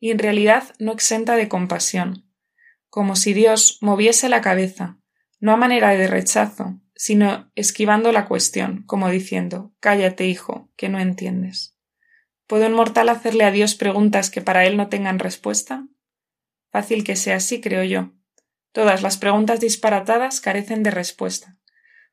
y 0.00 0.10
en 0.10 0.18
realidad 0.18 0.74
no 0.78 0.92
exenta 0.92 1.36
de 1.36 1.48
compasión, 1.48 2.30
como 2.88 3.16
si 3.16 3.34
Dios 3.34 3.78
moviese 3.82 4.28
la 4.28 4.40
cabeza, 4.40 4.98
no 5.40 5.52
a 5.52 5.56
manera 5.56 5.90
de 5.90 6.06
rechazo, 6.06 6.80
sino 6.96 7.52
esquivando 7.54 8.10
la 8.10 8.26
cuestión, 8.26 8.82
como 8.84 9.10
diciendo 9.10 9.72
Cállate, 9.80 10.26
hijo, 10.26 10.72
que 10.76 10.88
no 10.88 10.98
entiendes. 10.98 11.76
¿Puede 12.46 12.66
un 12.66 12.72
mortal 12.72 13.08
hacerle 13.10 13.44
a 13.44 13.50
Dios 13.50 13.74
preguntas 13.74 14.30
que 14.30 14.40
para 14.40 14.64
él 14.66 14.76
no 14.76 14.88
tengan 14.88 15.18
respuesta? 15.18 15.86
Fácil 16.70 17.04
que 17.04 17.16
sea 17.16 17.36
así, 17.36 17.60
creo 17.60 17.84
yo. 17.84 18.12
Todas 18.72 19.02
las 19.02 19.18
preguntas 19.18 19.60
disparatadas 19.60 20.40
carecen 20.40 20.82
de 20.82 20.90
respuesta. 20.90 21.56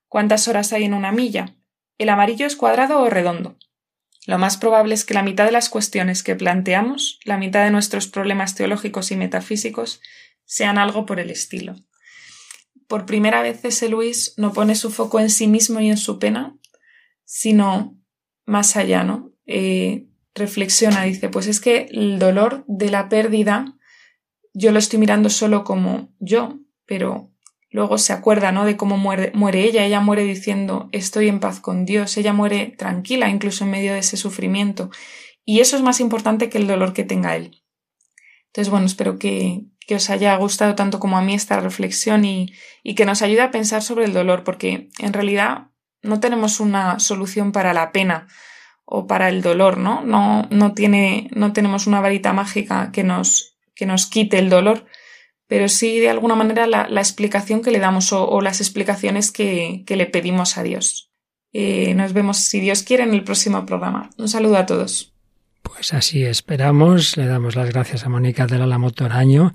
¿Cuántas 0.07 0.47
horas 0.47 0.73
hay 0.73 0.83
en 0.83 0.93
una 0.93 1.11
milla? 1.11 1.55
¿El 1.97 2.09
amarillo 2.09 2.45
es 2.45 2.55
cuadrado 2.55 2.99
o 2.99 3.09
redondo? 3.09 3.57
Lo 4.25 4.37
más 4.37 4.57
probable 4.57 4.93
es 4.93 5.05
que 5.05 5.13
la 5.13 5.23
mitad 5.23 5.45
de 5.45 5.51
las 5.51 5.69
cuestiones 5.69 6.23
que 6.23 6.35
planteamos, 6.35 7.19
la 7.25 7.37
mitad 7.37 7.63
de 7.63 7.71
nuestros 7.71 8.07
problemas 8.07 8.55
teológicos 8.55 9.11
y 9.11 9.17
metafísicos, 9.17 10.01
sean 10.45 10.77
algo 10.77 11.05
por 11.05 11.19
el 11.19 11.29
estilo. 11.29 11.75
Por 12.87 13.05
primera 13.05 13.41
vez 13.41 13.63
ese 13.65 13.89
Luis 13.89 14.33
no 14.37 14.53
pone 14.53 14.75
su 14.75 14.91
foco 14.91 15.19
en 15.19 15.29
sí 15.29 15.47
mismo 15.47 15.79
y 15.79 15.89
en 15.89 15.97
su 15.97 16.19
pena, 16.19 16.57
sino 17.25 17.97
más 18.45 18.75
allá, 18.75 19.03
¿no? 19.03 19.31
Eh, 19.45 20.07
reflexiona, 20.35 21.03
dice, 21.03 21.29
pues 21.29 21.47
es 21.47 21.59
que 21.59 21.87
el 21.91 22.19
dolor 22.19 22.65
de 22.67 22.89
la 22.89 23.09
pérdida 23.09 23.77
yo 24.53 24.71
lo 24.71 24.79
estoy 24.79 24.99
mirando 24.99 25.29
solo 25.29 25.63
como 25.63 26.13
yo, 26.19 26.59
pero 26.85 27.33
Luego 27.73 27.97
se 27.97 28.13
acuerda, 28.13 28.51
¿no? 28.51 28.65
De 28.65 28.77
cómo 28.77 28.97
muere, 28.97 29.31
muere 29.33 29.63
ella. 29.63 29.83
Ella 29.83 29.99
muere 29.99 30.23
diciendo 30.23 30.89
estoy 30.91 31.27
en 31.27 31.39
paz 31.39 31.59
con 31.59 31.85
Dios. 31.85 32.15
Ella 32.17 32.31
muere 32.31 32.67
tranquila, 32.77 33.29
incluso 33.29 33.63
en 33.63 33.71
medio 33.71 33.93
de 33.93 33.99
ese 33.99 34.15
sufrimiento. 34.15 34.91
Y 35.43 35.59
eso 35.59 35.75
es 35.75 35.81
más 35.81 35.99
importante 35.99 36.49
que 36.49 36.59
el 36.59 36.67
dolor 36.67 36.93
que 36.93 37.03
tenga 37.03 37.35
él. 37.35 37.63
Entonces, 38.45 38.69
bueno, 38.69 38.85
espero 38.85 39.17
que, 39.17 39.63
que 39.87 39.95
os 39.95 40.09
haya 40.09 40.35
gustado 40.35 40.75
tanto 40.75 40.99
como 40.99 41.17
a 41.17 41.21
mí 41.21 41.33
esta 41.33 41.59
reflexión 41.59 42.25
y, 42.25 42.53
y 42.83 42.95
que 42.95 43.05
nos 43.05 43.21
ayude 43.21 43.41
a 43.41 43.51
pensar 43.51 43.81
sobre 43.81 44.05
el 44.05 44.13
dolor, 44.13 44.43
porque 44.43 44.89
en 44.99 45.13
realidad 45.13 45.67
no 46.01 46.19
tenemos 46.19 46.59
una 46.59 46.99
solución 46.99 47.51
para 47.51 47.73
la 47.73 47.91
pena 47.91 48.27
o 48.85 49.07
para 49.07 49.29
el 49.29 49.41
dolor, 49.41 49.77
¿no? 49.77 50.03
No, 50.03 50.47
no 50.49 50.73
tiene, 50.73 51.29
no 51.33 51.53
tenemos 51.53 51.87
una 51.87 52.01
varita 52.01 52.33
mágica 52.33 52.91
que 52.91 53.03
nos, 53.03 53.57
que 53.73 53.85
nos 53.85 54.07
quite 54.07 54.39
el 54.39 54.49
dolor, 54.49 54.85
pero 55.47 55.69
sí 55.69 55.99
de 55.99 56.09
alguna 56.09 56.35
manera 56.35 56.67
la, 56.67 56.87
explicación 56.99 57.61
que 57.61 57.71
le 57.71 57.79
damos 57.79 58.11
o, 58.11 58.41
las 58.41 58.59
explicaciones 58.59 59.31
que, 59.31 59.83
le 59.87 60.05
pedimos 60.05 60.57
a 60.57 60.63
Dios. 60.63 61.11
Eh, 61.53 61.93
nos 61.93 62.13
vemos, 62.13 62.37
si 62.37 62.59
Dios 62.59 62.83
quiere, 62.83 63.03
en 63.03 63.13
el 63.13 63.23
próximo 63.23 63.65
programa. 63.65 64.09
Un 64.17 64.27
saludo 64.27 64.57
a 64.57 64.65
todos. 64.65 65.12
Pues 65.63 65.93
así 65.93 66.23
esperamos. 66.23 67.17
Le 67.17 67.25
damos 67.25 67.55
las 67.55 67.69
gracias 67.69 68.05
a 68.05 68.09
Mónica 68.09 68.45
del 68.45 68.61
Álamo 68.61 68.91
Toraño, 68.91 69.53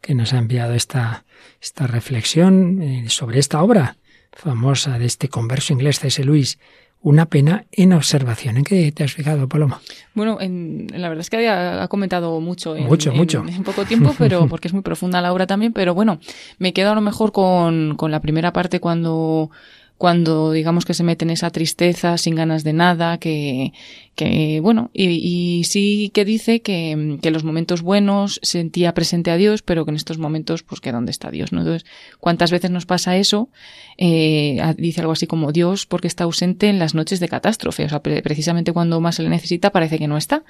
que 0.00 0.14
nos 0.14 0.32
ha 0.32 0.38
enviado 0.38 0.74
esta, 0.74 1.24
esta 1.60 1.86
reflexión 1.86 2.80
eh, 2.82 3.04
sobre 3.08 3.40
esta 3.40 3.62
obra 3.62 3.96
famosa 4.32 4.98
de 4.98 5.06
este 5.06 5.28
converso 5.28 5.72
inglés 5.72 5.98
C.S. 5.98 6.22
Luis 6.22 6.58
una 7.02 7.26
pena 7.26 7.66
en 7.70 7.92
observación. 7.92 8.56
¿En 8.56 8.64
qué 8.64 8.90
te 8.90 9.04
has 9.04 9.12
fijado, 9.12 9.48
Paloma? 9.48 9.80
Bueno, 10.14 10.40
en, 10.40 10.88
la 10.92 11.08
verdad 11.08 11.20
es 11.20 11.30
que 11.30 11.48
ha 11.48 11.86
comentado 11.88 12.40
mucho 12.40 12.74
en, 12.74 12.86
mucho, 12.86 13.12
mucho. 13.12 13.44
en, 13.46 13.62
poco 13.62 13.84
tiempo, 13.84 14.14
pero 14.18 14.46
porque 14.48 14.68
es 14.68 14.74
muy 14.74 14.82
profunda 14.82 15.20
la 15.20 15.32
obra 15.32 15.46
también, 15.46 15.72
pero 15.72 15.94
bueno, 15.94 16.18
me 16.58 16.72
quedo 16.72 16.90
a 16.90 16.94
lo 16.94 17.00
mejor 17.00 17.32
con, 17.32 17.94
con 17.96 18.10
la 18.10 18.20
primera 18.20 18.52
parte 18.52 18.80
cuando 18.80 19.50
cuando 19.98 20.52
digamos 20.52 20.84
que 20.84 20.94
se 20.94 21.04
mete 21.04 21.24
en 21.24 21.30
esa 21.30 21.50
tristeza 21.50 22.18
sin 22.18 22.34
ganas 22.34 22.64
de 22.64 22.72
nada, 22.72 23.18
que, 23.18 23.72
que 24.16 24.60
bueno, 24.60 24.90
y, 24.94 25.62
sí 25.64 26.10
que 26.12 26.24
dice 26.24 26.62
que, 26.62 27.18
que, 27.20 27.28
en 27.28 27.34
los 27.34 27.44
momentos 27.44 27.82
buenos 27.82 28.40
sentía 28.42 28.94
presente 28.94 29.30
a 29.30 29.36
Dios, 29.36 29.62
pero 29.62 29.84
que 29.84 29.90
en 29.90 29.96
estos 29.96 30.18
momentos, 30.18 30.62
pues 30.62 30.80
que 30.80 30.90
dónde 30.90 31.10
está 31.10 31.30
Dios, 31.30 31.52
¿no? 31.52 31.60
Entonces, 31.60 31.86
¿cuántas 32.18 32.50
veces 32.50 32.70
nos 32.70 32.86
pasa 32.86 33.16
eso? 33.16 33.50
Eh, 33.98 34.60
dice 34.78 35.00
algo 35.02 35.12
así 35.12 35.26
como 35.26 35.52
Dios 35.52 35.86
porque 35.86 36.08
está 36.08 36.24
ausente 36.24 36.68
en 36.68 36.78
las 36.78 36.94
noches 36.94 37.20
de 37.20 37.28
catástrofe, 37.28 37.84
o 37.84 37.88
sea, 37.88 38.00
precisamente 38.00 38.72
cuando 38.72 39.00
más 39.00 39.16
se 39.16 39.22
le 39.22 39.28
necesita 39.28 39.70
parece 39.70 39.98
que 39.98 40.08
no 40.08 40.16
está 40.16 40.44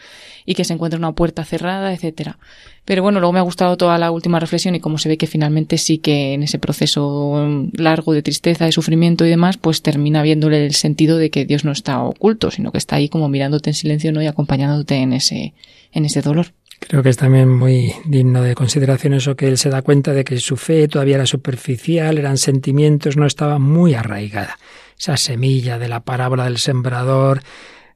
y 0.44 0.54
que 0.54 0.64
se 0.64 0.72
encuentra 0.72 0.98
una 0.98 1.12
puerta 1.12 1.44
cerrada, 1.44 1.92
etcétera. 1.92 2.38
Pero 2.86 3.02
bueno, 3.02 3.18
luego 3.18 3.32
me 3.32 3.40
ha 3.40 3.42
gustado 3.42 3.76
toda 3.76 3.98
la 3.98 4.12
última 4.12 4.38
reflexión 4.38 4.76
y 4.76 4.80
como 4.80 4.98
se 4.98 5.08
ve 5.08 5.18
que 5.18 5.26
finalmente 5.26 5.76
sí 5.76 5.98
que 5.98 6.34
en 6.34 6.44
ese 6.44 6.60
proceso 6.60 7.68
largo 7.72 8.12
de 8.12 8.22
tristeza, 8.22 8.64
de 8.64 8.70
sufrimiento 8.70 9.26
y 9.26 9.28
demás, 9.28 9.56
pues 9.56 9.82
termina 9.82 10.22
viéndole 10.22 10.64
el 10.64 10.74
sentido 10.74 11.18
de 11.18 11.30
que 11.30 11.44
Dios 11.44 11.64
no 11.64 11.72
está 11.72 12.00
oculto, 12.04 12.52
sino 12.52 12.70
que 12.70 12.78
está 12.78 12.94
ahí 12.96 13.08
como 13.08 13.28
en 13.64 13.74
silencio 13.74 14.12
¿no? 14.12 14.22
y 14.22 14.26
acompañándote 14.26 14.96
en 14.96 15.12
ese, 15.12 15.54
en 15.92 16.04
ese 16.04 16.22
dolor. 16.22 16.52
Creo 16.80 17.02
que 17.02 17.08
es 17.08 17.16
también 17.16 17.48
muy 17.48 17.92
digno 18.04 18.42
de 18.42 18.54
consideración 18.54 19.14
eso 19.14 19.34
que 19.34 19.48
él 19.48 19.58
se 19.58 19.70
da 19.70 19.82
cuenta 19.82 20.12
de 20.12 20.24
que 20.24 20.38
su 20.38 20.56
fe 20.56 20.86
todavía 20.88 21.16
era 21.16 21.26
superficial, 21.26 22.18
eran 22.18 22.38
sentimientos, 22.38 23.16
no 23.16 23.26
estaba 23.26 23.58
muy 23.58 23.94
arraigada. 23.94 24.58
Esa 24.98 25.16
semilla 25.16 25.78
de 25.78 25.88
la 25.88 26.00
parábola 26.00 26.44
del 26.44 26.58
sembrador, 26.58 27.40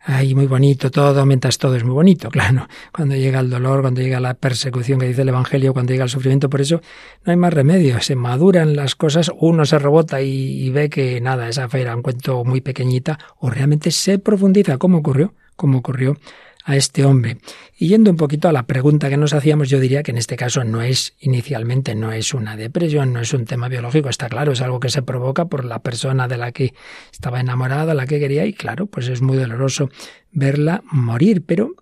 ahí 0.01 0.35
muy 0.35 0.47
bonito 0.47 0.91
todo, 0.91 1.25
mientras 1.27 1.59
todo 1.59 1.77
es 1.77 1.85
muy 1.85 1.95
bonito, 1.95 2.29
claro. 2.31 2.69
Cuando 2.93 3.15
llega 3.17 3.41
el 3.41 3.51
dolor, 3.51 3.83
cuando 3.83 4.01
llega 4.01 4.21
la 4.21 4.35
persecución 4.35 4.99
que 4.99 5.07
dice 5.07 5.23
el 5.23 5.29
Evangelio, 5.29 5.73
cuando 5.73 5.93
llega 5.93 6.05
el 6.05 6.11
sufrimiento, 6.11 6.51
por 6.51 6.61
eso 6.61 6.81
no 7.25 7.31
hay 7.31 7.37
más 7.37 7.53
remedio. 7.53 8.01
Se 8.01 8.17
maduran 8.17 8.77
las 8.77 8.95
cosas, 8.95 9.31
uno 9.39 9.65
se 9.67 9.79
rebota 9.79 10.21
y, 10.23 10.69
ve 10.71 10.89
que 10.91 11.21
nada, 11.21 11.49
esa 11.49 11.69
fe 11.69 11.83
era 11.83 11.95
un 11.95 12.03
cuento 12.03 12.45
muy 12.45 12.61
pequeñita, 12.61 13.19
o 13.39 13.51
realmente 13.51 13.91
se 13.91 14.19
profundiza, 14.19 14.79
como 14.79 14.99
ocurrió, 14.99 15.35
como 15.61 15.79
ocurrió 15.79 16.17
a 16.65 16.75
este 16.75 17.05
hombre. 17.05 17.37
Y 17.77 17.89
yendo 17.89 18.11
un 18.11 18.17
poquito 18.17 18.49
a 18.49 18.53
la 18.53 18.63
pregunta 18.65 19.11
que 19.11 19.19
nos 19.19 19.35
hacíamos, 19.35 19.69
yo 19.69 19.79
diría 19.79 20.03
que 20.03 20.11
en 20.11 20.17
este 20.17 20.37
caso 20.37 20.65
no 20.65 20.81
es, 20.81 21.15
inicialmente 21.21 21.95
no 21.95 22.13
es 22.13 22.33
una 22.33 22.57
depresión, 22.57 23.13
no 23.13 23.21
es 23.21 23.35
un 23.35 23.45
tema 23.45 23.69
biológico, 23.69 24.09
está 24.09 24.29
claro, 24.29 24.53
es 24.53 24.63
algo 24.63 24.81
que 24.81 24.89
se 24.89 25.03
provoca 25.03 25.47
por 25.47 25.67
la 25.67 25.81
persona 25.81 26.29
de 26.29 26.39
la 26.39 26.53
que 26.53 26.73
estaba 27.13 27.41
enamorada, 27.41 27.93
la 27.93 28.07
que 28.07 28.19
quería, 28.19 28.47
y 28.47 28.55
claro, 28.55 28.87
pues 28.87 29.09
es 29.09 29.21
muy 29.21 29.37
doloroso 29.37 29.91
verla 30.33 30.83
morir, 30.91 31.43
pero 31.45 31.75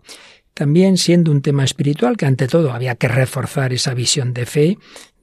también 0.54 0.96
siendo 0.96 1.30
un 1.30 1.40
tema 1.40 1.62
espiritual 1.62 2.16
que 2.16 2.26
ante 2.26 2.48
todo 2.48 2.72
había 2.72 2.96
que 2.96 3.06
reforzar 3.06 3.72
esa 3.72 3.94
visión 3.94 4.34
de 4.34 4.44
fe 4.44 4.78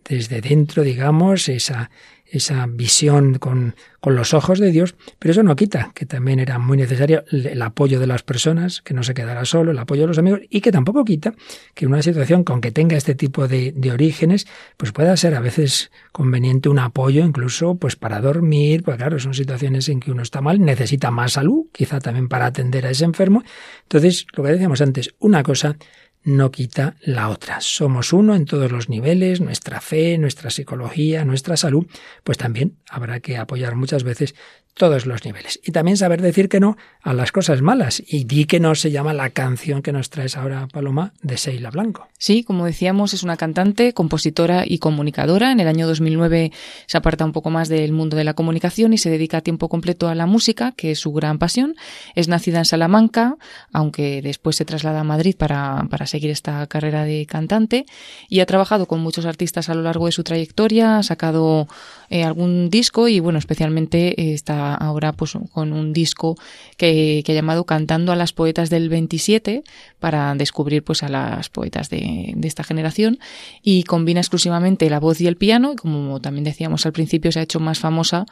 desde 0.07 0.39
dentro, 0.39 0.83
digamos, 0.83 1.49
esa, 1.49 1.89
esa 2.29 2.65
visión 2.67 3.35
con, 3.35 3.75
con, 3.99 4.15
los 4.15 4.33
ojos 4.33 4.59
de 4.59 4.71
Dios, 4.71 4.95
pero 5.19 5.31
eso 5.31 5.43
no 5.43 5.55
quita 5.55 5.91
que 5.93 6.05
también 6.05 6.39
era 6.39 6.59
muy 6.59 6.77
necesario 6.77 7.23
el, 7.31 7.61
apoyo 7.61 7.99
de 7.99 8.07
las 8.07 8.23
personas, 8.23 8.81
que 8.81 8.93
no 8.93 9.03
se 9.03 9.13
quedara 9.13 9.45
solo, 9.45 9.71
el 9.71 9.79
apoyo 9.79 10.01
de 10.01 10.07
los 10.07 10.17
amigos, 10.17 10.41
y 10.49 10.61
que 10.61 10.71
tampoco 10.71 11.05
quita 11.05 11.33
que 11.73 11.85
una 11.85 12.01
situación 12.01 12.43
con 12.43 12.61
que 12.61 12.71
tenga 12.71 12.97
este 12.97 13.15
tipo 13.15 13.47
de, 13.47 13.73
de, 13.75 13.91
orígenes, 13.91 14.47
pues 14.77 14.91
pueda 14.91 15.15
ser 15.17 15.35
a 15.35 15.39
veces 15.39 15.91
conveniente 16.11 16.69
un 16.69 16.79
apoyo 16.79 17.23
incluso 17.23 17.75
pues 17.75 17.95
para 17.95 18.19
dormir, 18.21 18.83
pues 18.83 18.97
claro, 18.97 19.19
son 19.19 19.33
situaciones 19.33 19.89
en 19.89 19.99
que 19.99 20.11
uno 20.11 20.23
está 20.23 20.41
mal, 20.41 20.59
necesita 20.59 21.11
más 21.11 21.33
salud, 21.33 21.67
quizá 21.71 21.99
también 21.99 22.27
para 22.27 22.47
atender 22.47 22.85
a 22.85 22.89
ese 22.89 23.05
enfermo. 23.05 23.43
Entonces, 23.83 24.25
lo 24.35 24.43
que 24.43 24.51
decíamos 24.51 24.81
antes, 24.81 25.13
una 25.19 25.43
cosa 25.43 25.77
no 26.25 26.51
quita 26.51 26.95
la 27.01 27.29
otra. 27.29 27.61
Somos 27.61 28.11
uno 28.11 28.35
en 28.35 28.45
todos 28.45 28.71
los 28.71 28.89
niveles, 28.89 29.39
nuestra 29.39 29.79
fe, 29.79 30.17
nuestra 30.17 30.49
psicología, 30.49 31.23
nuestra 31.23 31.55
salud, 31.55 31.85
pues 32.23 32.38
también 32.38 32.77
habrá 32.89 33.19
que 33.19 33.38
apoyar 33.38 33.75
muchas 33.75 34.03
veces 34.03 34.35
todos 34.75 35.05
los 35.05 35.23
niveles. 35.23 35.59
Y 35.63 35.71
también 35.71 35.95
saber 35.95 36.21
decir 36.21 36.49
que 36.49 36.59
no 36.59 36.75
a 37.01 37.13
las 37.13 37.31
cosas 37.31 37.61
malas. 37.61 38.03
Y 38.05 38.25
di 38.25 38.45
que 38.45 38.59
no 38.59 38.75
se 38.75 38.91
llama 38.91 39.13
la 39.13 39.29
canción 39.29 39.81
que 39.81 39.93
nos 39.93 40.09
traes 40.09 40.35
ahora, 40.35 40.67
Paloma, 40.67 41.13
de 41.21 41.38
Seila 41.38 41.71
Blanco. 41.71 42.07
Sí, 42.17 42.43
como 42.43 42.65
decíamos, 42.65 43.13
es 43.13 43.23
una 43.23 43.38
cantante, 43.38 43.93
compositora 43.93 44.63
y 44.67 44.79
comunicadora. 44.79 45.51
En 45.51 45.61
el 45.61 45.67
año 45.69 45.88
2009 45.88 46.51
se 46.88 46.97
aparta 46.97 47.23
un 47.23 47.31
poco 47.31 47.49
más 47.49 47.69
del 47.69 47.93
mundo 47.93 48.17
de 48.17 48.25
la 48.25 48.33
comunicación 48.33 48.91
y 48.91 48.97
se 48.97 49.10
dedica 49.10 49.37
a 49.37 49.41
tiempo 49.41 49.69
completo 49.69 50.10
a 50.10 50.15
la 50.15 50.25
música, 50.25 50.73
que 50.73 50.91
es 50.91 51.00
su 51.00 51.13
gran 51.13 51.39
pasión. 51.39 51.75
Es 52.13 52.27
nacida 52.27 52.58
en 52.58 52.65
Salamanca, 52.65 53.37
aunque 53.71 54.21
después 54.21 54.58
se 54.58 54.65
traslada 54.65 55.00
a 55.00 55.04
Madrid 55.06 55.35
para, 55.37 55.87
para 55.89 56.06
seguir 56.06 56.31
esta 56.31 56.67
carrera 56.67 57.06
de 57.06 57.25
cantante. 57.25 57.85
Y 58.27 58.41
ha 58.41 58.45
trabajado 58.45 58.87
con 58.87 59.00
muchos 59.00 59.25
artistas 59.25 59.69
a 59.69 59.73
lo 59.73 59.83
largo 59.83 60.08
de 60.08 60.12
su 60.12 60.23
trayectoria, 60.23 60.97
ha 60.97 61.04
sacado 61.04 61.69
eh, 62.10 62.23
algún 62.23 62.69
disco 62.69 63.08
y 63.08 63.19
bueno, 63.19 63.39
especialmente 63.39 64.21
eh, 64.21 64.33
está 64.33 64.75
ahora 64.75 65.13
pues 65.13 65.33
con 65.51 65.73
un 65.73 65.93
disco 65.93 66.35
que, 66.77 67.23
ha 67.27 67.31
llamado 67.31 67.65
Cantando 67.65 68.12
a 68.12 68.15
las 68.15 68.33
poetas 68.33 68.69
del 68.69 68.89
27 68.89 69.63
para 69.99 70.33
descubrir 70.35 70.83
pues 70.83 71.03
a 71.03 71.10
las 71.10 71.49
poetas 71.49 71.89
de, 71.89 72.33
de, 72.35 72.47
esta 72.47 72.63
generación. 72.63 73.19
Y 73.62 73.83
combina 73.83 74.19
exclusivamente 74.19 74.89
la 74.89 74.99
voz 74.99 75.19
y 75.21 75.27
el 75.27 75.37
piano 75.37 75.73
y 75.73 75.75
como 75.75 76.19
también 76.21 76.43
decíamos 76.43 76.85
al 76.85 76.93
principio 76.93 77.31
se 77.31 77.39
ha 77.39 77.43
hecho 77.43 77.60
más 77.60 77.79
famosa 77.79 78.25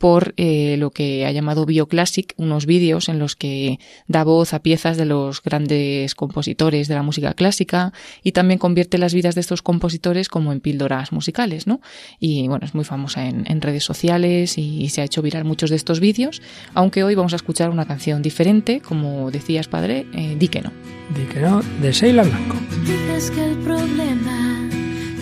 por 0.00 0.32
eh, 0.38 0.76
lo 0.78 0.92
que 0.92 1.26
ha 1.26 1.30
llamado 1.30 1.66
Bioclassic, 1.66 2.32
unos 2.38 2.64
vídeos 2.64 3.10
en 3.10 3.18
los 3.18 3.36
que 3.36 3.78
da 4.08 4.24
voz 4.24 4.54
a 4.54 4.62
piezas 4.62 4.96
de 4.96 5.04
los 5.04 5.42
grandes 5.42 6.14
compositores 6.14 6.88
de 6.88 6.94
la 6.94 7.02
música 7.02 7.34
clásica 7.34 7.92
y 8.22 8.32
también 8.32 8.58
convierte 8.58 8.96
las 8.96 9.12
vidas 9.12 9.34
de 9.34 9.42
estos 9.42 9.60
compositores 9.60 10.30
como 10.30 10.52
en 10.52 10.60
píldoras 10.60 11.12
musicales, 11.12 11.66
¿no? 11.66 11.82
Y 12.18 12.48
bueno, 12.48 12.64
es 12.64 12.74
muy 12.74 12.84
famosa 12.84 13.26
en, 13.26 13.44
en 13.46 13.60
redes 13.60 13.84
sociales 13.84 14.56
y, 14.56 14.82
y, 14.82 14.88
se 14.88 15.02
ha 15.02 15.04
hecho 15.04 15.20
viral 15.20 15.44
muchos 15.44 15.68
de 15.68 15.76
estos 15.76 16.00
vídeos, 16.00 16.40
aunque 16.72 17.04
hoy 17.04 17.14
vamos 17.14 17.34
a 17.34 17.36
escuchar 17.36 17.68
una 17.68 17.84
canción 17.84 18.22
diferente, 18.22 18.80
como 18.80 19.30
decías, 19.30 19.68
padre, 19.68 20.06
eh, 20.14 20.34
Di 20.38 20.48
que 20.48 20.62
no. 20.62 20.72
Di 21.14 21.26
que 21.26 21.40
no, 21.40 21.60
de 21.82 21.92
Sheila 21.92 22.22
Blanco. 22.22 22.56
Dices 22.86 23.30
que 23.32 23.44
el 23.44 23.58
problema 23.58 24.66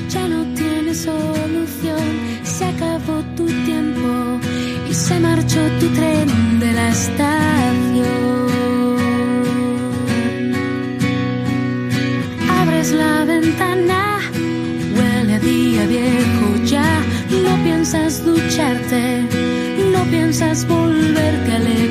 ya 0.08 0.28
no 0.28 0.44
tiene 0.54 0.94
solución, 0.94 1.98
se 2.44 2.64
acabó 2.64 3.24
tu 3.36 3.46
tiempo 3.64 4.47
se 4.98 5.20
marchó 5.20 5.60
tu 5.78 5.86
tren 5.90 6.58
de 6.58 6.72
la 6.72 6.88
estación. 6.88 8.08
Abres 12.60 12.90
la 12.92 13.24
ventana, 13.24 14.18
huele 14.96 15.34
a 15.34 15.38
día 15.38 15.86
viejo 15.86 16.46
ya, 16.64 17.00
no 17.44 17.62
piensas 17.62 18.24
ducharte, 18.24 19.24
no 19.92 20.02
piensas 20.10 20.66
volverte 20.66 21.52
a 21.52 21.58
levantar 21.60 21.87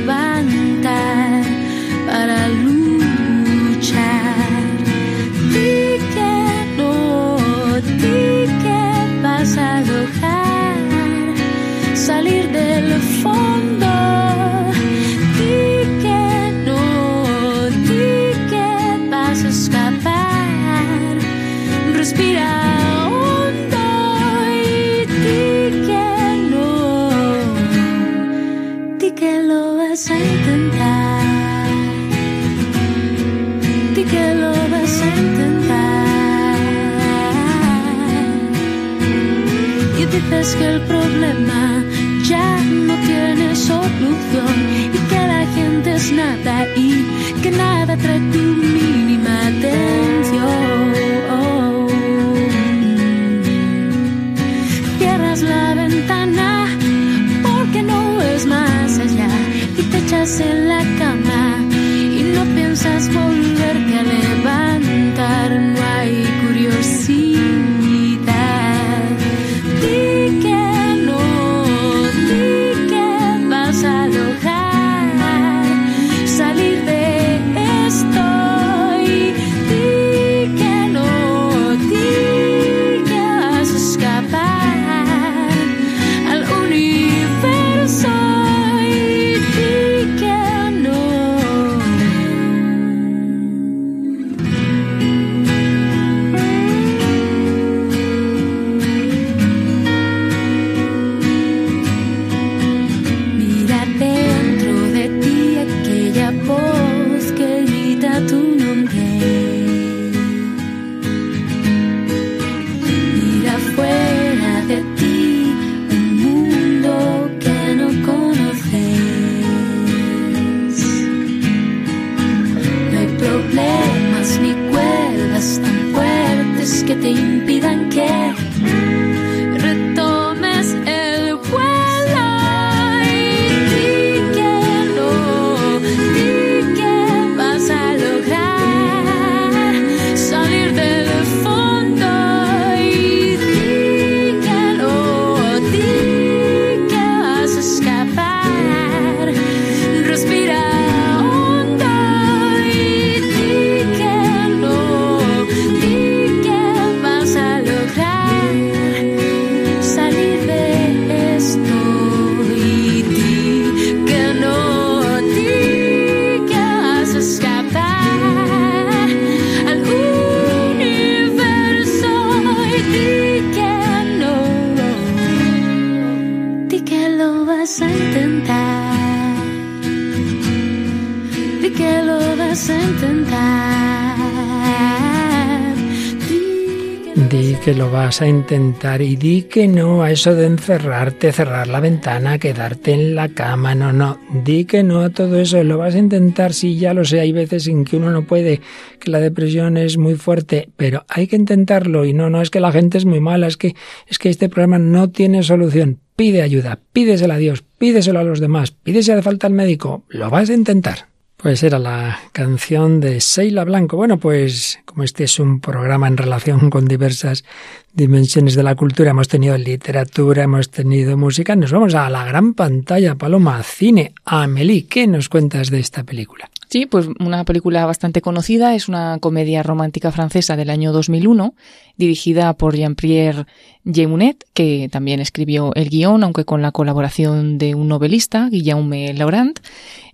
a 188.21 188.27
intentar 188.27 189.01
y 189.01 189.15
di 189.15 189.43
que 189.43 189.67
no 189.67 190.01
a 190.01 190.11
eso 190.11 190.33
de 190.33 190.45
encerrarte, 190.45 191.31
cerrar 191.31 191.67
la 191.67 191.79
ventana, 191.79 192.39
quedarte 192.39 192.93
en 192.93 193.15
la 193.15 193.29
cama, 193.29 193.75
no, 193.75 193.93
no, 193.93 194.19
di 194.43 194.65
que 194.65 194.83
no 194.83 195.01
a 195.01 195.09
todo 195.09 195.39
eso, 195.39 195.63
lo 195.63 195.77
vas 195.77 195.95
a 195.95 195.99
intentar, 195.99 196.53
sí, 196.53 196.77
ya 196.77 196.93
lo 196.93 197.05
sé, 197.05 197.19
hay 197.19 197.31
veces 197.31 197.67
en 197.67 197.85
que 197.85 197.97
uno 197.97 198.11
no 198.11 198.25
puede, 198.25 198.61
que 198.99 199.11
la 199.11 199.19
depresión 199.19 199.77
es 199.77 199.97
muy 199.97 200.15
fuerte, 200.15 200.69
pero 200.77 201.05
hay 201.07 201.27
que 201.27 201.35
intentarlo 201.35 202.05
y 202.05 202.13
no, 202.13 202.29
no 202.29 202.41
es 202.41 202.49
que 202.49 202.59
la 202.59 202.71
gente 202.71 202.97
es 202.97 203.05
muy 203.05 203.19
mala, 203.19 203.47
es 203.47 203.57
que, 203.57 203.75
es 204.07 204.19
que 204.19 204.29
este 204.29 204.49
problema 204.49 204.79
no 204.79 205.09
tiene 205.09 205.43
solución, 205.43 205.99
pide 206.15 206.41
ayuda, 206.41 206.79
pídesela 206.93 207.35
a 207.35 207.39
Dios, 207.39 207.63
pídeselo 207.77 208.19
a 208.19 208.23
los 208.23 208.39
demás, 208.39 208.71
pídese 208.71 209.15
de 209.15 209.21
falta 209.21 209.47
al 209.47 209.53
médico, 209.53 210.03
lo 210.09 210.29
vas 210.29 210.49
a 210.49 210.53
intentar. 210.53 211.16
Pues 211.37 211.61
era 211.61 211.77
la 211.77 212.19
canción 212.31 212.99
de 212.99 213.21
Seila 213.21 213.63
Blanco. 213.63 213.95
Bueno, 213.95 214.17
pues 214.17 214.79
como 214.85 215.03
este 215.03 215.25
es 215.25 215.39
un 215.39 215.59
programa 215.59 216.07
en 216.07 216.17
relación 216.17 216.71
con 216.71 216.85
diversas 216.85 217.45
dimensiones 217.93 218.55
de 218.55 218.63
la 218.63 218.73
cultura, 218.73 219.11
hemos 219.11 219.27
tenido 219.27 219.55
literatura, 219.55 220.43
hemos 220.43 220.71
tenido 220.71 221.15
música, 221.15 221.55
nos 221.55 221.71
vamos 221.71 221.93
a 221.93 222.09
la 222.09 222.25
gran 222.25 222.55
pantalla, 222.55 223.13
Paloma, 223.13 223.61
cine, 223.61 224.13
Amelie. 224.25 224.87
¿Qué 224.87 225.05
nos 225.05 225.29
cuentas 225.29 225.69
de 225.69 225.79
esta 225.79 226.03
película? 226.03 226.49
Sí, 226.69 226.85
pues 226.85 227.07
una 227.19 227.45
película 227.45 227.85
bastante 227.85 228.21
conocida, 228.21 228.75
es 228.75 228.89
una 228.89 229.19
comedia 229.21 229.63
romántica 229.63 230.11
francesa 230.11 230.57
del 230.57 230.69
año 230.69 230.91
2001, 230.91 231.55
dirigida 231.95 232.53
por 232.53 232.75
Jean-Pierre 232.75 233.45
Jeunet, 233.85 234.43
que 234.53 234.89
también 234.91 235.21
escribió 235.21 235.71
el 235.75 235.89
guion, 235.89 236.25
aunque 236.25 236.43
con 236.43 236.61
la 236.61 236.73
colaboración 236.73 237.57
de 237.57 237.73
un 237.73 237.87
novelista, 237.87 238.49
Guillaume 238.49 239.13
Laurent, 239.13 239.59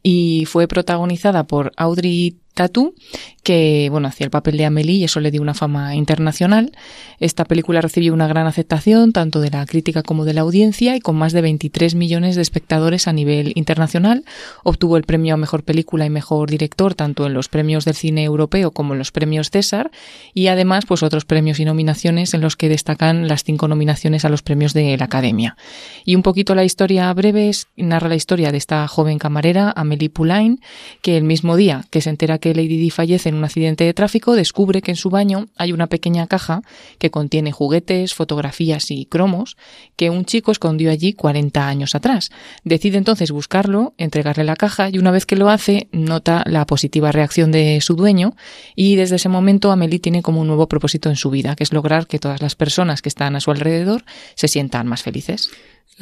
y 0.03 0.45
fue 0.45 0.67
protagonizada 0.67 1.45
por 1.45 1.71
Audrey 1.75 2.37
Tatu, 2.53 2.93
que 3.43 3.87
bueno, 3.91 4.07
hacía 4.07 4.25
el 4.25 4.31
papel 4.31 4.57
de 4.57 4.65
Amelie 4.65 4.97
y 4.97 5.03
eso 5.03 5.19
le 5.19 5.31
dio 5.31 5.41
una 5.41 5.53
fama 5.53 5.95
internacional. 5.95 6.71
Esta 7.19 7.45
película 7.45 7.81
recibió 7.81 8.13
una 8.13 8.27
gran 8.27 8.47
aceptación 8.47 9.11
tanto 9.11 9.39
de 9.39 9.49
la 9.49 9.65
crítica 9.65 10.03
como 10.03 10.23
de 10.23 10.33
la 10.33 10.41
audiencia 10.41 10.95
y 10.95 10.99
con 10.99 11.15
más 11.15 11.33
de 11.33 11.41
23 11.41 11.95
millones 11.95 12.35
de 12.35 12.41
espectadores 12.41 13.07
a 13.07 13.13
nivel 13.13 13.53
internacional. 13.55 14.23
Obtuvo 14.63 14.97
el 14.97 15.03
premio 15.03 15.33
a 15.33 15.37
mejor 15.37 15.63
película 15.63 16.05
y 16.05 16.09
mejor 16.09 16.49
director 16.49 16.95
tanto 16.95 17.25
en 17.25 17.33
los 17.33 17.49
premios 17.49 17.85
del 17.85 17.95
cine 17.95 18.23
europeo 18.23 18.71
como 18.71 18.93
en 18.93 18.99
los 18.99 19.11
premios 19.11 19.49
César 19.49 19.91
y 20.33 20.47
además 20.47 20.85
pues 20.85 21.03
otros 21.03 21.25
premios 21.25 21.59
y 21.59 21.65
nominaciones 21.65 22.33
en 22.33 22.41
los 22.41 22.55
que 22.55 22.69
destacan 22.69 23.27
las 23.27 23.43
cinco 23.43 23.67
nominaciones 23.67 24.25
a 24.25 24.29
los 24.29 24.43
premios 24.43 24.73
de 24.73 24.95
la 24.97 25.05
Academia. 25.05 25.57
Y 26.05 26.15
un 26.15 26.23
poquito 26.23 26.55
la 26.55 26.63
historia 26.63 27.11
breve 27.13 27.51
narra 27.77 28.09
la 28.09 28.15
historia 28.15 28.51
de 28.51 28.57
esta 28.57 28.87
joven 28.87 29.19
camarera, 29.19 29.73
Amélie 29.75 30.09
Poulain, 30.09 30.59
que 31.01 31.17
el 31.17 31.23
mismo 31.23 31.55
día 31.55 31.85
que 31.89 32.01
se 32.01 32.09
entera 32.09 32.37
que 32.43 32.53
Lady 32.53 32.75
Di 32.75 32.89
fallece 32.89 33.29
en 33.29 33.35
un 33.35 33.45
accidente 33.45 33.85
de 33.85 33.93
tráfico, 33.93 34.35
descubre 34.35 34.81
que 34.81 34.91
en 34.91 34.97
su 34.97 35.09
baño 35.09 35.45
hay 35.55 35.71
una 35.71 35.87
pequeña 35.87 36.27
caja 36.27 36.61
que 36.97 37.09
contiene 37.09 37.53
juguetes, 37.53 38.13
fotografías 38.13 38.91
y 38.91 39.05
cromos 39.05 39.55
que 39.95 40.09
un 40.09 40.25
chico 40.25 40.51
escondió 40.51 40.91
allí 40.91 41.13
40 41.13 41.65
años 41.65 41.95
atrás. 41.95 42.31
Decide 42.65 42.97
entonces 42.97 43.31
buscarlo, 43.31 43.93
entregarle 43.97 44.43
la 44.43 44.57
caja 44.57 44.89
y 44.89 44.97
una 44.97 45.11
vez 45.11 45.25
que 45.25 45.37
lo 45.37 45.49
hace, 45.49 45.87
nota 45.93 46.43
la 46.45 46.65
positiva 46.65 47.13
reacción 47.13 47.53
de 47.53 47.79
su 47.79 47.95
dueño 47.95 48.35
y 48.75 48.97
desde 48.97 49.15
ese 49.15 49.29
momento 49.29 49.71
Amelie 49.71 49.99
tiene 49.99 50.21
como 50.21 50.41
un 50.41 50.47
nuevo 50.47 50.67
propósito 50.67 51.07
en 51.09 51.15
su 51.15 51.29
vida, 51.29 51.55
que 51.55 51.63
es 51.63 51.71
lograr 51.71 52.07
que 52.07 52.19
todas 52.19 52.41
las 52.41 52.55
personas 52.55 53.01
que 53.01 53.07
están 53.07 53.37
a 53.37 53.39
su 53.39 53.51
alrededor 53.51 54.03
se 54.35 54.49
sientan 54.49 54.85
más 54.85 55.01
felices. 55.01 55.49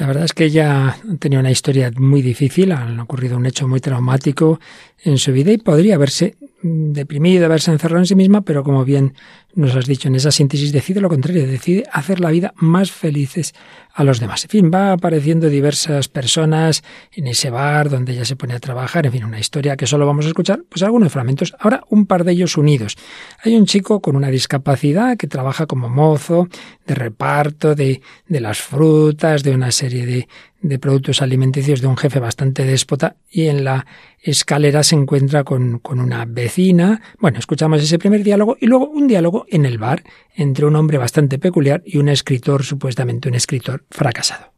La 0.02 0.08
verdad 0.08 0.24
es 0.24 0.32
que 0.32 0.46
ella 0.46 0.96
tenía 1.20 1.38
una 1.38 1.52
historia 1.52 1.92
muy 1.96 2.22
difícil, 2.22 2.72
ha 2.72 3.00
ocurrido 3.00 3.36
un 3.36 3.46
hecho 3.46 3.68
muy 3.68 3.78
traumático 3.78 4.58
en 5.04 5.16
su 5.16 5.32
vida 5.32 5.52
y 5.52 5.58
podría 5.58 5.94
haberse 5.94 6.34
deprimido, 6.60 7.44
haberse 7.44 7.70
encerrado 7.70 8.00
en 8.00 8.06
sí 8.06 8.16
misma, 8.16 8.40
pero 8.40 8.64
como 8.64 8.84
bien 8.84 9.14
nos 9.54 9.76
has 9.76 9.86
dicho 9.86 10.08
en 10.08 10.14
esa 10.14 10.30
síntesis, 10.30 10.72
decide 10.72 11.00
lo 11.00 11.08
contrario, 11.08 11.46
decide 11.46 11.84
hacer 11.92 12.20
la 12.20 12.30
vida 12.30 12.54
más 12.56 12.90
felices 12.90 13.54
a 13.94 14.04
los 14.04 14.20
demás. 14.20 14.44
En 14.44 14.50
fin, 14.50 14.70
va 14.72 14.92
apareciendo 14.92 15.48
diversas 15.48 16.08
personas 16.08 16.82
en 17.12 17.26
ese 17.26 17.50
bar 17.50 17.90
donde 17.90 18.12
ella 18.12 18.24
se 18.24 18.36
pone 18.36 18.54
a 18.54 18.60
trabajar, 18.60 19.06
en 19.06 19.12
fin, 19.12 19.24
una 19.24 19.38
historia 19.38 19.76
que 19.76 19.86
solo 19.86 20.06
vamos 20.06 20.24
a 20.24 20.28
escuchar, 20.28 20.62
pues 20.68 20.82
algunos 20.82 21.12
fragmentos. 21.12 21.54
Ahora 21.58 21.82
un 21.90 22.06
par 22.06 22.24
de 22.24 22.32
ellos 22.32 22.56
unidos. 22.56 22.96
Hay 23.44 23.54
un 23.54 23.66
chico 23.66 24.00
con 24.00 24.16
una 24.16 24.28
discapacidad 24.28 25.16
que 25.16 25.26
trabaja 25.26 25.66
como 25.66 25.88
mozo 25.88 26.48
de 26.86 26.94
reparto 26.94 27.74
de, 27.74 28.00
de 28.26 28.40
las 28.40 28.60
frutas, 28.60 29.42
de 29.42 29.54
una 29.54 29.70
serie 29.70 30.06
de, 30.06 30.28
de 30.62 30.78
productos 30.78 31.20
alimenticios 31.20 31.80
de 31.80 31.88
un 31.88 31.96
jefe 31.96 32.20
bastante 32.20 32.64
déspota 32.64 33.16
y 33.30 33.48
en 33.48 33.64
la 33.64 33.86
escalera 34.20 34.82
se 34.82 34.94
encuentra 34.94 35.44
con, 35.44 35.78
con, 35.80 36.00
una 36.00 36.24
vecina. 36.24 37.02
Bueno, 37.18 37.38
escuchamos 37.38 37.82
ese 37.82 37.98
primer 37.98 38.22
diálogo 38.22 38.56
y 38.60 38.66
luego 38.66 38.88
un 38.88 39.08
diálogo 39.08 39.44
en 39.48 39.66
el 39.66 39.78
bar 39.78 40.04
entre 40.34 40.64
un 40.64 40.76
hombre 40.76 40.98
bastante 40.98 41.38
peculiar 41.38 41.82
y 41.84 41.98
un 41.98 42.08
escritor, 42.08 42.64
supuestamente 42.64 43.28
un 43.28 43.34
escritor 43.34 43.84
fracasado. 43.90 44.52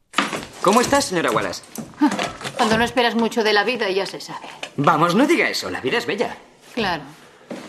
¿Cómo 0.63 0.81
estás, 0.81 1.07
señora 1.07 1.31
Wallace? 1.31 1.63
Cuando 2.57 2.79
no 2.79 2.85
esperas 2.85 3.15
mucho 3.15 3.43
de 3.43 3.53
la 3.53 3.65
vida 3.65 3.91
ya 3.91 4.07
se 4.07 4.21
sabe. 4.21 4.47
Vamos, 4.77 5.15
no 5.15 5.27
diga 5.27 5.49
eso, 5.49 5.71
la 5.71 5.81
vida 5.81 5.99
es 5.99 6.07
bella. 6.07 6.37
Claro, 6.75 7.03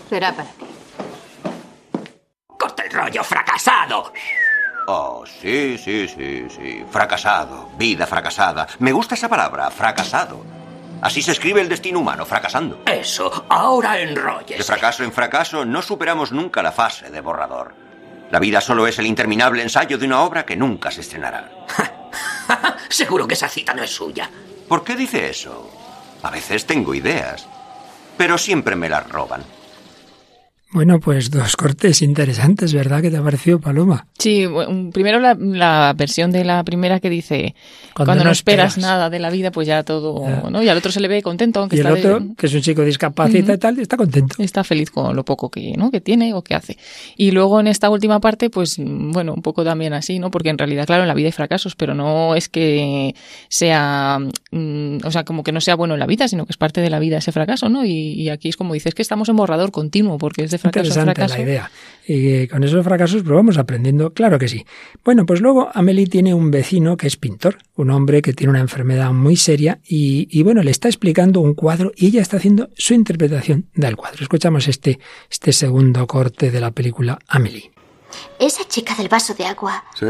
será 0.09 0.33
para 0.33 0.49
ti. 0.49 0.65
¡Corta 2.57 2.83
el 2.83 2.91
rollo, 2.91 3.23
fracasado! 3.23 4.13
Oh, 4.87 5.23
sí, 5.25 5.77
sí, 5.77 6.07
sí, 6.07 6.45
sí. 6.49 6.85
Fracasado. 6.89 7.69
Vida 7.77 8.05
fracasada. 8.05 8.67
Me 8.79 8.91
gusta 8.91 9.15
esa 9.15 9.29
palabra, 9.29 9.69
fracasado. 9.71 10.45
Así 11.01 11.21
se 11.21 11.31
escribe 11.31 11.61
el 11.61 11.69
destino 11.69 11.99
humano, 11.99 12.25
fracasando. 12.25 12.81
Eso, 12.85 13.45
ahora 13.49 13.99
enrolles. 13.99 14.57
De 14.57 14.63
fracaso 14.63 15.03
en 15.03 15.11
fracaso 15.11 15.65
no 15.65 15.81
superamos 15.81 16.31
nunca 16.31 16.63
la 16.63 16.71
fase 16.71 17.09
de 17.09 17.21
borrador. 17.21 17.73
La 18.31 18.39
vida 18.39 18.61
solo 18.61 18.87
es 18.87 18.97
el 18.99 19.05
interminable 19.05 19.61
ensayo 19.61 19.97
de 19.97 20.05
una 20.05 20.21
obra 20.21 20.45
que 20.45 20.55
nunca 20.55 20.91
se 20.91 21.01
estrenará. 21.01 21.49
Seguro 22.89 23.27
que 23.27 23.33
esa 23.35 23.49
cita 23.49 23.73
no 23.73 23.83
es 23.83 23.91
suya. 23.91 24.29
¿Por 24.67 24.83
qué 24.83 24.95
dice 24.95 25.29
eso? 25.29 25.69
A 26.23 26.31
veces 26.31 26.65
tengo 26.65 26.95
ideas, 26.95 27.47
pero 28.17 28.37
siempre 28.37 28.75
me 28.75 28.89
las 28.89 29.07
roban. 29.09 29.43
Bueno, 30.75 30.99
pues 30.99 31.31
dos 31.31 31.55
cortes 31.55 32.01
interesantes, 32.01 32.73
¿verdad? 32.73 33.01
¿Qué 33.01 33.09
te 33.09 33.15
ha 33.15 33.23
parecido, 33.23 33.61
Paloma? 33.61 34.07
Sí, 34.19 34.45
primero 34.91 35.21
la, 35.21 35.33
la 35.33 35.93
versión 35.95 36.33
de 36.33 36.43
la 36.43 36.65
primera 36.65 36.99
que 36.99 37.09
dice 37.09 37.55
cuando, 37.95 38.25
no, 38.25 38.29
esperas, 38.29 38.77
nada 38.77 39.09
de 39.09 39.19
la 39.19 39.29
vida, 39.29 39.51
pues 39.51 39.69
ya 39.69 39.83
todo, 39.83 40.49
¿no? 40.49 40.61
Y 40.61 40.67
al 40.67 40.77
otro 40.77 40.91
se 40.91 40.99
le 40.99 41.07
ve 41.07 41.23
contento. 41.23 41.61
Aunque 41.61 41.77
y 41.77 41.79
el 41.79 41.87
otro, 41.87 42.21
que 42.37 42.47
es 42.47 42.53
un 42.53 42.59
chico 42.59 42.81
discapacitado 42.81 43.53
y 43.53 43.57
tal, 43.57 43.79
está 43.79 43.95
contento. 43.95 44.35
Está 44.37 44.65
feliz 44.65 44.91
con 44.91 45.15
lo 45.15 45.23
poco 45.23 45.49
que, 45.49 45.75
¿no? 45.77 45.91
que 45.91 46.01
tiene 46.01 46.33
o 46.33 46.41
que 46.41 46.55
hace. 46.55 46.77
Y 47.15 47.31
luego 47.31 47.61
en 47.61 47.67
esta 47.67 47.89
última 47.89 48.19
parte, 48.19 48.49
pues 48.49 48.75
bueno, 48.77 49.33
un 49.33 49.41
poco 49.41 49.63
también 49.63 49.93
así, 49.93 50.19
¿no? 50.19 50.29
Porque 50.29 50.49
en 50.49 50.57
realidad, 50.57 50.85
claro, 50.87 51.03
en 51.03 51.07
la 51.07 51.13
vida 51.13 51.29
hay 51.29 51.31
fracasos, 51.31 51.77
pero 51.77 51.93
no 51.93 52.35
es 52.35 52.49
que 52.49 53.15
sea, 53.47 54.19
mm, 54.51 54.97
o 55.05 55.11
sea, 55.11 55.23
como 55.23 55.43
que 55.43 55.53
no 55.53 55.61
sea 55.61 55.75
bueno 55.75 55.93
en 55.93 56.01
la 56.01 56.05
vida, 56.05 56.27
sino 56.27 56.45
que 56.45 56.51
es 56.51 56.57
parte 56.57 56.81
de 56.81 56.89
la 56.89 56.99
vida 56.99 57.19
ese 57.19 57.31
fracaso, 57.31 57.69
¿no? 57.69 57.85
Y, 57.85 58.11
y 58.11 58.27
aquí 58.27 58.49
es 58.49 58.57
como 58.57 58.73
dices 58.73 58.93
que 58.93 59.03
estamos 59.03 59.29
en 59.29 59.37
borrador 59.37 59.71
continuo, 59.71 60.17
porque 60.17 60.43
es 60.43 60.51
de 60.51 60.64
fracaso 60.65 60.87
Interesante 60.87 61.15
fracaso. 61.15 61.35
la 61.35 61.41
idea. 61.43 61.71
Y 62.07 62.47
con 62.47 62.63
esos 62.63 62.83
fracasos, 62.83 63.23
pero 63.23 63.35
vamos 63.35 63.57
aprendiendo, 63.57 64.13
claro 64.13 64.37
que 64.37 64.47
sí. 64.47 64.63
Bueno, 65.03 65.25
pues 65.25 65.41
luego 65.41 65.69
Amelie 65.73 66.05
tiene 66.05 66.35
un 66.35 66.51
vecino 66.51 66.97
que 66.97 67.07
es 67.07 67.17
pintor, 67.17 67.57
un 67.75 67.89
hombre 67.89 68.21
que 68.21 68.33
tiene 68.33 68.51
una 68.51 68.59
enfermedad 68.59 69.11
muy 69.11 69.35
seria 69.35 69.79
y, 69.83 70.27
y, 70.29 70.43
bueno, 70.43 70.61
le 70.61 70.69
está 70.69 70.87
explicando 70.87 71.39
un 71.39 71.55
cuadro 71.55 71.91
y 71.95 72.07
ella 72.07 72.21
está 72.21 72.37
haciendo 72.37 72.69
su 72.75 72.93
interpretación 72.93 73.69
del 73.73 73.95
cuadro. 73.95 74.21
Escuchamos 74.21 74.67
este, 74.67 74.99
este 75.31 75.51
segundo 75.51 76.05
corte 76.05 76.51
de 76.51 76.61
la 76.61 76.69
película 76.69 77.17
Amelie. 77.27 77.71
Esa 78.39 78.67
chica 78.67 78.93
del 78.95 79.09
vaso 79.09 79.33
de 79.33 79.45
agua. 79.45 79.83
Sí. 79.99 80.05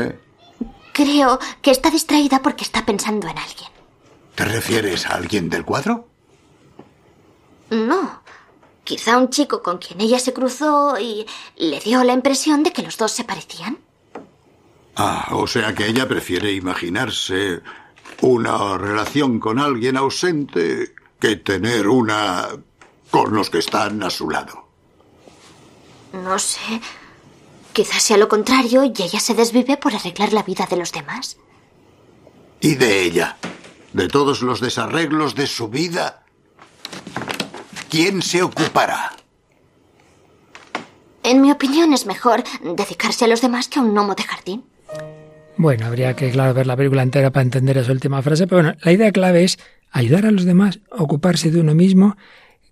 Creo 0.92 1.40
que 1.62 1.72
está 1.72 1.90
distraída 1.92 2.42
porque 2.42 2.64
está 2.64 2.86
pensando 2.86 3.28
en 3.30 3.38
alguien. 3.38 3.70
¿Te 4.36 4.44
refieres 4.44 5.06
a 5.08 5.16
alguien 5.16 5.50
del 5.50 5.64
cuadro? 5.64 6.10
No. 7.70 8.22
Quizá 8.86 9.18
un 9.18 9.32
chico 9.32 9.64
con 9.64 9.80
quien 9.80 10.00
ella 10.00 10.20
se 10.20 10.32
cruzó 10.32 10.98
y 11.00 11.26
le 11.58 11.80
dio 11.80 12.04
la 12.04 12.14
impresión 12.14 12.62
de 12.62 12.72
que 12.72 12.84
los 12.84 12.98
dos 12.98 13.12
se 13.12 13.24
parecían. 13.24 13.80
Ah, 14.96 15.30
o 15.32 15.48
sea 15.48 15.74
que 15.74 15.88
ella 15.88 16.08
prefiere 16.08 16.54
imaginarse 16.54 17.62
una 18.22 18.78
relación 18.78 19.40
con 19.40 19.60
alguien 19.60 19.98
ausente 19.98 20.94
que 21.20 21.36
tener 21.38 21.88
una 21.88 22.48
con 23.10 23.34
los 23.34 23.50
que 23.50 23.58
están 23.58 24.04
a 24.04 24.12
su 24.12 24.30
lado. 24.30 24.68
No 26.14 26.38
sé. 26.38 26.80
Quizás 27.74 28.04
sea 28.04 28.18
lo 28.18 28.30
contrario 28.30 28.84
y 28.84 28.94
ella 29.02 29.20
se 29.20 29.34
desvive 29.34 29.78
por 29.78 29.96
arreglar 29.96 30.32
la 30.32 30.44
vida 30.44 30.68
de 30.70 30.78
los 30.78 30.92
demás. 30.92 31.38
¿Y 32.62 32.76
de 32.76 33.02
ella? 33.02 33.38
¿De 33.94 34.08
todos 34.08 34.44
los 34.44 34.62
desarreglos 34.62 35.34
de 35.34 35.48
su 35.48 35.70
vida? 35.70 36.25
¿Quién 37.96 38.22
se 38.22 38.44
ocupará? 38.44 39.14
En 41.24 41.42
mi 41.42 41.50
opinión 41.50 41.94
es 41.94 42.06
mejor 42.06 42.44
dedicarse 42.62 43.24
a 43.24 43.30
los 43.30 43.40
demás 43.40 43.70
que 43.70 43.80
a 43.80 43.84
un 43.84 43.94
gnomo 43.94 44.16
de 44.16 44.24
jardín. 44.24 44.66
Bueno, 45.56 45.86
habría 45.86 46.14
que, 46.14 46.30
claro, 46.30 46.54
ver 46.54 46.68
la 46.68 46.76
película 46.76 47.04
entera 47.04 47.32
para 47.32 47.44
entender 47.44 47.78
esa 47.78 47.94
última 47.94 48.22
frase, 48.22 48.48
pero 48.48 48.64
bueno, 48.64 48.78
la 48.82 48.92
idea 48.92 49.14
clave 49.14 49.46
es 49.46 49.60
ayudar 49.92 50.26
a 50.26 50.32
los 50.32 50.44
demás, 50.44 50.82
ocuparse 50.92 51.52
de 51.52 51.62
uno 51.62 51.74
mismo. 51.74 52.18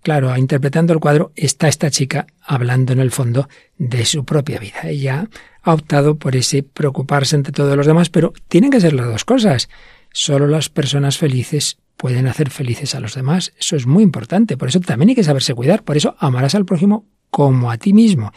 Claro, 0.02 0.36
interpretando 0.36 0.92
el 0.92 1.00
cuadro 1.00 1.32
está 1.36 1.68
esta 1.68 1.90
chica 1.90 2.26
hablando 2.42 2.92
en 2.92 3.00
el 3.00 3.10
fondo 3.10 3.48
de 3.78 4.04
su 4.04 4.26
propia 4.26 4.58
vida. 4.58 4.82
Ella 4.84 5.30
ha 5.62 5.72
optado 5.72 6.18
por 6.18 6.36
ese 6.36 6.64
preocuparse 6.64 7.34
ante 7.34 7.50
todos 7.50 7.78
los 7.78 7.86
demás, 7.86 8.10
pero 8.10 8.34
tienen 8.48 8.70
que 8.70 8.82
ser 8.82 8.92
las 8.92 9.06
dos 9.06 9.24
cosas. 9.24 9.70
Solo 10.12 10.46
las 10.48 10.68
personas 10.68 11.16
felices 11.16 11.78
pueden 11.96 12.26
hacer 12.26 12.50
felices 12.50 12.94
a 12.94 13.00
los 13.00 13.14
demás. 13.14 13.52
Eso 13.58 13.76
es 13.76 13.86
muy 13.86 14.02
importante. 14.02 14.56
Por 14.56 14.68
eso 14.68 14.80
también 14.80 15.10
hay 15.10 15.14
que 15.14 15.24
saberse 15.24 15.54
cuidar. 15.54 15.82
Por 15.82 15.96
eso 15.96 16.16
amarás 16.18 16.54
al 16.54 16.64
prójimo 16.64 17.06
como 17.30 17.70
a 17.70 17.78
ti 17.78 17.92
mismo. 17.92 18.32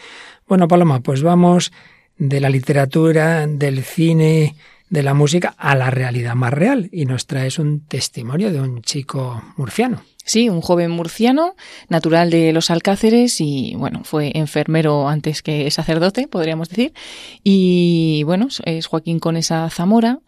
Bueno, 0.48 0.68
Paloma, 0.68 1.02
pues 1.02 1.22
vamos 1.22 1.72
de 2.18 2.40
la 2.40 2.50
literatura, 2.50 3.46
del 3.46 3.84
cine, 3.84 4.56
de 4.90 5.04
la 5.04 5.14
música 5.14 5.54
a 5.58 5.76
la 5.76 5.92
realidad 5.92 6.36
más 6.36 6.54
real 6.54 6.90
y 6.92 7.06
nos 7.06 7.28
traes 7.28 7.60
un 7.60 7.82
testimonio 7.82 8.52
de 8.52 8.62
un 8.62 8.82
chico 8.82 9.44
murciano. 9.58 10.02
Sí, 10.24 10.50
un 10.50 10.60
joven 10.60 10.92
murciano, 10.92 11.56
natural 11.88 12.30
de 12.30 12.52
los 12.52 12.70
Alcáceres 12.70 13.40
y, 13.40 13.76
bueno, 13.78 14.02
fue 14.04 14.32
enfermero 14.36 15.08
antes 15.08 15.42
que 15.42 15.72
sacerdote, 15.72 16.28
podríamos 16.28 16.68
decir. 16.68 16.94
Y, 17.46 18.24
bueno, 18.26 18.50
es 18.66 18.88
Joaquín 18.88 19.20
Conesa 19.20 19.70
Zamora, 19.70 20.20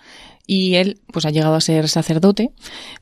y 0.51 0.77
él 0.77 0.99
pues 1.13 1.27
ha 1.27 1.29
llegado 1.29 1.53
a 1.53 1.61
ser 1.61 1.87
sacerdote, 1.87 2.49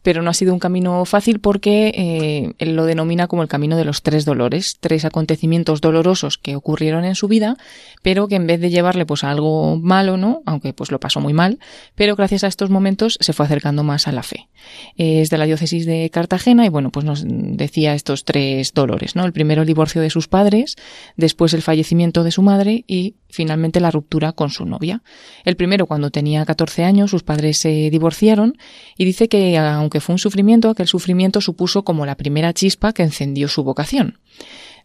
pero 0.02 0.22
no 0.22 0.30
ha 0.30 0.34
sido 0.34 0.54
un 0.54 0.60
camino 0.60 1.06
fácil 1.06 1.40
porque 1.40 1.94
eh, 1.96 2.54
él 2.58 2.76
lo 2.76 2.84
denomina 2.84 3.28
como 3.28 3.42
el 3.42 3.48
camino 3.48 3.78
de 3.78 3.86
los 3.86 4.02
tres 4.02 4.26
dolores, 4.26 4.80
tres 4.82 5.06
acontecimientos 5.06 5.80
dolorosos 5.80 6.38
que 6.38 6.58
ocurrieron 6.58 7.06
en 7.06 7.16
su 7.16 7.30
vida, 7.30 7.56
pero 8.02 8.28
que 8.28 8.36
en 8.36 8.48
vez 8.48 8.60
de 8.60 8.70
llevarle 8.70 9.06
pues 9.06 9.24
a 9.24 9.32
algo 9.32 9.78
malo, 9.78 10.18
¿no? 10.18 10.42
Aunque 10.46 10.74
pues 10.74 10.92
lo 10.92 11.00
pasó 11.00 11.22
muy 11.22 11.32
mal, 11.32 11.60
pero 11.96 12.18
gracias 12.18 12.44
a 12.44 12.48
estos 12.48 12.70
momentos 12.70 13.18
se 13.22 13.32
fue 13.32 13.46
acercando 13.46 13.82
más 13.82 14.10
a 14.10 14.12
la 14.12 14.24
fe. 14.24 14.50
Es 14.98 15.30
de 15.30 15.38
la 15.38 15.46
diócesis 15.46 15.86
de 15.86 16.10
Cartagena 16.10 16.66
y 16.66 16.70
bueno, 16.70 16.92
pues 16.92 17.06
nos 17.06 17.24
decía 17.26 17.94
estos 17.94 18.26
tres 18.26 18.74
dolores, 18.74 19.16
¿no? 19.16 19.24
El 19.24 19.32
primero 19.32 19.62
el 19.62 19.68
divorcio 19.68 20.02
de 20.02 20.10
sus 20.10 20.28
padres, 20.28 20.76
después 21.16 21.54
el 21.54 21.62
fallecimiento 21.62 22.26
de 22.26 22.32
su 22.32 22.42
madre 22.42 22.84
y 22.88 23.16
finalmente 23.30 23.80
la 23.80 23.92
ruptura 23.92 24.32
con 24.32 24.50
su 24.50 24.66
novia. 24.66 25.02
El 25.44 25.56
primero 25.56 25.86
cuando 25.86 26.12
tenía 26.12 26.46
14 26.46 26.84
años, 26.84 27.12
sus 27.12 27.24
padres 27.24 27.58
se 27.58 27.90
divorciaron 27.90 28.58
y 28.98 29.06
dice 29.06 29.28
que 29.30 29.58
aunque 29.58 30.00
fue 30.00 30.14
un 30.14 30.20
sufrimiento, 30.20 30.70
aquel 30.70 30.88
sufrimiento 30.88 31.42
supuso 31.42 31.84
como 31.84 32.06
la 32.06 32.16
primera 32.16 32.54
chispa 32.54 32.94
que 32.94 33.04
encendió 33.04 33.48
su 33.48 33.64
vocación. 33.64 34.20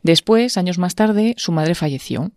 Después, 0.03 0.57
años 0.57 0.79
más 0.79 0.95
tarde, 0.95 1.35
su 1.37 1.53
madre 1.53 1.75
falleció 1.75 2.33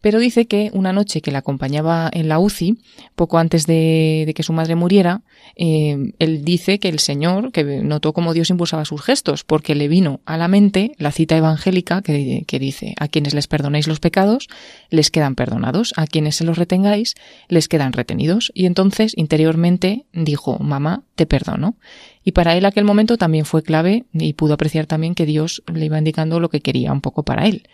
pero 0.00 0.20
dice 0.20 0.46
que 0.46 0.70
una 0.72 0.92
noche 0.92 1.20
que 1.20 1.32
la 1.32 1.38
acompañaba 1.38 2.08
en 2.12 2.28
la 2.28 2.38
UCI, 2.38 2.78
poco 3.16 3.38
antes 3.38 3.66
de, 3.66 4.32
que 4.34 4.42
su 4.42 4.52
madre 4.52 4.76
muriera, 4.76 5.22
eh, 5.56 6.12
él 6.18 6.44
dice 6.44 6.78
que 6.78 6.88
el 6.88 7.00
Señor, 7.00 7.50
que 7.50 7.64
notó 7.64 8.12
cómo 8.12 8.32
Dios 8.32 8.50
impulsaba 8.50 8.84
sus 8.84 9.02
gestos, 9.02 9.42
porque 9.44 9.74
le 9.74 9.88
vino 9.88 10.20
a 10.24 10.36
la 10.36 10.46
mente 10.46 10.92
la 10.98 11.10
cita 11.10 11.36
evangélica 11.36 12.02
que, 12.02 12.44
que 12.46 12.58
dice, 12.58 12.94
a 12.98 13.08
quienes 13.08 13.34
les 13.34 13.48
perdonéis 13.48 13.88
los 13.88 13.98
pecados, 13.98 14.48
les 14.90 15.10
quedan 15.10 15.34
perdonados, 15.34 15.92
a 15.96 16.06
quienes 16.06 16.36
se 16.36 16.44
los 16.44 16.58
retengáis, 16.58 17.14
les 17.48 17.66
quedan 17.66 17.92
retenidos. 17.92 18.52
Y 18.54 18.66
entonces, 18.66 19.12
interiormente, 19.16 20.06
dijo, 20.12 20.58
mamá, 20.60 21.02
te 21.16 21.26
perdono. 21.26 21.76
Y 22.22 22.32
para 22.32 22.56
él 22.56 22.66
aquel 22.66 22.84
momento 22.84 23.16
también 23.16 23.46
fue 23.46 23.62
clave 23.62 24.04
y 24.12 24.34
pudo 24.34 24.54
apreciar 24.54 24.86
también 24.86 25.14
que 25.14 25.26
Dios 25.26 25.62
le 25.72 25.86
iba 25.86 25.98
indicando 25.98 26.40
lo 26.40 26.50
que 26.50 26.60
quería 26.60 26.92
un 26.92 27.00
poco 27.00 27.24
para 27.24 27.46
él 27.46 27.68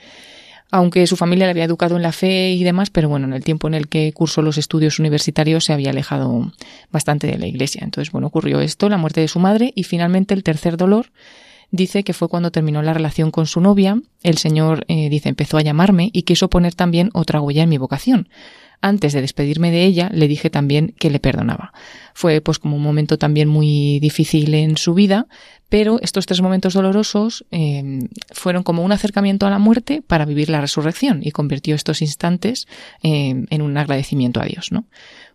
aunque 0.71 1.07
su 1.07 1.17
familia 1.17 1.47
le 1.47 1.51
había 1.51 1.65
educado 1.65 1.97
en 1.97 2.03
la 2.03 2.13
fe 2.13 2.53
y 2.53 2.65
demás, 2.65 2.91
pero 2.91 3.09
bueno, 3.09 3.27
en 3.27 3.33
el 3.33 3.45
tiempo 3.45 3.69
en 3.69 3.75
el 3.75 3.89
que 3.89 4.13
cursó 4.13 4.43
los 4.43 4.59
estudios 4.59 4.99
universitarios 4.99 5.65
se 5.65 5.73
había 5.73 5.91
alejado 5.91 6.53
bastante 6.91 7.27
de 7.27 7.39
la 7.39 7.47
iglesia. 7.47 7.83
Entonces, 7.85 8.13
bueno, 8.13 8.27
ocurrió 8.27 8.61
esto, 8.61 8.89
la 8.89 8.97
muerte 8.97 9.21
de 9.21 9.29
su 9.29 9.39
madre 9.39 9.73
y 9.75 9.85
finalmente 9.85 10.35
el 10.35 10.43
tercer 10.43 10.77
dolor 10.77 11.13
dice 11.71 12.05
que 12.05 12.13
fue 12.13 12.29
cuando 12.29 12.51
terminó 12.51 12.83
la 12.83 12.95
relación 12.95 13.31
con 13.31 13.47
su 13.47 13.61
novia, 13.61 14.01
el 14.23 14.39
Señor, 14.39 14.85
eh, 14.89 15.09
dice, 15.09 15.29
empezó 15.29 15.59
a 15.59 15.63
llamarme 15.63 16.11
y 16.13 16.23
quiso 16.23 16.49
poner 16.49 16.75
también 16.75 17.11
otra 17.13 17.41
huella 17.41 17.65
en 17.65 17.69
mi 17.69 17.79
vocación. 17.79 18.29
Antes 18.87 19.15
de 19.15 19.23
despedirme 19.23 19.71
de 19.71 19.87
ella, 19.87 20.11
le 20.13 20.29
dije 20.29 20.51
también 20.51 20.95
que 20.99 21.09
le 21.09 21.19
perdonaba. 21.19 21.73
Fue 22.13 22.43
pues 22.43 22.59
como 22.59 22.77
un 22.77 22.83
momento 22.83 23.17
también 23.17 23.49
muy 23.49 23.99
difícil 23.99 24.53
en 24.53 24.77
su 24.77 24.93
vida, 24.93 25.27
pero 25.71 25.99
estos 26.03 26.27
tres 26.27 26.43
momentos 26.43 26.75
dolorosos 26.75 27.47
eh, 27.51 28.01
fueron 28.33 28.63
como 28.63 28.85
un 28.85 28.93
acercamiento 28.93 29.47
a 29.47 29.51
la 29.51 29.59
muerte 29.59 30.03
para 30.07 30.27
vivir 30.27 30.51
la 30.51 30.61
resurrección 30.61 31.21
y 31.23 31.31
convirtió 31.31 31.75
estos 31.75 32.03
instantes 32.03 32.69
eh, 33.03 33.47
en 33.49 33.63
un 33.63 33.75
agradecimiento 33.79 34.43
a 34.43 34.45
Dios, 34.45 34.71
¿no? 34.71 34.85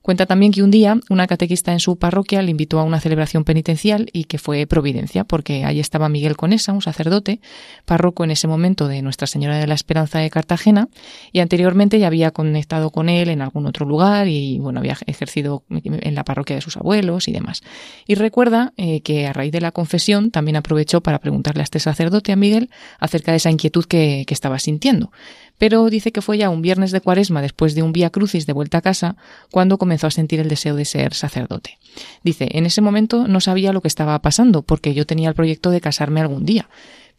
Cuenta 0.10 0.26
también 0.26 0.51
que 0.51 0.64
un 0.64 0.72
día 0.72 0.99
una 1.12 1.28
catequista 1.28 1.72
en 1.72 1.80
su 1.80 1.99
parroquia 1.99 2.41
le 2.41 2.49
invitó 2.49 2.80
a 2.80 2.84
una 2.84 2.99
celebración 2.99 3.43
penitencial 3.43 4.10
y 4.12 4.24
que 4.24 4.39
fue 4.39 4.66
providencia, 4.66 5.24
porque 5.24 5.66
allí 5.66 5.80
estaba 5.80 6.10
Miguel 6.10 6.36
Conesa, 6.36 6.74
un 6.74 6.82
sacerdote, 6.82 7.41
párroco 7.86 8.24
en 8.24 8.32
ese 8.32 8.47
momento 8.47 8.88
de 8.88 9.03
Nuestra 9.03 9.28
Señora 9.28 9.60
de 9.60 9.68
la 9.68 9.76
Esperanza 9.76 10.18
de 10.18 10.32
Cartagena, 10.32 10.88
y 11.32 11.41
anteriormente 11.41 11.99
ya 11.99 12.07
había 12.07 12.32
conectado 12.32 12.89
con 12.89 13.07
él 13.07 13.30
en 13.30 13.43
algún 13.43 13.68
otro 13.68 13.86
lugar 13.86 14.28
y 14.28 14.57
bueno, 14.57 14.80
había 14.80 14.97
ejercido 15.05 15.64
en 15.70 16.16
la 16.16 16.24
parroquia 16.24 16.55
de 16.55 16.64
sus 16.64 16.76
abuelos 16.76 17.28
y 17.28 17.32
demás. 17.32 17.62
Y 18.07 18.16
recuerda 18.16 18.74
eh, 18.78 19.01
que 19.01 19.28
a 19.28 19.34
raíz 19.34 19.51
de 19.51 19.62
la 19.62 19.72
confesión 19.72 20.32
también 20.32 20.55
aprovechó 20.55 21.01
para 21.01 21.20
preguntarle 21.20 21.62
a 21.62 21.66
este 21.66 21.80
sacerdote, 21.80 22.32
a 22.32 22.36
Miguel, 22.36 22.72
acerca 22.97 23.30
de 23.30 23.38
esa 23.38 23.51
inquietud 23.51 23.86
que, 23.86 24.24
que 24.26 24.34
estaba 24.34 24.57
sintiendo 24.57 25.12
pero 25.60 25.88
dice 25.91 26.12
que 26.12 26.24
fue 26.24 26.39
ya 26.39 26.49
un 26.49 26.64
viernes 26.64 26.91
de 26.91 27.01
cuaresma 27.01 27.43
después 27.43 27.76
de 27.76 27.84
un 27.84 27.91
vía 27.91 28.10
crucis 28.10 28.47
de 28.47 28.53
vuelta 28.53 28.80
a 28.80 28.82
casa 28.82 29.18
cuando 29.51 29.78
comenzó 29.78 30.07
a 30.07 30.12
sentir 30.12 30.39
el 30.39 30.49
deseo 30.49 30.76
de 30.76 30.86
ser 30.86 31.14
sacerdote. 31.14 31.78
Dice, 32.24 32.49
en 32.53 32.66
ese 32.66 32.82
momento 32.82 33.28
no 33.28 33.41
sabía 33.41 33.74
lo 33.74 33.82
que 33.82 33.88
estaba 33.88 34.18
pasando 34.20 34.64
porque 34.64 34.95
yo 34.95 35.05
tenía 35.05 35.30
el 35.30 35.36
proyecto 35.36 35.70
de 35.70 35.82
casarme 35.82 36.22
algún 36.22 36.45
día, 36.45 36.70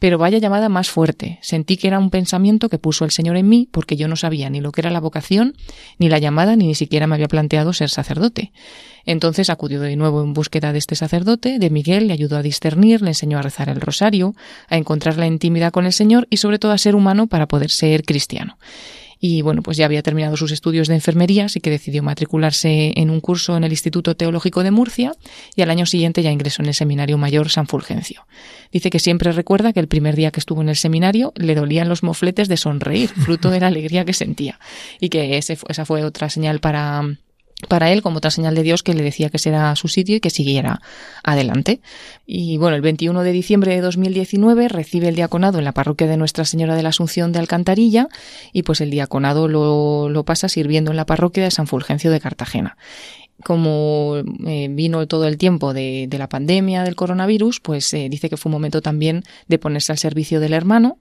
pero 0.01 0.19
vaya 0.19 0.39
llamada 0.39 0.69
más 0.69 0.91
fuerte. 0.91 1.39
Sentí 1.43 1.77
que 1.77 1.87
era 1.87 2.01
un 2.01 2.11
pensamiento 2.11 2.69
que 2.69 2.79
puso 2.79 3.05
el 3.05 3.13
Señor 3.13 3.37
en 3.37 3.49
mí 3.49 3.69
porque 3.71 3.97
yo 3.97 4.09
no 4.09 4.17
sabía 4.17 4.51
ni 4.51 4.61
lo 4.61 4.73
que 4.73 4.81
era 4.81 4.91
la 4.91 4.99
vocación, 4.99 5.55
ni 5.99 6.09
la 6.09 6.19
llamada, 6.19 6.57
ni 6.57 6.67
ni 6.67 6.75
siquiera 6.75 7.07
me 7.07 7.15
había 7.15 7.29
planteado 7.29 7.73
ser 7.73 7.91
sacerdote. 7.91 8.51
Entonces 9.05 9.51
acudió 9.51 9.81
de 9.81 9.95
nuevo 9.97 10.23
en 10.23 10.33
búsqueda 10.33 10.73
de 10.73 10.79
este 10.79 10.97
sacerdote, 10.97 11.59
de 11.59 11.71
Miguel, 11.71 12.09
le 12.09 12.15
ayudó 12.15 12.39
a 12.39 12.43
discernir, 12.43 13.03
le 13.03 13.09
enseñó 13.09 13.39
a 13.39 13.43
rezar 13.43 13.69
el 13.69 13.81
rosario, 13.81 14.35
a 14.69 14.77
encontrar 14.77 15.19
la 15.19 15.27
intimidad 15.27 15.71
con 15.71 15.87
el 15.87 15.93
Señor 15.93 16.27
y 16.31 16.39
sobre 16.39 16.59
todo 16.59 16.73
a 16.73 16.79
ser 16.79 16.97
humano 16.97 17.27
para 17.27 17.47
poder 17.47 17.71
ser 17.71 18.03
cristiano 18.05 18.59
y 19.21 19.43
bueno, 19.43 19.63
pues 19.63 19.77
ya 19.77 19.85
había 19.85 20.03
terminado 20.03 20.37
sus 20.39 20.51
estudios 20.51 20.89
de 20.89 20.95
enfermería, 20.95 21.45
así 21.45 21.61
que 21.61 21.69
decidió 21.69 22.03
matricularse 22.03 22.95
en 22.97 23.11
un 23.11 23.21
curso 23.21 23.55
en 23.57 23.65
el 23.65 23.71
Instituto 23.71 24.17
Teológico 24.17 24.63
de 24.63 24.71
Murcia 24.71 25.13
y 25.55 25.61
al 25.61 25.71
año 25.71 25.85
siguiente 25.85 26.23
ya 26.23 26.31
ingresó 26.31 26.63
en 26.63 26.69
el 26.69 26.75
Seminario 26.75 27.19
Mayor 27.19 27.51
San 27.51 27.67
Fulgencio. 27.67 28.27
Dice 28.73 28.89
que 28.89 28.99
siempre 28.99 29.31
recuerda 29.33 29.75
que 29.75 29.81
el 29.81 29.89
primer 29.89 30.17
día 30.17 30.31
que 30.31 30.41
estuvo 30.41 30.63
en 30.63 30.71
el 30.71 30.77
seminario 30.77 31.35
le 31.37 31.55
dolían 31.55 31.91
los 31.91 32.03
mofletes 32.03 32.49
de 32.49 32.57
sonreír, 32.57 33.11
fruto 33.11 33.51
de 33.51 33.61
la 33.61 33.67
alegría 33.67 34.07
que 34.07 34.15
sentía 34.15 34.59
y 35.01 35.11
que 35.11 35.37
esa 35.37 35.85
fue 35.85 36.03
otra 36.03 36.31
señal 36.31 36.61
para 36.61 37.05
para 37.69 37.91
él 37.93 38.03
como 38.03 38.19
otra 38.19 38.31
señal 38.31 38.55
de 38.55 38.63
Dios 38.63 38.83
que 38.83 38.95
le 38.95 39.03
decía 39.03 39.31
que 39.31 39.39
será 39.39 39.75
su 39.77 39.89
sitio 39.89 40.17
y 40.17 40.21
que 40.21 40.31
siguiera 40.31 40.81
adelante. 41.23 41.81
Y 42.27 42.57
bueno, 42.59 42.77
el 42.77 42.83
21 42.83 43.23
de 43.23 43.33
diciembre 43.33 43.75
de 43.75 43.81
2019 43.81 44.69
recibe 44.69 45.09
el 45.09 45.17
diaconado 45.17 45.59
en 45.59 45.65
la 45.65 45.73
parroquia 45.73 46.07
de 46.07 46.17
Nuestra 46.17 46.45
Señora 46.45 46.75
de 46.75 46.83
la 46.83 46.91
Asunción 46.91 47.33
de 47.33 47.39
Alcantarilla 47.39 48.09
y 48.53 48.63
pues 48.63 48.81
el 48.81 48.91
diaconado 48.91 49.49
lo, 49.49 50.09
lo 50.09 50.25
pasa 50.25 50.49
sirviendo 50.49 50.91
en 50.91 50.97
la 50.97 51.07
parroquia 51.07 51.45
de 51.45 51.51
San 51.51 51.67
Fulgencio 51.67 52.11
de 52.11 52.21
Cartagena 52.21 52.77
como 53.45 54.17
eh, 54.47 54.69
vino 54.71 55.07
todo 55.07 55.27
el 55.27 55.39
tiempo 55.39 55.73
de, 55.73 56.09
la 56.11 56.29
pandemia 56.29 56.83
del 56.85 56.97
coronavirus, 56.97 57.61
pues 57.61 57.93
eh, 57.95 58.09
dice 58.11 58.29
que 58.29 58.37
fue 58.37 58.51
un 58.51 58.55
momento 58.55 58.83
también 58.83 59.23
de 59.49 59.59
ponerse 59.59 59.93
al 59.93 59.99
servicio 59.99 60.41
del 60.41 60.53
hermano 60.53 60.99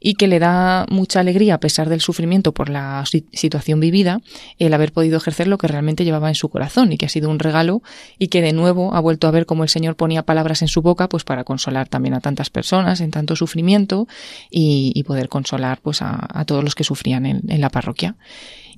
y 0.00 0.14
que 0.14 0.26
le 0.26 0.38
da 0.38 0.86
mucha 0.90 1.20
alegría, 1.20 1.54
a 1.54 1.60
pesar 1.60 1.88
del 1.88 2.00
sufrimiento 2.00 2.52
por 2.52 2.68
la 2.68 3.04
situación 3.32 3.80
vivida, 3.80 4.20
el 4.58 4.74
haber 4.74 4.92
podido 4.92 5.16
ejercer 5.16 5.46
lo 5.46 5.58
que 5.58 5.68
realmente 5.68 6.04
llevaba 6.04 6.28
en 6.28 6.34
su 6.34 6.48
corazón 6.48 6.92
y 6.92 6.98
que 6.98 7.06
ha 7.06 7.08
sido 7.08 7.30
un 7.30 7.38
regalo 7.38 7.82
y 8.18 8.28
que 8.28 8.42
de 8.42 8.52
nuevo 8.52 8.94
ha 8.94 9.00
vuelto 9.00 9.28
a 9.28 9.30
ver 9.30 9.46
cómo 9.46 9.62
el 9.62 9.68
Señor 9.68 9.96
ponía 9.96 10.24
palabras 10.24 10.62
en 10.62 10.68
su 10.68 10.82
boca 10.82 11.08
pues 11.08 11.24
para 11.24 11.44
consolar 11.44 11.88
también 11.88 12.14
a 12.14 12.20
tantas 12.20 12.50
personas 12.50 13.00
en 13.00 13.10
tanto 13.10 13.36
sufrimiento 13.36 14.08
y, 14.50 15.02
poder 15.02 15.28
consolar 15.28 15.80
pues 15.82 16.00
a, 16.00 16.44
todos 16.46 16.62
los 16.62 16.76
que 16.76 16.84
sufrían 16.84 17.26
en 17.26 17.60
la 17.60 17.70
parroquia 17.70 18.16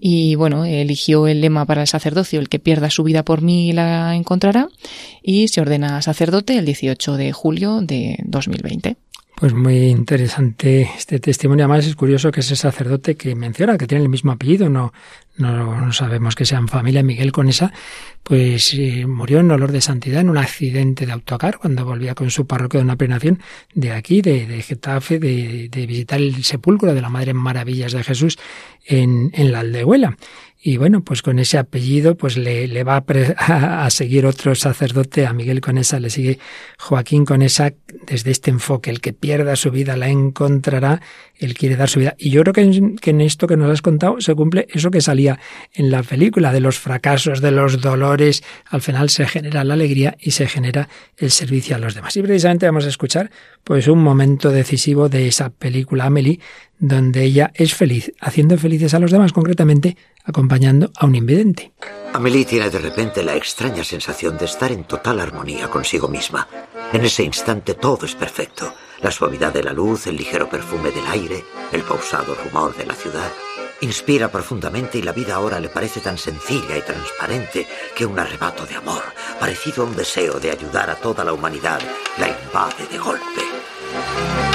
y 0.01 0.35
bueno, 0.35 0.65
eligió 0.65 1.27
el 1.27 1.41
lema 1.41 1.67
para 1.67 1.83
el 1.83 1.89
sacerdocio, 1.89 2.41
el 2.41 2.49
que 2.49 2.59
pierda 2.59 2.91
su 2.91 3.05
vida 3.05 3.25
por 3.25 3.43
mí 3.43 3.73
la 3.73 4.15
encontrará, 4.15 4.69
y 5.23 5.49
se 5.49 5.61
ordena 5.61 6.03
sacerdote 6.03 6.59
el 6.59 6.65
18 6.65 7.17
de 7.17 7.33
julio 7.33 7.81
de 7.81 8.19
2020. 8.25 8.97
Pues 9.37 9.53
muy 9.53 9.89
interesante 9.89 10.89
este 10.97 11.19
testimonio. 11.19 11.65
Además 11.65 11.87
es 11.87 11.97
curioso 11.97 12.31
que 12.31 12.41
ese 12.41 12.55
sacerdote 12.55 13.17
que 13.17 13.35
menciona, 13.35 13.77
que 13.77 13.89
tiene 13.89 14.05
el 14.05 14.09
mismo 14.09 14.31
apellido, 14.31 14.69
no, 14.69 14.93
no, 15.37 15.93
sabemos 15.93 16.37
que 16.37 16.45
sean 16.45 16.69
familia, 16.69 17.03
Miguel 17.03 17.33
Conesa, 17.33 17.73
pues 18.23 18.73
eh, 18.75 19.07
murió 19.07 19.41
en 19.41 19.51
olor 19.51 19.73
de 19.73 19.81
santidad 19.81 20.21
en 20.21 20.31
un 20.31 20.39
accidente 20.39 21.07
de 21.07 21.13
autocar 21.13 21.59
cuando 21.59 21.85
volvía 21.85 22.15
con 22.15 22.31
su 22.31 22.47
parroquia 22.47 22.79
de 22.79 22.85
una 22.85 22.97
peregrinación 22.97 23.41
de 23.75 23.93
aquí, 23.93 24.23
de, 24.23 24.47
de 24.47 24.63
Getafe, 24.63 25.19
de, 25.19 25.69
de, 25.69 25.87
visitar 25.87 26.21
el 26.21 26.45
sepulcro 26.45 26.95
de 26.95 27.01
la 27.01 27.09
Madre 27.09 27.35
Maravillas 27.35 27.93
de 27.93 28.05
Jesús 28.05 28.39
en, 28.87 29.31
en 29.35 29.51
la 29.51 29.61
aldehuela. 29.61 30.17
Y 30.67 30.79
bueno, 30.79 31.05
pues 31.05 31.21
con 31.21 31.39
ese 31.39 31.59
apellido, 31.59 32.17
pues 32.17 32.39
le, 32.39 32.67
le 32.69 32.85
va 32.85 33.05
a, 33.37 33.85
a, 33.85 33.91
seguir 33.91 34.25
otro 34.25 34.55
sacerdote, 34.55 35.27
a 35.27 35.35
Miguel 35.35 35.61
Conesa, 35.61 36.01
le 36.01 36.09
sigue 36.09 36.39
Joaquín 36.79 37.27
Conesa 37.27 37.75
desde 38.07 38.31
este 38.31 38.51
enfoque, 38.51 38.91
el 38.91 39.03
que 39.03 39.13
pierda 39.13 39.57
su 39.57 39.71
vida 39.71 39.95
la 39.99 40.09
encontrará 40.09 41.03
Él 41.37 41.53
quiere 41.53 41.77
dar 41.77 41.91
su 41.91 42.01
vida. 42.01 42.15
Y 42.17 42.31
yo 42.31 42.41
creo 42.41 42.55
que 42.55 42.63
en, 42.63 42.97
que 42.97 43.11
en 43.11 43.21
esto 43.21 43.47
que 43.47 43.59
nos 43.59 43.71
has 43.71 43.83
contado 43.83 44.23
se 44.23 44.35
cumple 44.35 44.67
eso 44.71 44.91
que 44.91 45.03
salía 45.03 45.39
en 45.75 45.91
la 45.91 46.03
película, 46.03 46.51
de 46.51 46.61
los 46.61 46.79
fracasos, 46.79 47.43
de 47.43 47.51
los 47.51 47.83
dolores. 47.83 48.43
Al 48.65 48.81
final 48.81 49.11
se 49.11 49.27
genera 49.27 49.65
la 49.65 49.75
alegría 49.75 50.17
y 50.19 50.31
se 50.31 50.47
genera 50.47 50.89
el 51.19 51.31
servicio 51.31 51.77
a 51.77 51.79
los 51.79 51.95
demás. 51.95 52.17
Y 52.17 52.23
precisamente 52.23 52.65
vamos 52.65 52.87
a 52.87 52.89
escuchar 52.89 53.31
pues 53.65 53.87
un 53.87 54.03
momento 54.03 54.51
decisivo 54.51 55.11
de 55.11 55.27
esa 55.27 55.51
película 55.51 56.07
Amelie, 56.07 56.41
donde 56.79 57.25
ella 57.25 57.53
es 57.55 57.75
feliz, 57.75 58.13
haciendo 58.21 58.59
felices 58.59 58.95
a 58.95 58.99
los 58.99 59.11
demás, 59.11 59.33
concretamente 59.33 59.97
acompañando 60.25 60.91
a 60.97 61.07
un 61.07 61.15
invidente. 61.15 61.73
Amelie 62.13 62.45
tiene 62.45 62.71
de 62.71 62.79
repente 62.79 63.23
la 63.23 63.37
extraña 63.37 63.85
sensación 63.85 64.39
de 64.39 64.45
estar 64.45 64.71
en 64.73 64.85
total 64.85 65.21
armonía 65.21 65.69
consigo 65.69 66.09
misma. 66.09 66.49
En 66.93 67.05
ese 67.05 67.25
instante 67.25 67.75
todo 67.75 68.07
es 68.07 68.15
perfecto. 68.15 68.73
La 69.03 69.11
suavidad 69.11 69.53
de 69.53 69.63
la 69.63 69.73
luz, 69.73 70.07
el 70.07 70.17
ligero 70.17 70.49
perfume 70.49 70.91
del 70.91 71.07
aire, 71.07 71.45
el 71.73 71.83
pausado 71.83 72.35
rumor 72.35 72.77
de 72.77 72.87
la 72.87 72.95
ciudad. 72.95 73.31
Inspira 73.81 74.31
profundamente 74.31 74.99
y 74.99 75.03
la 75.03 75.13
vida 75.13 75.35
ahora 75.35 75.61
le 75.61 75.69
parece 75.69 76.01
tan 76.01 76.17
sencilla 76.17 76.79
y 76.79 76.83
transparente 76.83 77.67
que 77.95 78.07
un 78.07 78.19
arrebato 78.19 78.65
de 78.65 78.77
amor, 78.77 79.03
parecido 79.41 79.83
a 79.83 79.87
un 79.87 79.97
deseo 79.97 80.39
de 80.39 80.53
ayudar 80.53 80.89
a 80.89 80.95
toda 80.95 81.25
la 81.25 81.33
humanidad, 81.33 81.81
la 82.19 82.29
invade 82.29 82.87
de 82.91 82.99
golpe. 82.99 84.54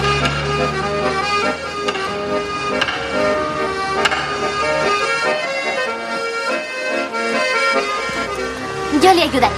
Yo 9.09 9.15
le 9.15 9.23
ayudaré. 9.23 9.55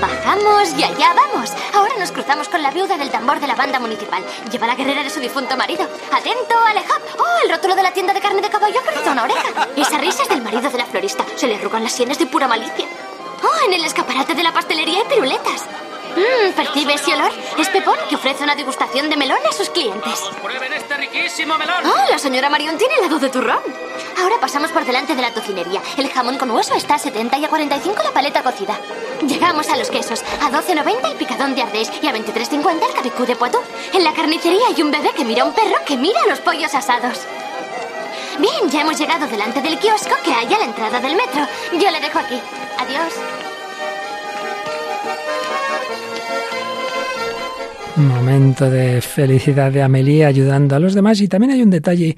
Bajamos 0.00 0.72
y 0.76 0.82
allá 0.82 1.14
vamos. 1.14 1.52
Ahora 1.72 1.94
nos 1.96 2.10
cruzamos 2.10 2.48
con 2.48 2.60
la 2.60 2.72
viuda 2.72 2.98
del 2.98 3.08
tambor 3.08 3.38
de 3.38 3.46
la 3.46 3.54
banda 3.54 3.78
municipal. 3.78 4.20
Lleva 4.50 4.66
la 4.66 4.74
guerrera 4.74 5.04
de 5.04 5.10
su 5.10 5.20
difunto 5.20 5.56
marido. 5.56 5.84
Atento, 6.10 6.58
Alejab. 6.66 7.00
Oh, 7.16 7.44
el 7.44 7.50
rótulo 7.50 7.76
de 7.76 7.84
la 7.84 7.92
tienda 7.92 8.12
de 8.12 8.20
carne 8.20 8.42
de 8.42 8.50
caballo 8.50 8.80
ha 8.80 8.82
perdido 8.82 9.12
una 9.12 9.22
oreja. 9.22 9.68
Esa 9.76 9.96
risa 9.98 10.24
es 10.24 10.28
del 10.28 10.42
marido 10.42 10.68
de 10.68 10.78
la 10.78 10.86
florista. 10.86 11.24
Se 11.36 11.46
le 11.46 11.54
arrugan 11.54 11.84
las 11.84 11.92
sienes 11.92 12.18
de 12.18 12.26
pura 12.26 12.48
malicia. 12.48 12.86
Oh, 13.44 13.64
en 13.64 13.74
el 13.74 13.84
escaparate 13.84 14.34
de 14.34 14.42
la 14.42 14.52
pastelería 14.52 15.02
hay 15.02 15.08
piruletas. 15.08 15.66
Mmm, 16.16 16.52
¿percibe 16.54 16.94
ese 16.94 17.14
olor? 17.14 17.32
Es 17.58 17.68
Pepón 17.68 17.96
que 18.08 18.16
ofrece 18.16 18.44
una 18.44 18.54
degustación 18.54 19.08
de 19.08 19.16
melón 19.16 19.38
a 19.48 19.52
sus 19.52 19.70
clientes. 19.70 20.20
¡Prueben 20.42 20.72
este 20.72 20.96
riquísimo 20.96 21.56
melón! 21.56 21.84
Oh, 21.84 22.10
la 22.10 22.18
señora 22.18 22.50
Marion 22.50 22.76
tiene 22.76 22.94
helado 22.96 23.18
de 23.18 23.28
turrón. 23.28 23.60
Ahora 24.20 24.36
pasamos 24.40 24.70
por 24.70 24.84
delante 24.84 25.14
de 25.14 25.22
la 25.22 25.32
tocinería. 25.32 25.80
El 25.96 26.10
jamón 26.10 26.36
con 26.36 26.50
hueso 26.50 26.74
está 26.74 26.94
a 26.94 26.98
70 26.98 27.38
y 27.38 27.44
a 27.44 27.48
45 27.48 28.02
la 28.02 28.10
paleta 28.12 28.42
cocida. 28.42 28.78
Llegamos 29.26 29.68
a 29.68 29.76
los 29.76 29.90
quesos. 29.90 30.22
A 30.42 30.50
12.90 30.50 31.10
el 31.10 31.16
picadón 31.16 31.54
de 31.54 31.62
ardés 31.62 31.90
y 32.02 32.06
a 32.06 32.12
23.50 32.12 32.86
el 32.88 32.94
caricú 32.94 33.24
de 33.24 33.36
Poitou. 33.36 33.62
En 33.92 34.04
la 34.04 34.12
carnicería 34.12 34.66
hay 34.68 34.82
un 34.82 34.90
bebé 34.90 35.12
que 35.16 35.24
mira 35.24 35.42
a 35.42 35.46
un 35.46 35.54
perro 35.54 35.76
que 35.86 35.96
mira 35.96 36.20
a 36.22 36.28
los 36.28 36.40
pollos 36.40 36.74
asados. 36.74 37.18
Bien, 38.38 38.70
ya 38.70 38.80
hemos 38.80 38.98
llegado 38.98 39.26
delante 39.26 39.60
del 39.60 39.78
kiosco 39.78 40.16
que 40.24 40.32
hay 40.32 40.52
a 40.52 40.58
la 40.58 40.64
entrada 40.64 40.98
del 41.00 41.14
metro. 41.14 41.46
Yo 41.72 41.90
le 41.90 42.00
dejo 42.00 42.18
aquí. 42.18 42.40
Adiós. 42.78 43.12
Un 47.96 48.08
momento 48.08 48.70
de 48.70 49.00
felicidad 49.00 49.72
de 49.72 49.82
Amelie 49.82 50.24
ayudando 50.24 50.76
a 50.76 50.78
los 50.78 50.94
demás 50.94 51.20
y 51.20 51.28
también 51.28 51.52
hay 51.52 51.62
un 51.62 51.70
detalle 51.70 52.16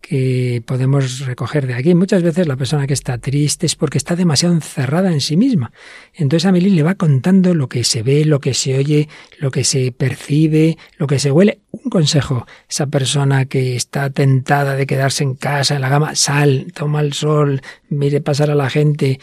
que 0.00 0.62
podemos 0.64 1.26
recoger 1.26 1.66
de 1.66 1.74
aquí. 1.74 1.94
Muchas 1.94 2.22
veces 2.22 2.46
la 2.46 2.56
persona 2.56 2.86
que 2.86 2.92
está 2.92 3.18
triste 3.18 3.66
es 3.66 3.74
porque 3.74 3.98
está 3.98 4.14
demasiado 4.14 4.54
encerrada 4.54 5.12
en 5.12 5.20
sí 5.20 5.36
misma. 5.36 5.72
Entonces 6.14 6.46
Amelie 6.46 6.70
le 6.70 6.84
va 6.84 6.94
contando 6.94 7.54
lo 7.54 7.68
que 7.68 7.82
se 7.82 8.04
ve, 8.04 8.24
lo 8.24 8.38
que 8.38 8.54
se 8.54 8.76
oye, 8.78 9.08
lo 9.38 9.50
que 9.50 9.64
se 9.64 9.90
percibe, 9.90 10.78
lo 10.96 11.08
que 11.08 11.18
se 11.18 11.32
huele. 11.32 11.60
Un 11.72 11.90
consejo, 11.90 12.46
esa 12.68 12.86
persona 12.86 13.46
que 13.46 13.74
está 13.74 14.10
tentada 14.10 14.76
de 14.76 14.86
quedarse 14.86 15.24
en 15.24 15.34
casa, 15.34 15.74
en 15.74 15.80
la 15.80 15.88
cama, 15.88 16.14
sal, 16.14 16.68
toma 16.72 17.00
el 17.00 17.12
sol, 17.12 17.60
mire 17.88 18.20
pasar 18.20 18.50
a 18.50 18.54
la 18.54 18.70
gente. 18.70 19.18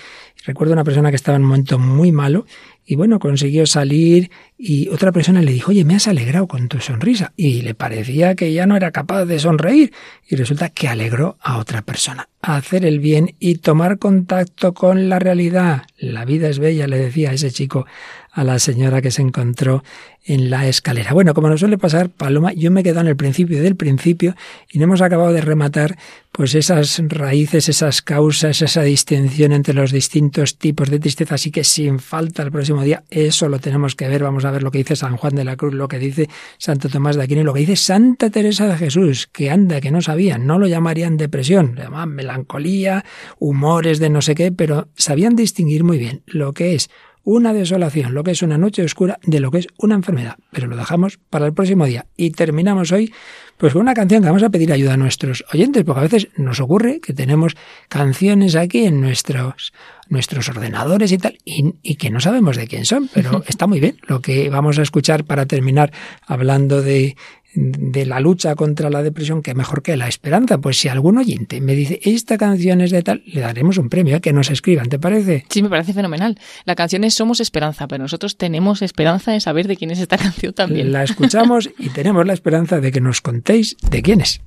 Recuerdo 0.46 0.74
una 0.74 0.84
persona 0.84 1.10
que 1.12 1.16
estaba 1.16 1.38
en 1.38 1.44
un 1.44 1.48
momento 1.48 1.80
muy 1.80 2.12
malo 2.12 2.46
y 2.86 2.96
bueno, 2.96 3.20
consiguió 3.20 3.66
salir 3.66 4.30
y 4.58 4.90
otra 4.90 5.12
persona 5.12 5.42
le 5.42 5.54
dijo, 5.54 5.72
oye, 5.72 5.86
me 5.86 5.96
has 5.96 6.08
alegrado 6.08 6.48
con 6.48 6.68
tu 6.68 6.80
sonrisa. 6.80 7.34
Y 7.38 7.62
le 7.62 7.74
parecía 7.74 8.36
que 8.36 8.52
ya 8.52 8.66
no 8.66 8.76
era 8.76 8.92
capaz 8.92 9.26
de 9.26 9.40
sonreír. 9.40 9.94
Y 10.28 10.36
resulta 10.36 10.70
que 10.70 10.88
alegró 10.88 11.38
a 11.42 11.58
otra 11.58 11.82
persona. 11.82 12.28
Hacer 12.42 12.86
el 12.86 13.00
bien 13.00 13.36
y 13.40 13.56
tomar 13.56 14.00
contacto 14.00 14.74
con 14.74 15.10
la 15.10 15.20
realidad. 15.20 15.84
La 15.98 16.26
vida 16.26 16.50
es 16.50 16.60
bella, 16.60 16.88
le 16.88 16.98
decía 16.98 17.32
ese 17.32 17.52
chico 17.52 17.86
a 18.34 18.44
la 18.44 18.58
señora 18.58 19.02
que 19.02 19.12
se 19.12 19.22
encontró 19.22 19.84
en 20.26 20.50
la 20.50 20.68
escalera. 20.68 21.14
Bueno, 21.14 21.34
como 21.34 21.50
nos 21.50 21.60
suele 21.60 21.78
pasar, 21.78 22.10
Paloma, 22.10 22.52
yo 22.54 22.72
me 22.72 22.82
he 22.82 22.84
quedado 22.84 23.02
en 23.02 23.08
el 23.08 23.16
principio 23.16 23.62
del 23.62 23.76
principio 23.76 24.36
y 24.72 24.80
no 24.80 24.86
hemos 24.86 25.02
acabado 25.02 25.32
de 25.32 25.42
rematar 25.42 25.98
pues 26.32 26.56
esas 26.56 27.00
raíces, 27.10 27.70
esas 27.70 28.02
causas, 28.02 28.62
esa 28.62 28.82
distinción 28.82 29.52
entre 29.52 29.76
los 29.76 29.92
distintos 29.92 30.58
tipos 30.58 30.90
de 30.90 31.00
tristeza. 31.00 31.36
Así 31.36 31.52
que 31.52 31.64
sin 31.64 32.00
falta 32.00 32.42
el 32.42 32.52
próximo 32.52 32.73
día 32.82 33.04
eso 33.12 33.48
lo 33.50 33.60
tenemos 33.60 33.96
que 33.96 34.08
ver. 34.08 34.24
Vamos 34.24 34.46
a 34.46 34.52
ver 34.52 34.64
lo 34.64 34.72
que 34.72 34.80
dice 34.80 34.96
San 34.96 35.18
Juan 35.18 35.36
de 35.36 35.44
la 35.44 35.56
Cruz, 35.56 35.74
lo 35.74 35.88
que 35.88 36.00
dice 36.00 36.30
Santo 36.58 36.90
Tomás 36.90 37.16
de 37.16 37.24
Aquino 37.24 37.42
y 37.42 37.44
lo 37.44 37.54
que 37.54 37.60
dice 37.60 37.76
Santa 37.76 38.30
Teresa 38.32 38.68
de 38.68 38.78
Jesús, 38.78 39.28
que 39.32 39.52
anda, 39.52 39.80
que 39.82 39.92
no 39.92 40.02
sabían, 40.02 40.48
no 40.48 40.58
lo 40.58 40.66
llamarían 40.66 41.18
depresión, 41.18 41.76
le 41.76 41.84
llamaban 41.84 42.10
melancolía, 42.10 43.06
humores 43.38 44.00
de 44.00 44.10
no 44.10 44.22
sé 44.22 44.34
qué, 44.34 44.52
pero 44.52 44.88
sabían 44.96 45.36
distinguir 45.36 45.84
muy 45.84 46.00
bien 46.00 46.24
lo 46.26 46.54
que 46.54 46.74
es 46.74 46.90
una 47.24 47.54
desolación, 47.54 48.14
lo 48.14 48.24
que 48.24 48.32
es 48.32 48.42
una 48.42 48.58
noche 48.58 48.84
oscura, 48.84 49.18
de 49.24 49.40
lo 49.40 49.50
que 49.50 49.60
es 49.60 49.68
una 49.78 49.96
enfermedad. 49.96 50.36
Pero 50.52 50.68
lo 50.68 50.76
dejamos 50.76 51.20
para 51.30 51.46
el 51.46 51.54
próximo 51.54 51.86
día. 51.86 52.06
Y 52.18 52.32
terminamos 52.32 52.92
hoy 52.92 53.14
pues 53.58 53.74
con 53.74 53.84
una 53.84 53.94
canción 53.94 54.22
que 54.22 54.28
vamos 54.28 54.44
a 54.44 54.50
pedir 54.50 54.74
ayuda 54.74 54.96
a 54.96 54.98
nuestros 54.98 55.46
oyentes, 55.54 55.84
porque 55.86 56.00
a 56.00 56.04
veces 56.04 56.28
nos 56.36 56.60
ocurre 56.60 57.00
que 57.00 57.14
tenemos 57.14 57.56
canciones 57.88 58.56
aquí 58.56 58.86
en 58.86 59.00
nuestros, 59.00 59.72
nuestros 60.14 60.48
ordenadores 60.48 61.12
y 61.12 61.18
tal, 61.18 61.38
y, 61.44 61.74
y 61.84 61.96
que 61.96 62.10
no 62.10 62.22
sabemos 62.22 62.56
de 62.56 62.68
quién 62.68 62.86
son, 62.86 63.10
pero 63.14 63.44
está 63.48 63.68
muy 63.68 63.82
bien 63.82 63.98
lo 64.08 64.22
que 64.22 64.50
vamos 64.50 64.80
a 64.80 64.84
escuchar 64.84 65.26
para 65.26 65.46
terminar 65.46 65.92
hablando 66.26 66.82
de, 66.82 67.18
de 67.56 68.06
la 68.06 68.20
lucha 68.20 68.56
contra 68.56 68.90
la 68.90 69.04
depresión, 69.04 69.42
que 69.42 69.54
mejor 69.54 69.82
que 69.84 69.96
la 69.98 70.08
esperanza. 70.08 70.58
Pues 70.58 70.78
si 70.78 70.88
algún 70.88 71.18
oyente 71.18 71.62
me 71.62 71.76
dice, 71.76 72.00
esta 72.04 72.38
canción 72.38 72.82
es 72.82 72.92
de 72.92 73.04
tal, 73.04 73.24
le 73.26 73.42
daremos 73.42 73.78
un 73.78 73.90
premio, 73.90 74.16
¿eh? 74.16 74.22
que 74.22 74.34
nos 74.34 74.50
escriban, 74.50 74.90
¿te 74.90 75.00
parece? 75.00 75.46
Sí, 75.50 75.62
me 75.62 75.70
parece 75.70 75.94
fenomenal. 75.94 76.40
La 76.66 76.76
canción 76.76 77.04
es 77.04 77.14
Somos 77.14 77.40
Esperanza, 77.40 77.88
pero 77.88 78.04
nosotros 78.04 78.38
tenemos 78.38 78.82
esperanza 78.82 79.34
en 79.34 79.42
saber 79.42 79.68
de 79.68 79.78
quién 79.78 79.92
es 79.92 80.00
esta 80.00 80.18
canción 80.24 80.54
también. 80.54 80.92
La 80.92 81.04
escuchamos 81.04 81.70
y 81.78 81.90
tenemos 81.90 82.26
la 82.26 82.34
esperanza 82.34 82.80
de 82.80 82.92
que 82.92 83.02
nos 83.02 83.22
contéis 83.22 83.76
de 83.90 84.02
quién 84.02 84.22
es. 84.22 84.42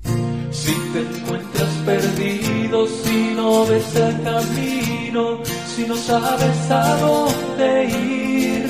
Si 0.50 0.72
te 0.92 1.00
encuentras 1.00 1.68
perdido, 1.84 2.86
si 2.86 3.34
no 3.34 3.66
ves 3.66 3.96
el 3.96 4.22
camino, 4.22 5.42
si 5.76 5.84
no 5.84 5.94
sabes 5.94 6.70
a 6.70 6.96
dónde 6.96 7.84
ir, 7.84 8.64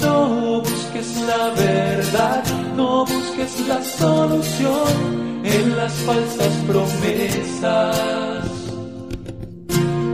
no 0.00 0.60
busques 0.60 1.16
la 1.28 1.50
verdad, 1.50 2.42
no 2.76 3.06
busques 3.06 3.68
la 3.68 3.80
solución 3.84 5.42
en 5.44 5.76
las 5.76 5.92
falsas 6.06 6.54
promesas. 6.66 7.96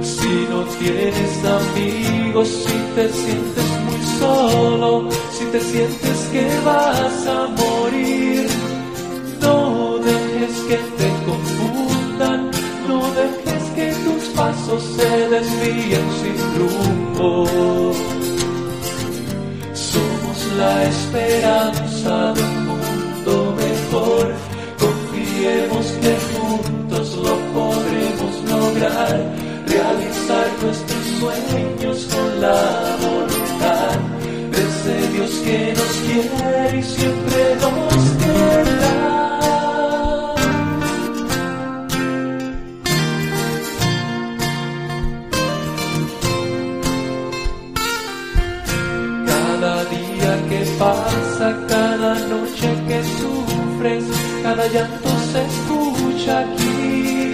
Si 0.02 0.34
no 0.50 0.60
tienes 0.78 1.32
amigos, 1.58 2.48
si 2.48 2.78
te 2.94 3.08
sientes 3.08 3.68
muy 3.86 4.02
solo, 4.20 5.08
si 5.32 5.44
te 5.46 5.60
sientes 5.60 6.18
que 6.32 6.46
vas 6.66 7.26
a 7.26 7.48
morir, 7.62 8.37
pasos 14.38 14.82
se 14.96 15.10
desvíen 15.34 16.06
sin 16.20 16.38
rumbo. 16.58 17.46
Somos 19.74 20.38
la 20.56 20.84
esperanza 20.84 22.32
de 22.34 22.42
un 22.50 22.56
mundo 22.70 23.32
mejor, 23.64 24.26
confiemos 24.84 25.86
que 26.02 26.12
juntos 26.32 27.06
lo 27.26 27.34
podremos 27.56 28.34
lograr, 28.54 29.16
realizar 29.66 30.46
nuestros 30.62 31.04
sueños 31.18 31.98
con 32.14 32.40
la 32.40 32.60
voluntad 33.06 33.96
de 34.52 34.60
ese 34.70 34.94
Dios 35.14 35.32
que 35.46 35.60
nos 35.78 35.92
quiere 36.06 36.78
y 36.78 36.82
siempre 36.82 37.42
nos 37.62 38.04
querrá. 38.22 39.07
Llanto 54.72 55.08
se 55.32 55.40
escucha 55.44 56.40
aquí. 56.40 57.32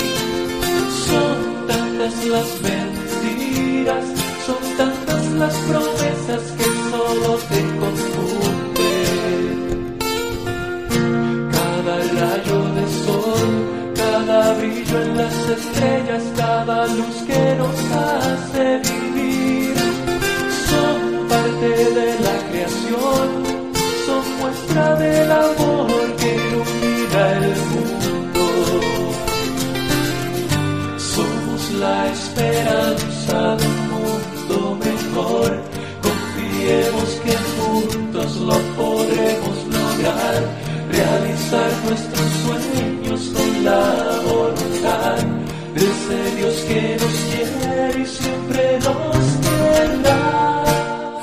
Son 1.08 1.38
tantas 1.66 2.14
las 2.26 2.48
mentiras, 2.62 4.04
son 4.46 4.62
tantas 4.76 5.24
las 5.32 5.54
promesas 5.68 6.42
que 6.58 6.64
solo 6.90 7.30
te 7.50 7.60
confunden. 7.80 8.84
Cada 11.52 11.94
rayo 12.18 12.58
de 12.76 12.84
cada 13.96 14.54
brillo 14.54 15.02
en 15.02 15.16
las 15.16 15.34
estrellas, 15.34 16.22
cada 16.36 16.86
luz 16.86 17.16
que 17.26 17.56
nos 17.56 17.78
hace 17.92 18.78
vivir. 18.78 18.93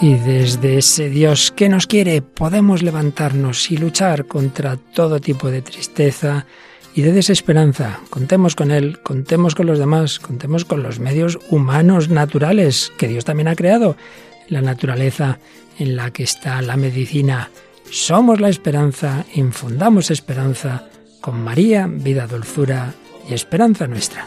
Y 0.01 0.15
desde 0.15 0.79
ese 0.79 1.09
Dios 1.09 1.53
que 1.55 1.69
nos 1.69 1.85
quiere 1.85 2.23
podemos 2.23 2.81
levantarnos 2.81 3.69
y 3.69 3.77
luchar 3.77 4.25
contra 4.25 4.75
todo 4.77 5.21
tipo 5.21 5.51
de 5.51 5.61
tristeza 5.61 6.47
y 6.95 7.03
de 7.03 7.11
desesperanza. 7.11 7.99
Contemos 8.09 8.55
con 8.55 8.71
Él, 8.71 8.99
contemos 9.03 9.53
con 9.53 9.67
los 9.67 9.77
demás, 9.77 10.19
contemos 10.19 10.65
con 10.65 10.81
los 10.81 10.99
medios 10.99 11.37
humanos 11.51 12.09
naturales 12.09 12.91
que 12.97 13.07
Dios 13.07 13.25
también 13.25 13.47
ha 13.47 13.55
creado. 13.55 13.95
La 14.49 14.61
naturaleza 14.61 15.37
en 15.77 15.95
la 15.95 16.09
que 16.09 16.23
está 16.23 16.63
la 16.63 16.77
medicina 16.77 17.51
somos 17.91 18.41
la 18.41 18.49
esperanza, 18.49 19.25
infundamos 19.35 20.09
esperanza 20.09 20.87
con 21.21 21.43
María, 21.43 21.87
vida, 21.87 22.25
dulzura 22.25 22.95
y 23.29 23.35
esperanza 23.35 23.85
nuestra. 23.85 24.25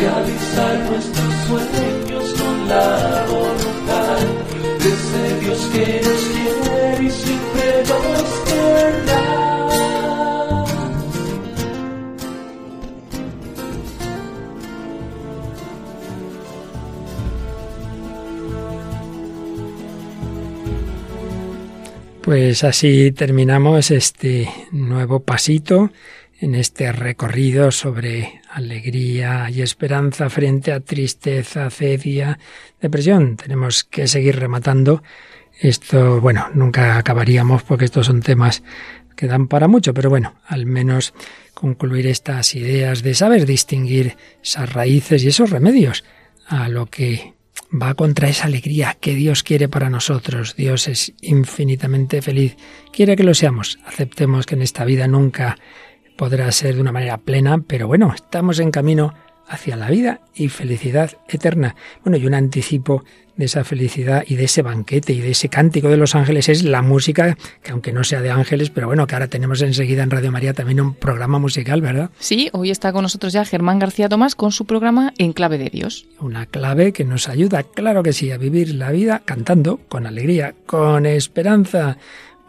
Realizar 0.00 0.78
nuestros 0.90 1.34
sueños 1.46 2.34
con 2.40 2.68
la 2.68 3.26
voluntad 3.28 4.18
de 4.82 4.88
ese 4.88 5.40
Dios 5.40 5.60
que 5.72 6.00
nos 6.04 6.22
quiere 6.32 7.04
y 7.04 7.10
siempre 7.10 7.64
nos 7.88 8.28
querrá. 8.48 9.40
Pues 22.22 22.64
así 22.64 23.12
terminamos 23.12 23.90
este 23.90 24.48
nuevo 24.70 25.20
pasito 25.20 25.90
en 26.40 26.54
este 26.54 26.92
recorrido 26.92 27.70
sobre 27.70 28.39
alegría 28.50 29.48
y 29.50 29.62
esperanza 29.62 30.28
frente 30.28 30.72
a 30.72 30.80
tristeza, 30.80 31.70
cedia, 31.70 32.38
depresión. 32.80 33.36
Tenemos 33.36 33.84
que 33.84 34.06
seguir 34.06 34.38
rematando 34.38 35.02
esto. 35.60 36.20
Bueno, 36.20 36.48
nunca 36.54 36.98
acabaríamos 36.98 37.62
porque 37.62 37.84
estos 37.84 38.06
son 38.06 38.22
temas 38.22 38.62
que 39.16 39.26
dan 39.26 39.48
para 39.48 39.68
mucho, 39.68 39.92
pero 39.94 40.10
bueno, 40.10 40.34
al 40.46 40.66
menos 40.66 41.14
concluir 41.54 42.06
estas 42.06 42.54
ideas 42.54 43.02
de 43.02 43.14
saber 43.14 43.46
distinguir 43.46 44.16
esas 44.42 44.72
raíces 44.72 45.22
y 45.22 45.28
esos 45.28 45.50
remedios 45.50 46.04
a 46.46 46.68
lo 46.68 46.86
que 46.86 47.34
va 47.70 47.94
contra 47.94 48.28
esa 48.28 48.46
alegría 48.46 48.96
que 49.00 49.14
Dios 49.14 49.42
quiere 49.42 49.68
para 49.68 49.90
nosotros. 49.90 50.56
Dios 50.56 50.88
es 50.88 51.12
infinitamente 51.20 52.22
feliz. 52.22 52.56
Quiere 52.92 53.16
que 53.16 53.22
lo 53.22 53.34
seamos. 53.34 53.78
Aceptemos 53.86 54.46
que 54.46 54.54
en 54.54 54.62
esta 54.62 54.84
vida 54.84 55.06
nunca 55.06 55.58
podrá 56.20 56.52
ser 56.52 56.74
de 56.74 56.82
una 56.82 56.92
manera 56.92 57.16
plena, 57.16 57.64
pero 57.66 57.86
bueno, 57.86 58.12
estamos 58.14 58.58
en 58.58 58.70
camino 58.70 59.14
hacia 59.48 59.74
la 59.74 59.88
vida 59.88 60.20
y 60.34 60.48
felicidad 60.48 61.12
eterna. 61.26 61.76
Bueno, 62.04 62.18
y 62.18 62.26
un 62.26 62.34
anticipo 62.34 63.04
de 63.36 63.46
esa 63.46 63.64
felicidad 63.64 64.22
y 64.26 64.36
de 64.36 64.44
ese 64.44 64.60
banquete 64.60 65.14
y 65.14 65.20
de 65.20 65.30
ese 65.30 65.48
cántico 65.48 65.88
de 65.88 65.96
los 65.96 66.14
ángeles 66.14 66.50
es 66.50 66.62
la 66.62 66.82
música, 66.82 67.38
que 67.62 67.72
aunque 67.72 67.94
no 67.94 68.04
sea 68.04 68.20
de 68.20 68.28
ángeles, 68.28 68.68
pero 68.68 68.86
bueno, 68.86 69.06
que 69.06 69.14
ahora 69.14 69.28
tenemos 69.28 69.62
enseguida 69.62 70.02
en 70.02 70.10
Radio 70.10 70.30
María 70.30 70.52
también 70.52 70.82
un 70.82 70.92
programa 70.92 71.38
musical, 71.38 71.80
¿verdad? 71.80 72.10
Sí, 72.18 72.50
hoy 72.52 72.70
está 72.70 72.92
con 72.92 73.00
nosotros 73.00 73.32
ya 73.32 73.46
Germán 73.46 73.78
García 73.78 74.10
Tomás 74.10 74.34
con 74.34 74.52
su 74.52 74.66
programa 74.66 75.14
En 75.16 75.32
Clave 75.32 75.56
de 75.56 75.70
Dios. 75.70 76.06
Una 76.20 76.44
clave 76.44 76.92
que 76.92 77.06
nos 77.06 77.30
ayuda, 77.30 77.62
claro 77.62 78.02
que 78.02 78.12
sí, 78.12 78.30
a 78.30 78.36
vivir 78.36 78.74
la 78.74 78.90
vida 78.90 79.22
cantando 79.24 79.78
con 79.88 80.06
alegría, 80.06 80.54
con 80.66 81.06
esperanza 81.06 81.96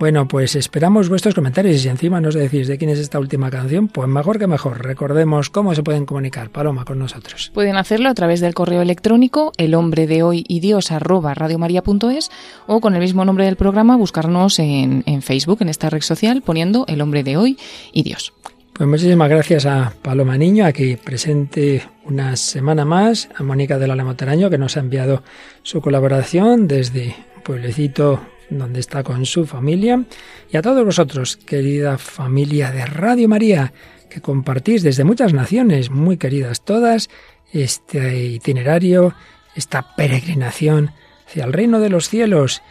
bueno, 0.02 0.28
pues 0.28 0.56
esperamos 0.56 1.10
vuestros 1.10 1.36
comentarios 1.36 1.76
y 1.76 1.78
si 1.78 1.88
encima 1.88 2.20
nos 2.20 2.34
decís 2.34 2.68
de 2.68 2.80
quién 2.80 2.90
es 2.90 2.98
esta 2.98 3.20
última 3.20 3.52
canción, 3.52 3.88
pues 3.88 4.08
mejor 4.08 4.40
que 4.40 4.48
mejor. 4.48 4.84
Recordemos 4.84 5.52
cómo 5.52 5.76
se 5.76 5.84
pueden 5.84 6.08
comunicar, 6.08 6.50
Paloma, 6.50 6.86
con 6.86 6.98
nosotros. 6.98 7.52
Pueden 7.54 7.76
hacerlo 7.76 8.10
a 8.10 8.16
través 8.16 8.40
del 8.40 8.56
correo 8.56 8.82
electrónico 8.82 9.52
el 9.58 9.76
hombre 9.76 10.08
de 10.08 10.24
hoy 10.24 10.44
y 10.48 10.60
Dios 10.60 10.92
arroba 10.92 11.36
radiomaria.es 11.36 12.32
o 12.66 12.82
con 12.82 12.96
el 12.96 13.00
mismo 13.02 13.26
nombre 13.26 13.46
del 13.46 13.58
programa 13.58 13.96
buscarnos 13.96 14.58
en, 14.58 15.04
en 15.06 15.22
Facebook, 15.22 15.60
en 15.62 15.70
esta 15.70 15.92
red 15.92 16.02
social, 16.02 16.42
poniendo 16.42 16.84
el 16.88 17.00
hombre 17.00 17.24
de 17.24 17.38
hoy 17.38 17.60
y 17.94 18.02
Dios. 18.02 18.34
Pues 18.74 18.90
muchísimas 18.90 19.30
gracias 19.30 19.68
a 19.68 19.94
Paloma 20.02 20.36
Niño, 20.36 20.66
aquí 20.66 20.96
presente 20.96 21.84
una 22.06 22.36
semana 22.38 22.86
más, 22.86 23.30
a 23.36 23.44
Mónica 23.44 23.78
de 23.78 23.86
la 23.86 23.96
Lemoteraño, 23.96 24.50
que 24.50 24.58
nos 24.58 24.78
ha 24.78 24.80
enviado 24.80 25.22
su 25.62 25.80
colaboración 25.80 26.68
desde 26.68 27.16
Pueblecito 27.44 28.20
donde 28.52 28.80
está 28.80 29.04
con 29.04 29.26
su 29.26 29.46
familia, 29.46 30.04
y 30.52 30.58
a 30.58 30.62
todos 30.62 30.86
vosotros, 30.86 31.38
querida 31.38 31.98
familia 31.98 32.72
de 32.72 32.86
Radio 32.86 33.28
María, 33.28 33.74
que 34.10 34.22
compartís 34.22 34.84
desde 34.84 35.04
muchas 35.04 35.34
naciones, 35.34 35.90
muy 35.90 36.18
queridas 36.18 36.64
todas, 36.64 37.10
este 37.54 38.26
itinerario, 38.26 39.14
esta 39.56 39.96
peregrinación 39.96 40.92
hacia 41.28 41.46
el 41.46 41.54
reino 41.54 41.80
de 41.80 41.90
los 41.90 42.10
cielos, 42.10 42.62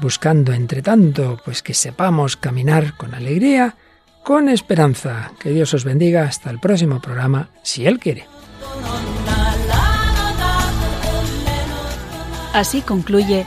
buscando 0.00 0.52
entre 0.52 0.82
tanto, 0.82 1.40
pues 1.44 1.62
que 1.62 1.74
sepamos 1.74 2.36
caminar 2.36 2.96
con 2.96 3.14
alegría, 3.14 3.76
con 4.24 4.48
esperanza. 4.48 5.32
Que 5.40 5.50
Dios 5.50 5.72
os 5.74 5.84
bendiga 5.84 6.24
hasta 6.24 6.50
el 6.50 6.58
próximo 6.58 7.00
programa, 7.00 7.50
si 7.62 7.86
Él 7.86 7.98
quiere. 7.98 8.26
Así 12.52 12.82
concluye 12.82 13.46